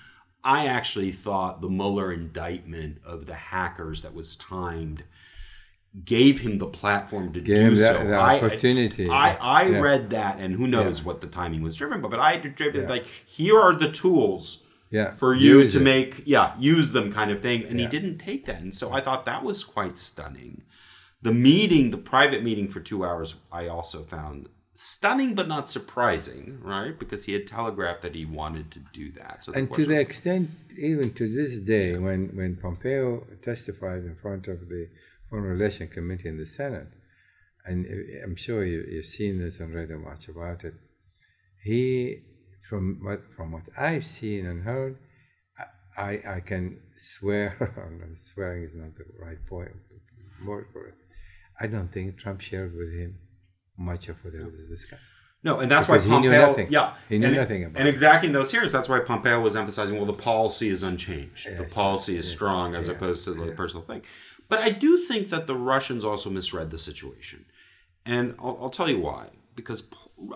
I 0.43 0.67
actually 0.67 1.13
thought 1.13 1.61
the 1.63 1.71
Mueller 1.71 2.13
indictment 2.13 2.99
of 3.07 3.27
the 3.27 3.35
hackers 3.35 4.03
that 4.03 4.13
was 4.13 4.37
timed 4.37 5.05
gave 6.05 6.41
him 6.41 6.59
the 6.59 6.67
platform 6.67 7.33
to 7.33 7.41
Gave 7.41 7.71
do 7.71 7.77
the- 7.77 7.95
so. 7.95 8.05
the 8.09 8.15
I- 8.17 8.37
opportunity. 8.39 9.09
I, 9.09 9.35
I 9.37 9.63
Yeah. 9.69 9.81
read 9.81 10.11
that, 10.11 10.41
and 10.41 10.53
who 10.53 10.67
knows 10.67 10.99
Yeah. 10.99 11.05
what 11.05 11.21
the 11.21 11.29
timing 11.29 11.63
was 11.63 11.77
driven 11.77 12.01
by, 12.03 12.09
but 12.09 12.19
I 12.19 12.37
driven 12.39 12.83
Yeah. 12.83 12.89
like 12.89 13.07
here 13.25 13.59
are 13.59 13.75
the 13.77 13.93
tools 13.93 14.64
Yeah. 14.95 15.15
for 15.15 15.35
you 15.35 15.61
Use 15.61 15.73
to 15.73 15.81
it. 15.81 15.83
make 15.83 16.23
yeah 16.25 16.55
use 16.59 16.93
them 16.93 17.13
kind 17.13 17.31
of 17.33 17.41
thing, 17.41 17.65
and 17.65 17.81
he 17.81 17.87
didn't 17.87 18.19
take 18.19 18.47
that, 18.47 18.61
and 18.61 18.75
so 18.81 18.93
I 18.93 19.01
thought 19.01 19.27
that 19.27 19.43
was 19.43 19.65
quite 19.65 19.99
stunning. 19.99 20.63
The 21.23 21.33
meeting, 21.33 21.91
the 21.91 22.05
private 22.15 22.43
meeting 22.45 22.69
for 22.69 22.81
two 22.81 23.05
hours, 23.05 23.35
I 23.51 23.67
also 23.67 24.05
found 24.05 24.49
stunning 24.75 25.35
but 25.35 25.49
not 25.49 25.69
surprising, 25.69 26.59
right? 26.61 26.97
Because 26.99 27.25
he 27.25 27.33
had 27.33 27.47
telegraphed 27.47 28.03
that 28.03 28.15
he 28.15 28.25
wanted 28.25 28.71
to 28.73 28.81
do 28.93 29.11
that. 29.13 29.45
So 29.45 29.53
and 29.53 29.73
to 29.75 29.87
the 29.87 29.99
extent, 29.99 30.51
even 30.79 31.13
to 31.15 31.33
this 31.33 31.59
day, 31.61 31.97
when, 31.97 32.31
when 32.35 32.57
Pompeo 32.57 33.25
testified 33.43 34.03
in 34.05 34.17
front 34.21 34.49
of 34.49 34.69
the 34.69 34.89
Foreign 35.31 35.45
Relations 35.45 35.93
Committee 35.93 36.29
in 36.29 36.39
the 36.39 36.47
Senate, 36.47 36.89
and 37.65 37.87
I'm 38.23 38.37
sure 38.37 38.65
you, 38.65 38.97
have 38.97 39.07
seen 39.07 39.41
this 39.41 39.61
and 39.61 39.75
read 39.75 39.91
much 39.91 40.29
about 40.29 40.65
it, 40.65 40.75
he, 41.63 42.23
from 42.69 43.01
what, 43.03 43.23
from 43.37 43.53
what 43.53 43.63
I've 43.77 44.07
seen 44.07 44.47
and 44.47 44.63
heard, 44.63 44.99
I, 45.97 46.21
I 46.27 46.41
can 46.41 46.79
swear, 46.97 47.57
and 48.03 48.17
swearing 48.17 48.65
is 48.65 48.75
not 48.75 48.97
the 48.97 49.05
right 49.19 49.39
point, 49.49 49.71
word 50.45 50.67
for 50.73 50.89
it. 50.89 50.95
I 51.61 51.67
don't 51.67 51.93
think 51.93 52.19
Trump 52.19 52.41
shared 52.41 52.77
with 52.77 52.93
him 52.93 53.17
much 53.79 54.09
of 54.09 54.17
what 54.25 54.35
was 54.35 54.69
discussed. 54.69 55.03
No, 55.45 55.61
and 55.61 55.71
that's 55.71 55.87
because 55.87 56.07
why 56.07 56.11
Pompeo. 56.11 56.31
He 56.31 56.37
knew 56.37 56.47
nothing. 56.47 56.67
Yeah, 56.71 56.95
he 57.09 57.19
knew 57.19 57.27
and, 57.27 57.37
nothing 57.37 57.65
about. 57.65 57.79
And 57.79 57.89
exactly 57.89 58.29
in 58.29 58.33
those 58.33 58.51
hearings, 58.51 58.73
that's 58.73 58.89
why 58.89 58.99
Pompeo 59.01 59.41
was 59.41 59.57
emphasizing, 59.57 59.97
well, 59.97 60.07
the 60.07 60.15
policy 60.15 60.69
is 60.69 60.83
unchanged. 60.83 61.47
Yes, 61.47 61.59
the 61.59 61.65
policy 61.65 62.17
is 62.17 62.27
yes, 62.27 62.35
strong 62.35 62.75
as 62.75 62.87
yeah, 62.87 62.95
opposed 62.95 63.25
to 63.25 63.35
the 63.35 63.49
yeah. 63.49 63.55
personal 63.55 63.85
thing. 63.85 64.03
But 64.49 64.61
I 64.61 64.71
do 64.71 64.99
think 64.99 65.29
that 65.31 65.47
the 65.47 65.55
Russians 65.55 66.03
also 66.03 66.31
misread 66.31 66.71
the 66.71 66.79
situation, 66.79 67.45
and 68.07 68.35
I'll, 68.39 68.59
I'll 68.63 68.71
tell 68.71 68.89
you 68.89 69.01
why. 69.01 69.29
Because 69.55 69.85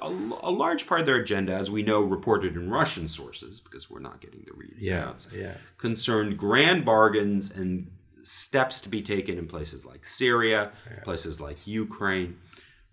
a, 0.00 0.06
a, 0.06 0.50
large 0.50 0.86
part 0.86 1.00
of 1.00 1.06
their 1.06 1.16
agenda, 1.16 1.52
as 1.52 1.70
we 1.70 1.82
know, 1.82 2.00
reported 2.00 2.54
in 2.54 2.70
Russian 2.70 3.08
sources, 3.08 3.58
because 3.60 3.90
we're 3.90 3.98
not 3.98 4.20
getting 4.20 4.44
the 4.46 4.54
reads 4.54 4.82
yeah, 4.82 5.12
yeah. 5.34 5.54
concerned 5.76 6.38
grand 6.38 6.84
bargains 6.84 7.50
and 7.50 7.90
steps 8.22 8.80
to 8.82 8.88
be 8.88 9.02
taken 9.02 9.38
in 9.38 9.48
places 9.48 9.84
like 9.84 10.04
Syria, 10.04 10.70
yeah. 10.88 11.02
places 11.02 11.40
like 11.40 11.66
Ukraine 11.66 12.36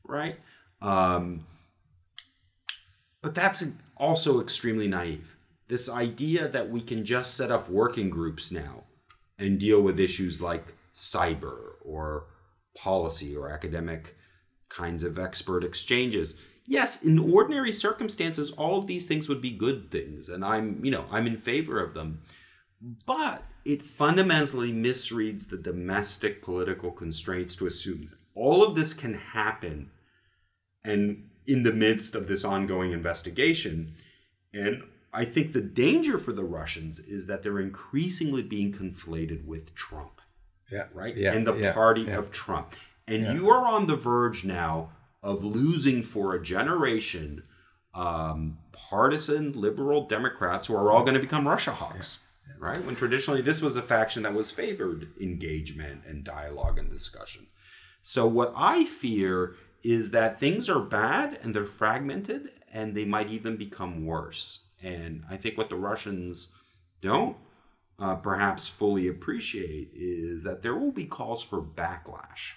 right? 0.08 0.40
Um, 0.82 1.46
but 3.22 3.36
that's 3.36 3.64
also 3.98 4.42
extremely 4.42 4.88
naive. 4.88 5.36
This 5.68 5.90
idea 5.90 6.48
that 6.48 6.70
we 6.70 6.82
can 6.82 7.06
just 7.06 7.36
set 7.36 7.52
up 7.52 7.70
working 7.70 8.10
groups 8.10 8.52
now 8.52 8.84
and 9.40 9.60
deal 9.60 9.82
with 9.82 10.00
issues 10.00 10.42
like 10.42 10.76
cyber 10.94 11.74
or 11.84 12.28
policy 12.78 13.36
or 13.36 13.50
academic 13.50 14.16
kinds 14.70 15.04
of 15.04 15.20
expert 15.20 15.64
exchanges. 15.64 16.36
Yes, 16.68 17.04
in 17.04 17.20
ordinary 17.20 17.72
circumstances, 17.72 18.52
all 18.52 18.80
of 18.80 18.88
these 18.88 19.06
things 19.06 19.30
would 19.30 19.42
be 19.42 19.52
good 19.52 19.92
things, 19.92 20.30
and 20.30 20.44
I'm, 20.44 20.84
you 20.84 20.92
know, 20.92 21.06
I'm 21.12 21.28
in 21.28 21.38
favor 21.38 21.80
of 21.80 21.94
them. 21.94 22.22
But 23.06 23.44
it 23.64 23.82
fundamentally 23.82 24.72
misreads 24.72 25.50
the 25.50 25.58
domestic 25.58 26.44
political 26.44 26.92
constraints 26.92 27.56
to 27.58 27.68
assume 27.68 28.08
that 28.08 28.18
all 28.36 28.64
of 28.64 28.76
this 28.76 28.94
can 28.94 29.14
happen 29.14 29.90
and 30.84 31.30
in 31.48 31.64
the 31.64 31.74
midst 31.74 32.16
of 32.16 32.28
this 32.28 32.44
ongoing 32.44 32.92
investigation. 32.92 33.96
And 34.54 34.84
I 35.14 35.26
think 35.26 35.54
the 35.54 35.62
danger 35.62 36.18
for 36.18 36.34
the 36.34 36.44
Russians 36.44 37.00
is 37.00 37.28
that 37.28 37.44
they're 37.44 37.60
increasingly 37.60 38.44
being 38.44 38.72
conflated 38.72 39.46
with 39.46 39.74
Trump. 39.74 40.22
Yeah. 40.72 40.88
Right? 40.94 41.16
Yeah, 41.16 41.34
and 41.34 41.46
the 41.46 41.56
yeah, 41.56 41.74
party 41.74 42.02
yeah. 42.02 42.18
of 42.18 42.32
Trump. 42.32 42.76
And 43.08 43.24
yeah. 43.24 43.34
you 43.34 43.50
are 43.50 43.66
on 43.66 43.88
the 43.88 43.96
verge 43.96 44.44
now 44.44 44.90
of 45.22 45.44
losing 45.44 46.04
for 46.04 46.34
a 46.34 46.42
generation 46.42 47.44
um, 47.94 48.58
partisan 48.72 49.54
liberal 49.54 50.08
Democrats 50.08 50.68
who 50.68 50.76
are 50.76 50.92
all 50.92 51.02
going 51.02 51.14
to 51.16 51.20
become 51.20 51.48
Russia 51.48 51.72
hawks. 51.72 52.20
Right? 52.60 52.84
When 52.86 52.96
traditionally 52.96 53.42
this 53.42 53.62
was 53.62 53.76
a 53.76 53.82
faction 53.82 54.24
that 54.24 54.34
was 54.34 54.50
favored 54.50 55.10
engagement 55.20 56.04
and 56.06 56.24
dialogue 56.24 56.78
and 56.78 56.90
discussion. 56.90 57.48
So, 58.02 58.28
what 58.28 58.54
I 58.56 58.86
fear 58.86 59.56
is 59.84 60.12
that 60.12 60.40
things 60.40 60.70
are 60.70 60.80
bad 60.80 61.40
and 61.42 61.54
they're 61.54 61.66
fragmented 61.66 62.52
and 62.72 62.96
they 62.96 63.06
might 63.06 63.30
even 63.30 63.56
become 63.56 64.06
worse. 64.06 64.62
And 64.82 65.24
I 65.30 65.38
think 65.38 65.58
what 65.58 65.70
the 65.70 65.76
Russians 65.76 66.50
don't 67.02 67.38
uh, 68.00 68.16
perhaps 68.16 68.68
fully 68.68 69.08
appreciate 69.08 69.90
is 69.96 70.44
that 70.44 70.62
there 70.62 70.76
will 70.76 70.92
be 70.92 71.06
calls 71.06 71.44
for 71.44 71.62
backlash. 71.62 72.54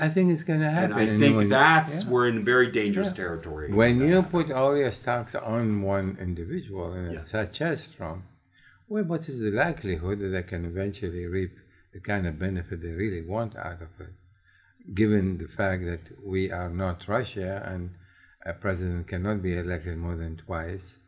I 0.00 0.08
think 0.08 0.32
it's 0.32 0.42
going 0.42 0.60
to 0.60 0.70
happen. 0.70 0.98
And 0.98 1.10
I 1.10 1.18
think 1.18 1.36
when, 1.36 1.48
that's 1.50 2.04
yeah. 2.04 2.10
we're 2.10 2.28
in 2.28 2.44
very 2.44 2.70
dangerous 2.70 3.08
yeah. 3.08 3.24
territory. 3.24 3.72
When 3.72 4.00
you 4.00 4.22
happens. 4.22 4.32
put 4.32 4.52
all 4.52 4.74
your 4.76 4.92
stocks 4.92 5.34
on 5.34 5.82
one 5.82 6.16
individual, 6.18 6.92
and 6.92 7.12
yeah. 7.12 7.24
such 7.24 7.60
as 7.60 7.88
Trump, 7.88 8.24
well, 8.88 9.04
what 9.04 9.28
is 9.28 9.38
the 9.40 9.50
likelihood 9.50 10.20
that 10.20 10.28
they 10.28 10.42
can 10.44 10.64
eventually 10.64 11.26
reap 11.26 11.58
the 11.92 12.00
kind 12.00 12.26
of 12.26 12.38
benefit 12.38 12.80
they 12.80 12.88
really 12.88 13.20
want 13.20 13.54
out 13.56 13.82
of 13.82 13.88
it? 14.00 14.14
given 14.94 15.38
the 15.38 15.48
fact 15.48 15.84
that 15.84 16.24
we 16.24 16.50
are 16.50 16.70
not 16.70 17.08
Russia 17.08 17.62
and 17.66 17.90
a 18.44 18.52
president 18.52 19.08
cannot 19.08 19.42
be 19.42 19.56
elected 19.56 19.98
more 19.98 20.16
than 20.16 20.36
twice, 20.36 20.98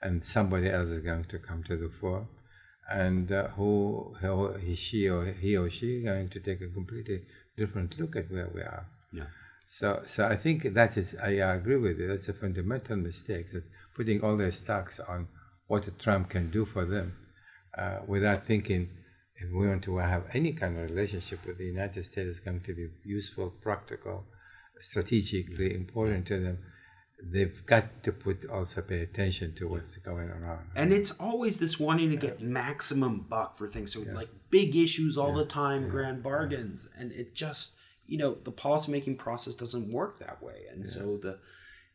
and 0.00 0.24
somebody 0.24 0.70
else 0.70 0.90
is 0.90 1.00
going 1.00 1.24
to 1.24 1.38
come 1.38 1.62
to 1.64 1.76
the 1.76 1.90
fore, 2.00 2.28
and 2.90 3.32
uh, 3.32 3.48
who, 3.48 4.14
who 4.20 4.54
he, 4.54 4.74
she 4.74 5.08
or 5.08 5.24
he 5.26 5.56
or 5.56 5.70
she 5.70 6.02
going 6.02 6.28
to 6.28 6.40
take 6.40 6.60
a 6.60 6.68
completely 6.68 7.22
different 7.56 7.98
look 7.98 8.16
at 8.16 8.30
where 8.30 8.48
we 8.54 8.60
are. 8.60 8.86
Yeah. 9.12 9.26
So, 9.66 10.02
so 10.06 10.26
I 10.26 10.36
think 10.36 10.74
that 10.74 10.96
is, 10.96 11.16
I 11.22 11.30
agree 11.30 11.76
with 11.76 11.98
you. 11.98 12.08
That's 12.08 12.28
a 12.28 12.34
fundamental 12.34 12.96
mistake 12.96 13.50
that 13.52 13.64
putting 13.94 14.22
all 14.22 14.36
their 14.36 14.52
stocks 14.52 15.00
on 15.00 15.28
what 15.66 15.98
Trump 15.98 16.28
can 16.28 16.50
do 16.50 16.64
for 16.64 16.84
them, 16.84 17.16
uh, 17.76 18.00
without 18.06 18.46
thinking 18.46 18.90
if 19.36 19.50
we 19.50 19.66
want 19.66 19.82
to 19.84 19.96
have 19.96 20.24
any 20.32 20.52
kind 20.52 20.78
of 20.78 20.90
relationship 20.90 21.44
with 21.46 21.58
the 21.58 21.64
United 21.64 22.04
States, 22.04 22.28
it's 22.28 22.40
going 22.40 22.60
to 22.60 22.74
be 22.74 22.88
useful, 23.04 23.50
practical, 23.62 24.24
strategically 24.80 25.74
important 25.74 26.26
to 26.26 26.38
them. 26.38 26.58
They've 27.22 27.64
got 27.64 28.02
to 28.02 28.12
put 28.12 28.48
also 28.50 28.82
pay 28.82 29.00
attention 29.00 29.54
to 29.54 29.68
what's 29.68 29.96
going 29.96 30.30
on. 30.30 30.58
And 30.76 30.92
it's 30.92 31.12
always 31.12 31.58
this 31.58 31.80
wanting 31.80 32.10
to 32.10 32.16
get 32.16 32.40
maximum 32.42 33.20
buck 33.28 33.56
for 33.56 33.68
things. 33.68 33.92
So 33.92 34.00
yeah. 34.00 34.12
like 34.12 34.28
big 34.50 34.76
issues 34.76 35.16
all 35.16 35.30
yeah. 35.30 35.38
the 35.38 35.46
time, 35.46 35.84
yeah. 35.84 35.88
grand 35.88 36.22
bargains, 36.22 36.88
and 36.98 37.12
it 37.12 37.34
just 37.34 37.76
you 38.06 38.18
know 38.18 38.36
the 38.44 38.52
policymaking 38.52 39.18
process 39.18 39.54
doesn't 39.54 39.90
work 39.90 40.18
that 40.20 40.42
way. 40.42 40.64
And 40.70 40.86
so 40.86 41.16
the 41.16 41.38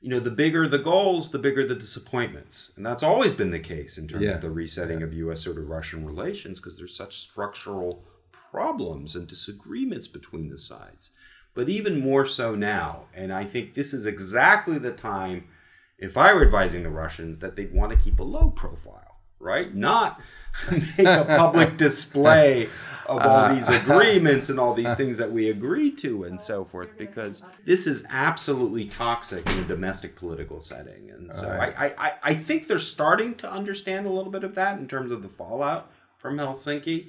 you 0.01 0.09
know, 0.09 0.20
the 0.20 0.32
bigger 0.32 0.67
the 0.67 0.78
goals, 0.78 1.30
the 1.30 1.39
bigger 1.39 1.65
the 1.65 1.76
disappointments. 1.76 2.72
And 2.78 2.86
that's 2.86 3.03
always 3.03 3.34
been 3.34 3.51
the 3.51 3.59
case 3.59 3.97
in 3.97 4.07
terms 4.07 4.26
of 4.28 4.41
the 4.41 4.49
resetting 4.49 5.03
of 5.03 5.13
US 5.13 5.43
sort 5.43 5.57
of 5.57 5.67
Russian 5.67 6.05
relations 6.05 6.59
because 6.59 6.78
there's 6.78 6.95
such 6.95 7.20
structural 7.20 8.05
problems 8.32 9.15
and 9.15 9.28
disagreements 9.28 10.07
between 10.07 10.49
the 10.49 10.57
sides. 10.57 11.11
But 11.54 11.70
even 11.70 12.00
more 12.00 12.26
so 12.26 12.56
now, 12.56 13.06
and 13.14 13.34
I 13.34 13.43
think 13.43 13.74
this 13.74 13.93
is 13.93 14.06
exactly 14.06 14.78
the 14.78 14.91
time, 14.91 15.45
if 15.97 16.16
I 16.16 16.34
were 16.34 16.43
advising 16.43 16.84
the 16.84 16.89
Russians, 16.89 17.39
that 17.39 17.56
they'd 17.56 17.74
want 17.74 17.91
to 17.91 17.97
keep 17.97 18.20
a 18.20 18.24
low 18.24 18.52
profile, 18.52 19.20
right? 19.39 19.74
Not 19.74 20.22
make 20.72 21.08
a 21.08 21.26
public 21.26 21.78
display 21.78 22.70
of 23.10 23.24
all 23.24 23.38
uh, 23.38 23.54
these 23.54 23.68
agreements 23.70 24.50
and 24.50 24.60
all 24.60 24.74
these 24.74 24.93
things 24.95 25.18
that 25.18 25.32
we 25.32 25.50
agreed 25.50 25.97
to 25.97 26.24
and 26.24 26.39
so 26.39 26.64
forth 26.64 26.95
because 26.97 27.41
this 27.66 27.88
is 27.88 28.06
absolutely 28.10 28.86
toxic 28.86 29.45
in 29.52 29.60
a 29.60 29.64
domestic 29.64 30.16
political 30.16 30.60
setting 30.60 31.10
and 31.10 31.34
so 31.34 31.50
right. 31.50 31.74
I, 31.78 31.93
I, 31.97 32.14
I 32.24 32.34
think 32.36 32.68
they're 32.68 32.78
starting 32.78 33.36
to 33.36 33.52
understand 33.52 34.06
a 34.06 34.10
little 34.10 34.32
bit 34.32 34.43
of 34.43 34.56
that 34.56 34.78
in 34.78 34.88
terms 34.88 35.12
of 35.12 35.24
the 35.24 35.28
fallout 35.28 35.91
from 36.18 36.38
helsinki 36.38 37.08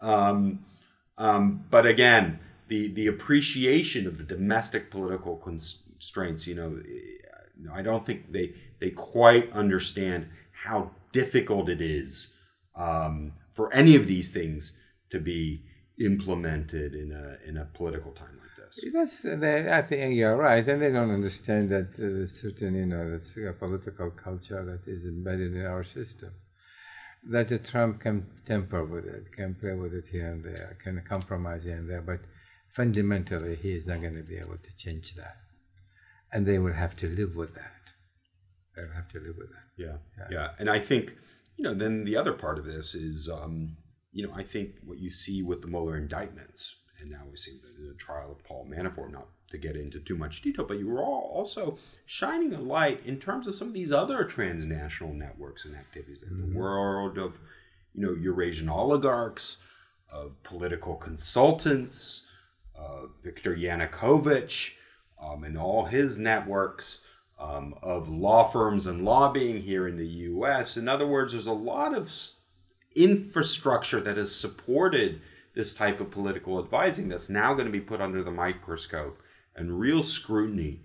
um, 0.00 0.64
um, 1.18 1.64
but 1.70 1.86
again 1.86 2.40
the 2.68 2.88
the 2.94 3.06
appreciation 3.06 4.06
of 4.06 4.18
the 4.18 4.24
domestic 4.24 4.90
political 4.90 5.36
constraints 5.36 6.46
you 6.46 6.54
know 6.54 6.76
i 7.72 7.82
don't 7.82 8.04
think 8.04 8.32
they 8.32 8.54
they 8.80 8.90
quite 8.90 9.50
understand 9.52 10.26
how 10.64 10.90
difficult 11.12 11.68
it 11.68 11.80
is 11.80 12.28
um, 12.76 13.32
for 13.52 13.72
any 13.72 13.94
of 13.96 14.06
these 14.06 14.32
things 14.32 14.76
to 15.10 15.20
be 15.20 15.62
implemented 16.00 16.94
in 16.94 17.12
a 17.12 17.48
in 17.48 17.56
a 17.56 17.64
political 17.66 18.12
time 18.12 18.36
like 18.40 18.54
this. 18.58 18.84
That's 18.92 19.20
they, 19.22 19.72
I 19.72 19.82
think 19.82 20.16
you're 20.16 20.36
right, 20.36 20.66
and 20.68 20.82
they 20.82 20.90
don't 20.90 21.10
understand 21.10 21.70
that 21.70 21.90
uh, 21.98 22.26
certain 22.26 22.74
you 22.74 22.86
know 22.86 23.18
the 23.18 23.52
political 23.58 24.10
culture 24.10 24.64
that 24.64 24.90
is 24.90 25.04
embedded 25.04 25.54
in 25.54 25.64
our 25.66 25.84
system. 25.84 26.32
That 27.30 27.48
the 27.48 27.58
Trump 27.58 28.00
can 28.00 28.26
temper 28.44 28.84
with 28.84 29.06
it, 29.06 29.32
can 29.32 29.54
play 29.54 29.72
with 29.72 29.94
it 29.94 30.04
here 30.10 30.30
and 30.32 30.44
there, 30.44 30.76
can 30.82 31.00
compromise 31.08 31.64
here 31.64 31.78
and 31.78 31.88
there, 31.88 32.02
but 32.02 32.20
fundamentally 32.74 33.56
he 33.56 33.74
is 33.74 33.86
not 33.86 34.00
going 34.00 34.16
to 34.16 34.22
be 34.22 34.36
able 34.36 34.58
to 34.58 34.76
change 34.76 35.14
that, 35.16 35.36
and 36.32 36.46
they 36.46 36.58
will 36.58 36.72
have 36.74 36.96
to 36.96 37.08
live 37.08 37.36
with 37.36 37.54
that. 37.54 37.72
They'll 38.76 38.92
have 38.94 39.08
to 39.10 39.20
live 39.20 39.36
with 39.38 39.50
that. 39.50 39.68
Yeah, 39.76 39.96
yeah, 40.18 40.26
yeah. 40.30 40.48
and 40.58 40.68
I 40.68 40.80
think 40.80 41.14
you 41.56 41.64
know 41.64 41.74
then 41.74 42.04
the 42.04 42.16
other 42.16 42.32
part 42.32 42.58
of 42.58 42.66
this 42.66 42.94
is. 42.94 43.28
Um, 43.28 43.76
you 44.14 44.24
know, 44.24 44.32
I 44.32 44.44
think 44.44 44.76
what 44.84 44.98
you 44.98 45.10
see 45.10 45.42
with 45.42 45.60
the 45.60 45.66
Mueller 45.66 45.96
indictments, 45.96 46.76
and 47.00 47.10
now 47.10 47.22
we 47.28 47.36
see 47.36 47.58
the, 47.60 47.88
the 47.88 47.94
trial 47.94 48.30
of 48.30 48.44
Paul 48.44 48.64
Manafort, 48.70 49.10
not 49.10 49.26
to 49.50 49.58
get 49.58 49.76
into 49.76 49.98
too 49.98 50.16
much 50.16 50.40
detail, 50.40 50.64
but 50.64 50.78
you 50.78 50.88
were 50.88 51.02
all 51.02 51.30
also 51.34 51.78
shining 52.06 52.54
a 52.54 52.60
light 52.60 53.00
in 53.04 53.18
terms 53.18 53.48
of 53.48 53.56
some 53.56 53.68
of 53.68 53.74
these 53.74 53.90
other 53.90 54.24
transnational 54.24 55.12
networks 55.12 55.64
and 55.64 55.74
activities 55.74 56.22
in 56.22 56.28
mm-hmm. 56.28 56.52
the 56.52 56.58
world 56.58 57.18
of, 57.18 57.34
you 57.92 58.06
know, 58.06 58.14
Eurasian 58.14 58.68
oligarchs, 58.68 59.56
of 60.10 60.40
political 60.44 60.94
consultants, 60.94 62.24
of 62.74 63.12
Viktor 63.22 63.54
Yanukovych, 63.56 64.72
um, 65.22 65.44
and 65.44 65.56
all 65.58 65.86
his 65.86 66.18
networks. 66.18 67.00
um, 67.38 67.74
of 67.82 68.08
law 68.08 68.48
firms 68.48 68.86
and 68.86 69.04
lobbying 69.04 69.60
here 69.62 69.88
in 69.88 69.96
the 69.96 70.06
U.S. 70.06 70.76
In 70.76 70.88
other 70.88 71.06
words, 71.06 71.32
there's 71.32 71.46
a 71.46 71.52
lot 71.52 71.94
of 71.94 72.10
infrastructure 72.94 74.00
that 74.00 74.16
has 74.16 74.34
supported 74.34 75.20
this 75.54 75.74
type 75.74 76.00
of 76.00 76.10
political 76.10 76.58
advising 76.58 77.08
that's 77.08 77.28
now 77.30 77.52
going 77.54 77.66
to 77.66 77.72
be 77.72 77.80
put 77.80 78.00
under 78.00 78.22
the 78.22 78.30
microscope 78.30 79.20
and 79.56 79.78
real 79.78 80.02
scrutiny 80.02 80.80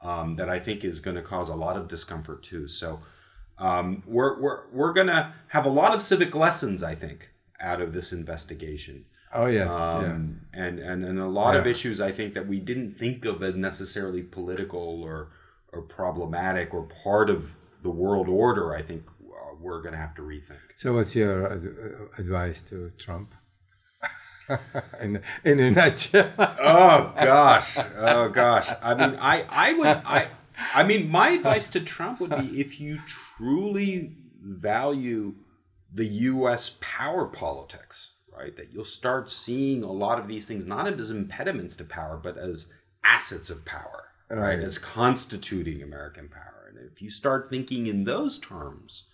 um, 0.00 0.36
that 0.36 0.48
I 0.48 0.58
think 0.58 0.84
is 0.84 1.00
going 1.00 1.16
to 1.16 1.22
cause 1.22 1.48
a 1.48 1.54
lot 1.54 1.76
of 1.76 1.88
discomfort 1.88 2.42
too. 2.42 2.68
So 2.68 3.00
um, 3.58 4.02
we're, 4.06 4.40
we're, 4.40 4.60
we're 4.72 4.92
going 4.92 5.06
to 5.08 5.32
have 5.48 5.64
a 5.66 5.70
lot 5.70 5.94
of 5.94 6.02
civic 6.02 6.34
lessons, 6.34 6.82
I 6.82 6.94
think, 6.94 7.30
out 7.60 7.80
of 7.80 7.92
this 7.92 8.12
investigation. 8.12 9.06
Oh 9.34 9.46
yes, 9.46 9.72
um, 9.72 10.40
yeah. 10.54 10.64
and, 10.64 10.78
and 10.78 11.04
and 11.04 11.18
a 11.18 11.26
lot 11.26 11.54
yeah. 11.54 11.60
of 11.60 11.66
issues 11.66 12.00
I 12.00 12.12
think 12.12 12.34
that 12.34 12.46
we 12.46 12.60
didn't 12.60 12.98
think 12.98 13.24
of 13.24 13.42
as 13.42 13.54
necessarily 13.54 14.22
political 14.22 15.02
or 15.02 15.32
or 15.72 15.82
problematic 15.82 16.72
or 16.72 16.82
part 16.82 17.28
of 17.28 17.54
the 17.82 17.90
world 17.90 18.28
order. 18.28 18.74
I 18.74 18.82
think 18.82 19.04
uh, 19.22 19.54
we're 19.60 19.82
going 19.82 19.92
to 19.92 19.98
have 19.98 20.14
to 20.16 20.22
rethink. 20.22 20.58
So, 20.76 20.94
what's 20.94 21.14
your 21.14 21.52
ad- 21.52 21.64
uh, 21.64 22.20
advice 22.22 22.60
to 22.62 22.92
Trump? 22.98 23.34
in, 25.00 25.20
in 25.44 25.60
a 25.60 25.70
nutshell. 25.70 26.30
oh 26.38 27.12
gosh, 27.16 27.76
oh 27.96 28.28
gosh. 28.28 28.68
I 28.82 28.94
mean, 28.94 29.18
I 29.20 29.44
I 29.48 29.72
would 29.74 29.86
I 29.86 30.28
I 30.74 30.84
mean, 30.84 31.10
my 31.10 31.30
advice 31.30 31.68
to 31.70 31.80
Trump 31.80 32.20
would 32.20 32.30
be 32.30 32.60
if 32.60 32.80
you 32.80 33.00
truly 33.06 34.16
value 34.40 35.34
the 35.92 36.06
U.S. 36.06 36.76
power 36.80 37.26
politics, 37.26 38.10
right? 38.36 38.56
That 38.56 38.72
you'll 38.72 38.84
start 38.84 39.30
seeing 39.30 39.82
a 39.82 39.92
lot 39.92 40.18
of 40.18 40.28
these 40.28 40.46
things 40.46 40.66
not 40.66 40.86
as 40.98 41.10
impediments 41.10 41.76
to 41.76 41.84
power, 41.84 42.20
but 42.22 42.36
as 42.36 42.68
assets 43.04 43.50
of 43.50 43.64
power, 43.64 44.08
right? 44.28 44.38
right? 44.38 44.60
As 44.60 44.78
constituting 44.78 45.82
American 45.82 46.28
power. 46.28 46.66
And 46.68 46.78
if 46.90 47.00
you 47.00 47.10
start 47.10 47.48
thinking 47.48 47.86
in 47.86 48.04
those 48.04 48.38
terms, 48.38 49.06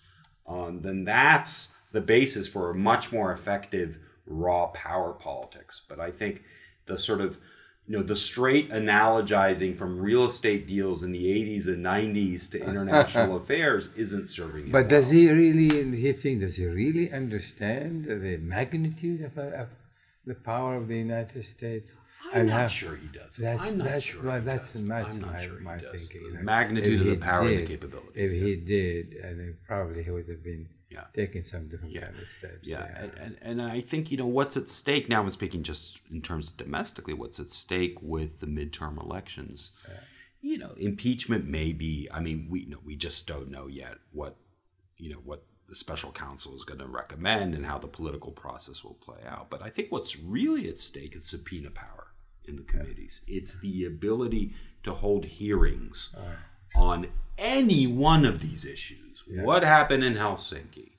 um, 0.47 0.81
then 0.81 1.05
that's 1.05 1.73
the 1.91 2.01
basis 2.01 2.47
for 2.47 2.71
a 2.71 2.75
much 2.75 3.11
more 3.11 3.31
effective 3.31 3.97
raw 4.25 4.67
power 4.67 5.13
politics. 5.13 5.81
But 5.87 5.99
I 5.99 6.11
think 6.11 6.43
the 6.85 6.97
sort 6.97 7.21
of 7.21 7.37
you 7.87 7.97
know 7.97 8.03
the 8.03 8.15
straight 8.15 8.69
analogizing 8.69 9.77
from 9.77 9.99
real 9.99 10.25
estate 10.25 10.67
deals 10.67 11.03
in 11.03 11.11
the 11.11 11.25
80s 11.25 11.67
and 11.67 11.85
90s 11.85 12.49
to 12.51 12.63
international 12.69 13.37
affairs 13.37 13.89
isn't 13.95 14.27
serving 14.27 14.71
but 14.71 14.83
well. 14.83 14.89
does 14.89 15.09
he 15.09 15.29
really 15.29 15.97
he 15.97 16.13
think 16.13 16.41
does 16.41 16.55
he 16.55 16.65
really 16.65 17.11
understand 17.11 18.05
the 18.05 18.37
magnitude 18.37 19.21
of, 19.21 19.37
uh, 19.37 19.63
of 19.63 19.67
the 20.25 20.35
power 20.35 20.75
of 20.75 20.87
the 20.87 20.97
united 20.97 21.43
states 21.43 21.97
I'm 22.31 22.41
and 22.41 22.49
not 22.49 22.61
have, 22.61 22.71
sure 22.71 22.95
he 22.95 23.07
does. 23.07 23.35
That's, 23.35 23.69
I'm 23.69 23.77
not 23.79 23.87
that's, 23.87 24.05
sure. 24.05 24.23
Well, 24.23 24.41
that's 24.41 24.79
my, 24.79 25.01
my, 25.01 25.43
sure 25.43 25.59
my 25.59 25.77
thinking. 25.77 26.33
The 26.33 26.41
magnitude 26.41 27.01
of 27.01 27.07
the 27.07 27.17
power 27.17 27.43
did, 27.47 27.59
and 27.59 27.67
the 27.67 27.71
capabilities. 27.71 28.11
If 28.15 28.31
yeah. 28.31 28.45
he 28.45 28.55
did, 28.55 29.13
and 29.15 29.55
probably 29.67 30.03
he 30.03 30.09
would 30.09 30.29
have 30.29 30.43
been 30.43 30.69
yeah. 30.93 31.05
taking 31.15 31.43
some 31.43 31.67
different 31.67 31.93
yeah. 31.93 32.05
kind 32.05 32.19
of 32.19 32.27
steps. 32.27 32.59
Yeah, 32.61 32.79
yeah. 32.79 33.03
And, 33.03 33.13
and, 33.17 33.37
and 33.41 33.61
I 33.61 33.81
think 33.81 34.11
you 34.11 34.17
know 34.17 34.27
what's 34.27 34.57
at 34.57 34.69
stake 34.69 35.09
now. 35.09 35.21
I'm 35.21 35.29
speaking 35.31 35.63
just 35.63 35.99
in 36.11 36.21
terms 36.21 36.51
domestically. 36.51 37.13
What's 37.13 37.39
at 37.39 37.49
stake 37.49 37.97
with 38.01 38.39
the 38.39 38.47
midterm 38.47 39.01
elections? 39.01 39.71
Yeah. 39.87 39.99
You 40.41 40.57
know, 40.57 40.73
impeachment 40.77 41.47
may 41.47 41.71
be. 41.71 42.07
I 42.11 42.19
mean, 42.19 42.47
we 42.49 42.61
you 42.61 42.69
know 42.69 42.79
we 42.85 42.95
just 42.95 43.27
don't 43.27 43.49
know 43.49 43.67
yet 43.67 43.95
what 44.11 44.35
you 44.97 45.11
know 45.11 45.19
what 45.23 45.43
the 45.67 45.75
special 45.75 46.11
counsel 46.11 46.55
is 46.55 46.63
going 46.63 46.79
to 46.79 46.87
recommend 46.87 47.55
and 47.55 47.65
how 47.65 47.79
the 47.79 47.87
political 47.87 48.31
process 48.31 48.83
will 48.83 48.95
play 48.95 49.19
out. 49.27 49.49
But 49.49 49.61
I 49.63 49.69
think 49.69 49.91
what's 49.91 50.19
really 50.19 50.69
at 50.69 50.79
stake 50.79 51.15
is 51.15 51.25
subpoena 51.25 51.71
power 51.71 52.07
in 52.45 52.57
the 52.57 52.63
committees. 52.63 53.21
It's 53.27 53.59
the 53.59 53.85
ability 53.85 54.53
to 54.83 54.93
hold 54.93 55.25
hearings 55.25 56.09
uh. 56.15 56.79
on 56.79 57.07
any 57.37 57.87
one 57.87 58.25
of 58.25 58.41
these 58.41 58.65
issues. 58.65 59.12
Yeah. 59.27 59.43
What 59.43 59.63
happened 59.63 60.03
in 60.03 60.15
Helsinki, 60.15 60.91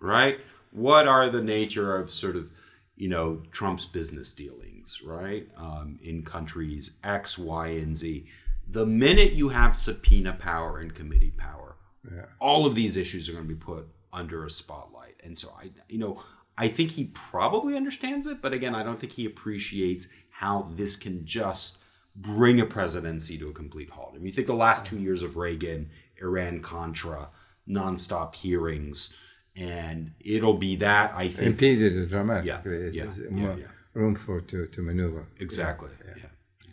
right? 0.00 0.40
What 0.70 1.06
are 1.06 1.28
the 1.28 1.42
nature 1.42 1.96
of 1.96 2.10
sort 2.10 2.36
of, 2.36 2.50
you 2.96 3.08
know, 3.08 3.42
Trump's 3.50 3.84
business 3.84 4.32
dealings, 4.32 5.00
right? 5.04 5.48
Um, 5.56 5.98
in 6.02 6.24
countries 6.24 6.92
X, 7.04 7.38
Y, 7.38 7.68
and 7.68 7.96
Z. 7.96 8.26
The 8.70 8.86
minute 8.86 9.32
you 9.32 9.48
have 9.48 9.74
subpoena 9.74 10.34
power 10.34 10.80
and 10.80 10.94
committee 10.94 11.32
power, 11.36 11.76
yeah. 12.12 12.26
all 12.38 12.66
of 12.66 12.74
these 12.74 12.96
issues 12.96 13.28
are 13.28 13.32
going 13.32 13.44
to 13.44 13.54
be 13.54 13.54
put 13.54 13.86
under 14.12 14.44
a 14.44 14.50
spotlight. 14.50 15.14
And 15.24 15.36
so 15.36 15.52
I, 15.58 15.70
you 15.88 15.98
know, 15.98 16.22
I 16.56 16.68
think 16.68 16.90
he 16.90 17.04
probably 17.04 17.76
understands 17.76 18.26
it, 18.26 18.42
but 18.42 18.52
again, 18.52 18.74
I 18.74 18.82
don't 18.82 18.98
think 18.98 19.12
he 19.12 19.26
appreciates 19.26 20.08
how 20.30 20.70
this 20.74 20.96
can 20.96 21.24
just 21.24 21.78
bring 22.16 22.60
a 22.60 22.66
presidency 22.66 23.38
to 23.38 23.48
a 23.48 23.52
complete 23.52 23.90
halt. 23.90 24.10
I 24.14 24.18
mean, 24.18 24.26
you 24.26 24.32
think 24.32 24.48
the 24.48 24.54
last 24.54 24.84
two 24.84 24.98
years 24.98 25.22
of 25.22 25.36
Reagan, 25.36 25.88
Iran 26.20 26.60
Contra, 26.60 27.30
nonstop 27.68 28.34
hearings, 28.34 29.12
and 29.56 30.12
it'll 30.20 30.54
be 30.54 30.76
that 30.76 31.12
I 31.14 31.28
think 31.28 31.48
impeded 31.48 32.08
dramatically. 32.08 32.90
Yeah, 32.92 33.04
yeah, 33.04 33.12
yeah, 33.30 33.56
yeah, 33.56 33.64
room 33.94 34.16
for 34.16 34.40
to, 34.40 34.66
to 34.66 34.82
maneuver. 34.82 35.26
Exactly. 35.38 35.90
Yeah, 36.06 36.14
yeah. 36.18 36.70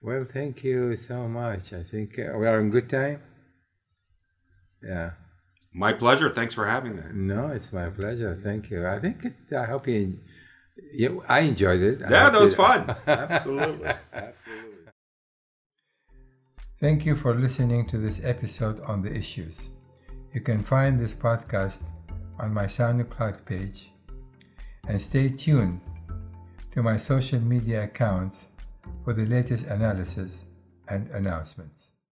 Well, 0.00 0.24
thank 0.24 0.64
you 0.64 0.96
so 0.96 1.28
much. 1.28 1.72
I 1.72 1.84
think 1.84 2.18
uh, 2.18 2.36
we 2.36 2.46
are 2.46 2.60
in 2.60 2.70
good 2.70 2.88
time. 2.88 3.20
Yeah. 4.82 5.12
My 5.72 5.92
pleasure. 5.92 6.30
Thanks 6.30 6.54
for 6.54 6.66
having 6.66 6.96
me. 6.96 7.02
No, 7.12 7.48
it's 7.48 7.72
my 7.72 7.88
pleasure. 7.88 8.38
Thank 8.42 8.70
you. 8.70 8.86
I 8.86 8.98
think 8.98 9.24
it, 9.24 9.56
I 9.56 9.64
hope 9.64 9.86
you. 9.86 10.18
Yeah, 10.92 11.10
I 11.28 11.40
enjoyed 11.40 11.80
it. 11.80 12.00
Yeah, 12.00 12.30
that 12.30 12.40
was 12.40 12.54
fun. 12.54 12.94
Absolutely. 13.06 13.92
Absolutely. 14.12 14.72
Thank 16.80 17.06
you 17.06 17.14
for 17.16 17.34
listening 17.34 17.86
to 17.86 17.98
this 17.98 18.20
episode 18.24 18.80
on 18.80 19.02
the 19.02 19.14
issues. 19.14 19.68
You 20.32 20.40
can 20.40 20.62
find 20.62 20.98
this 20.98 21.12
podcast 21.12 21.80
on 22.40 22.54
my 22.54 22.64
SoundCloud 22.64 23.44
page 23.44 23.90
and 24.88 25.00
stay 25.00 25.28
tuned 25.28 25.80
to 26.70 26.82
my 26.82 26.96
social 26.96 27.38
media 27.38 27.84
accounts 27.84 28.48
for 29.04 29.12
the 29.12 29.26
latest 29.26 29.66
analysis 29.66 30.44
and 30.88 31.08
announcements. 31.10 31.91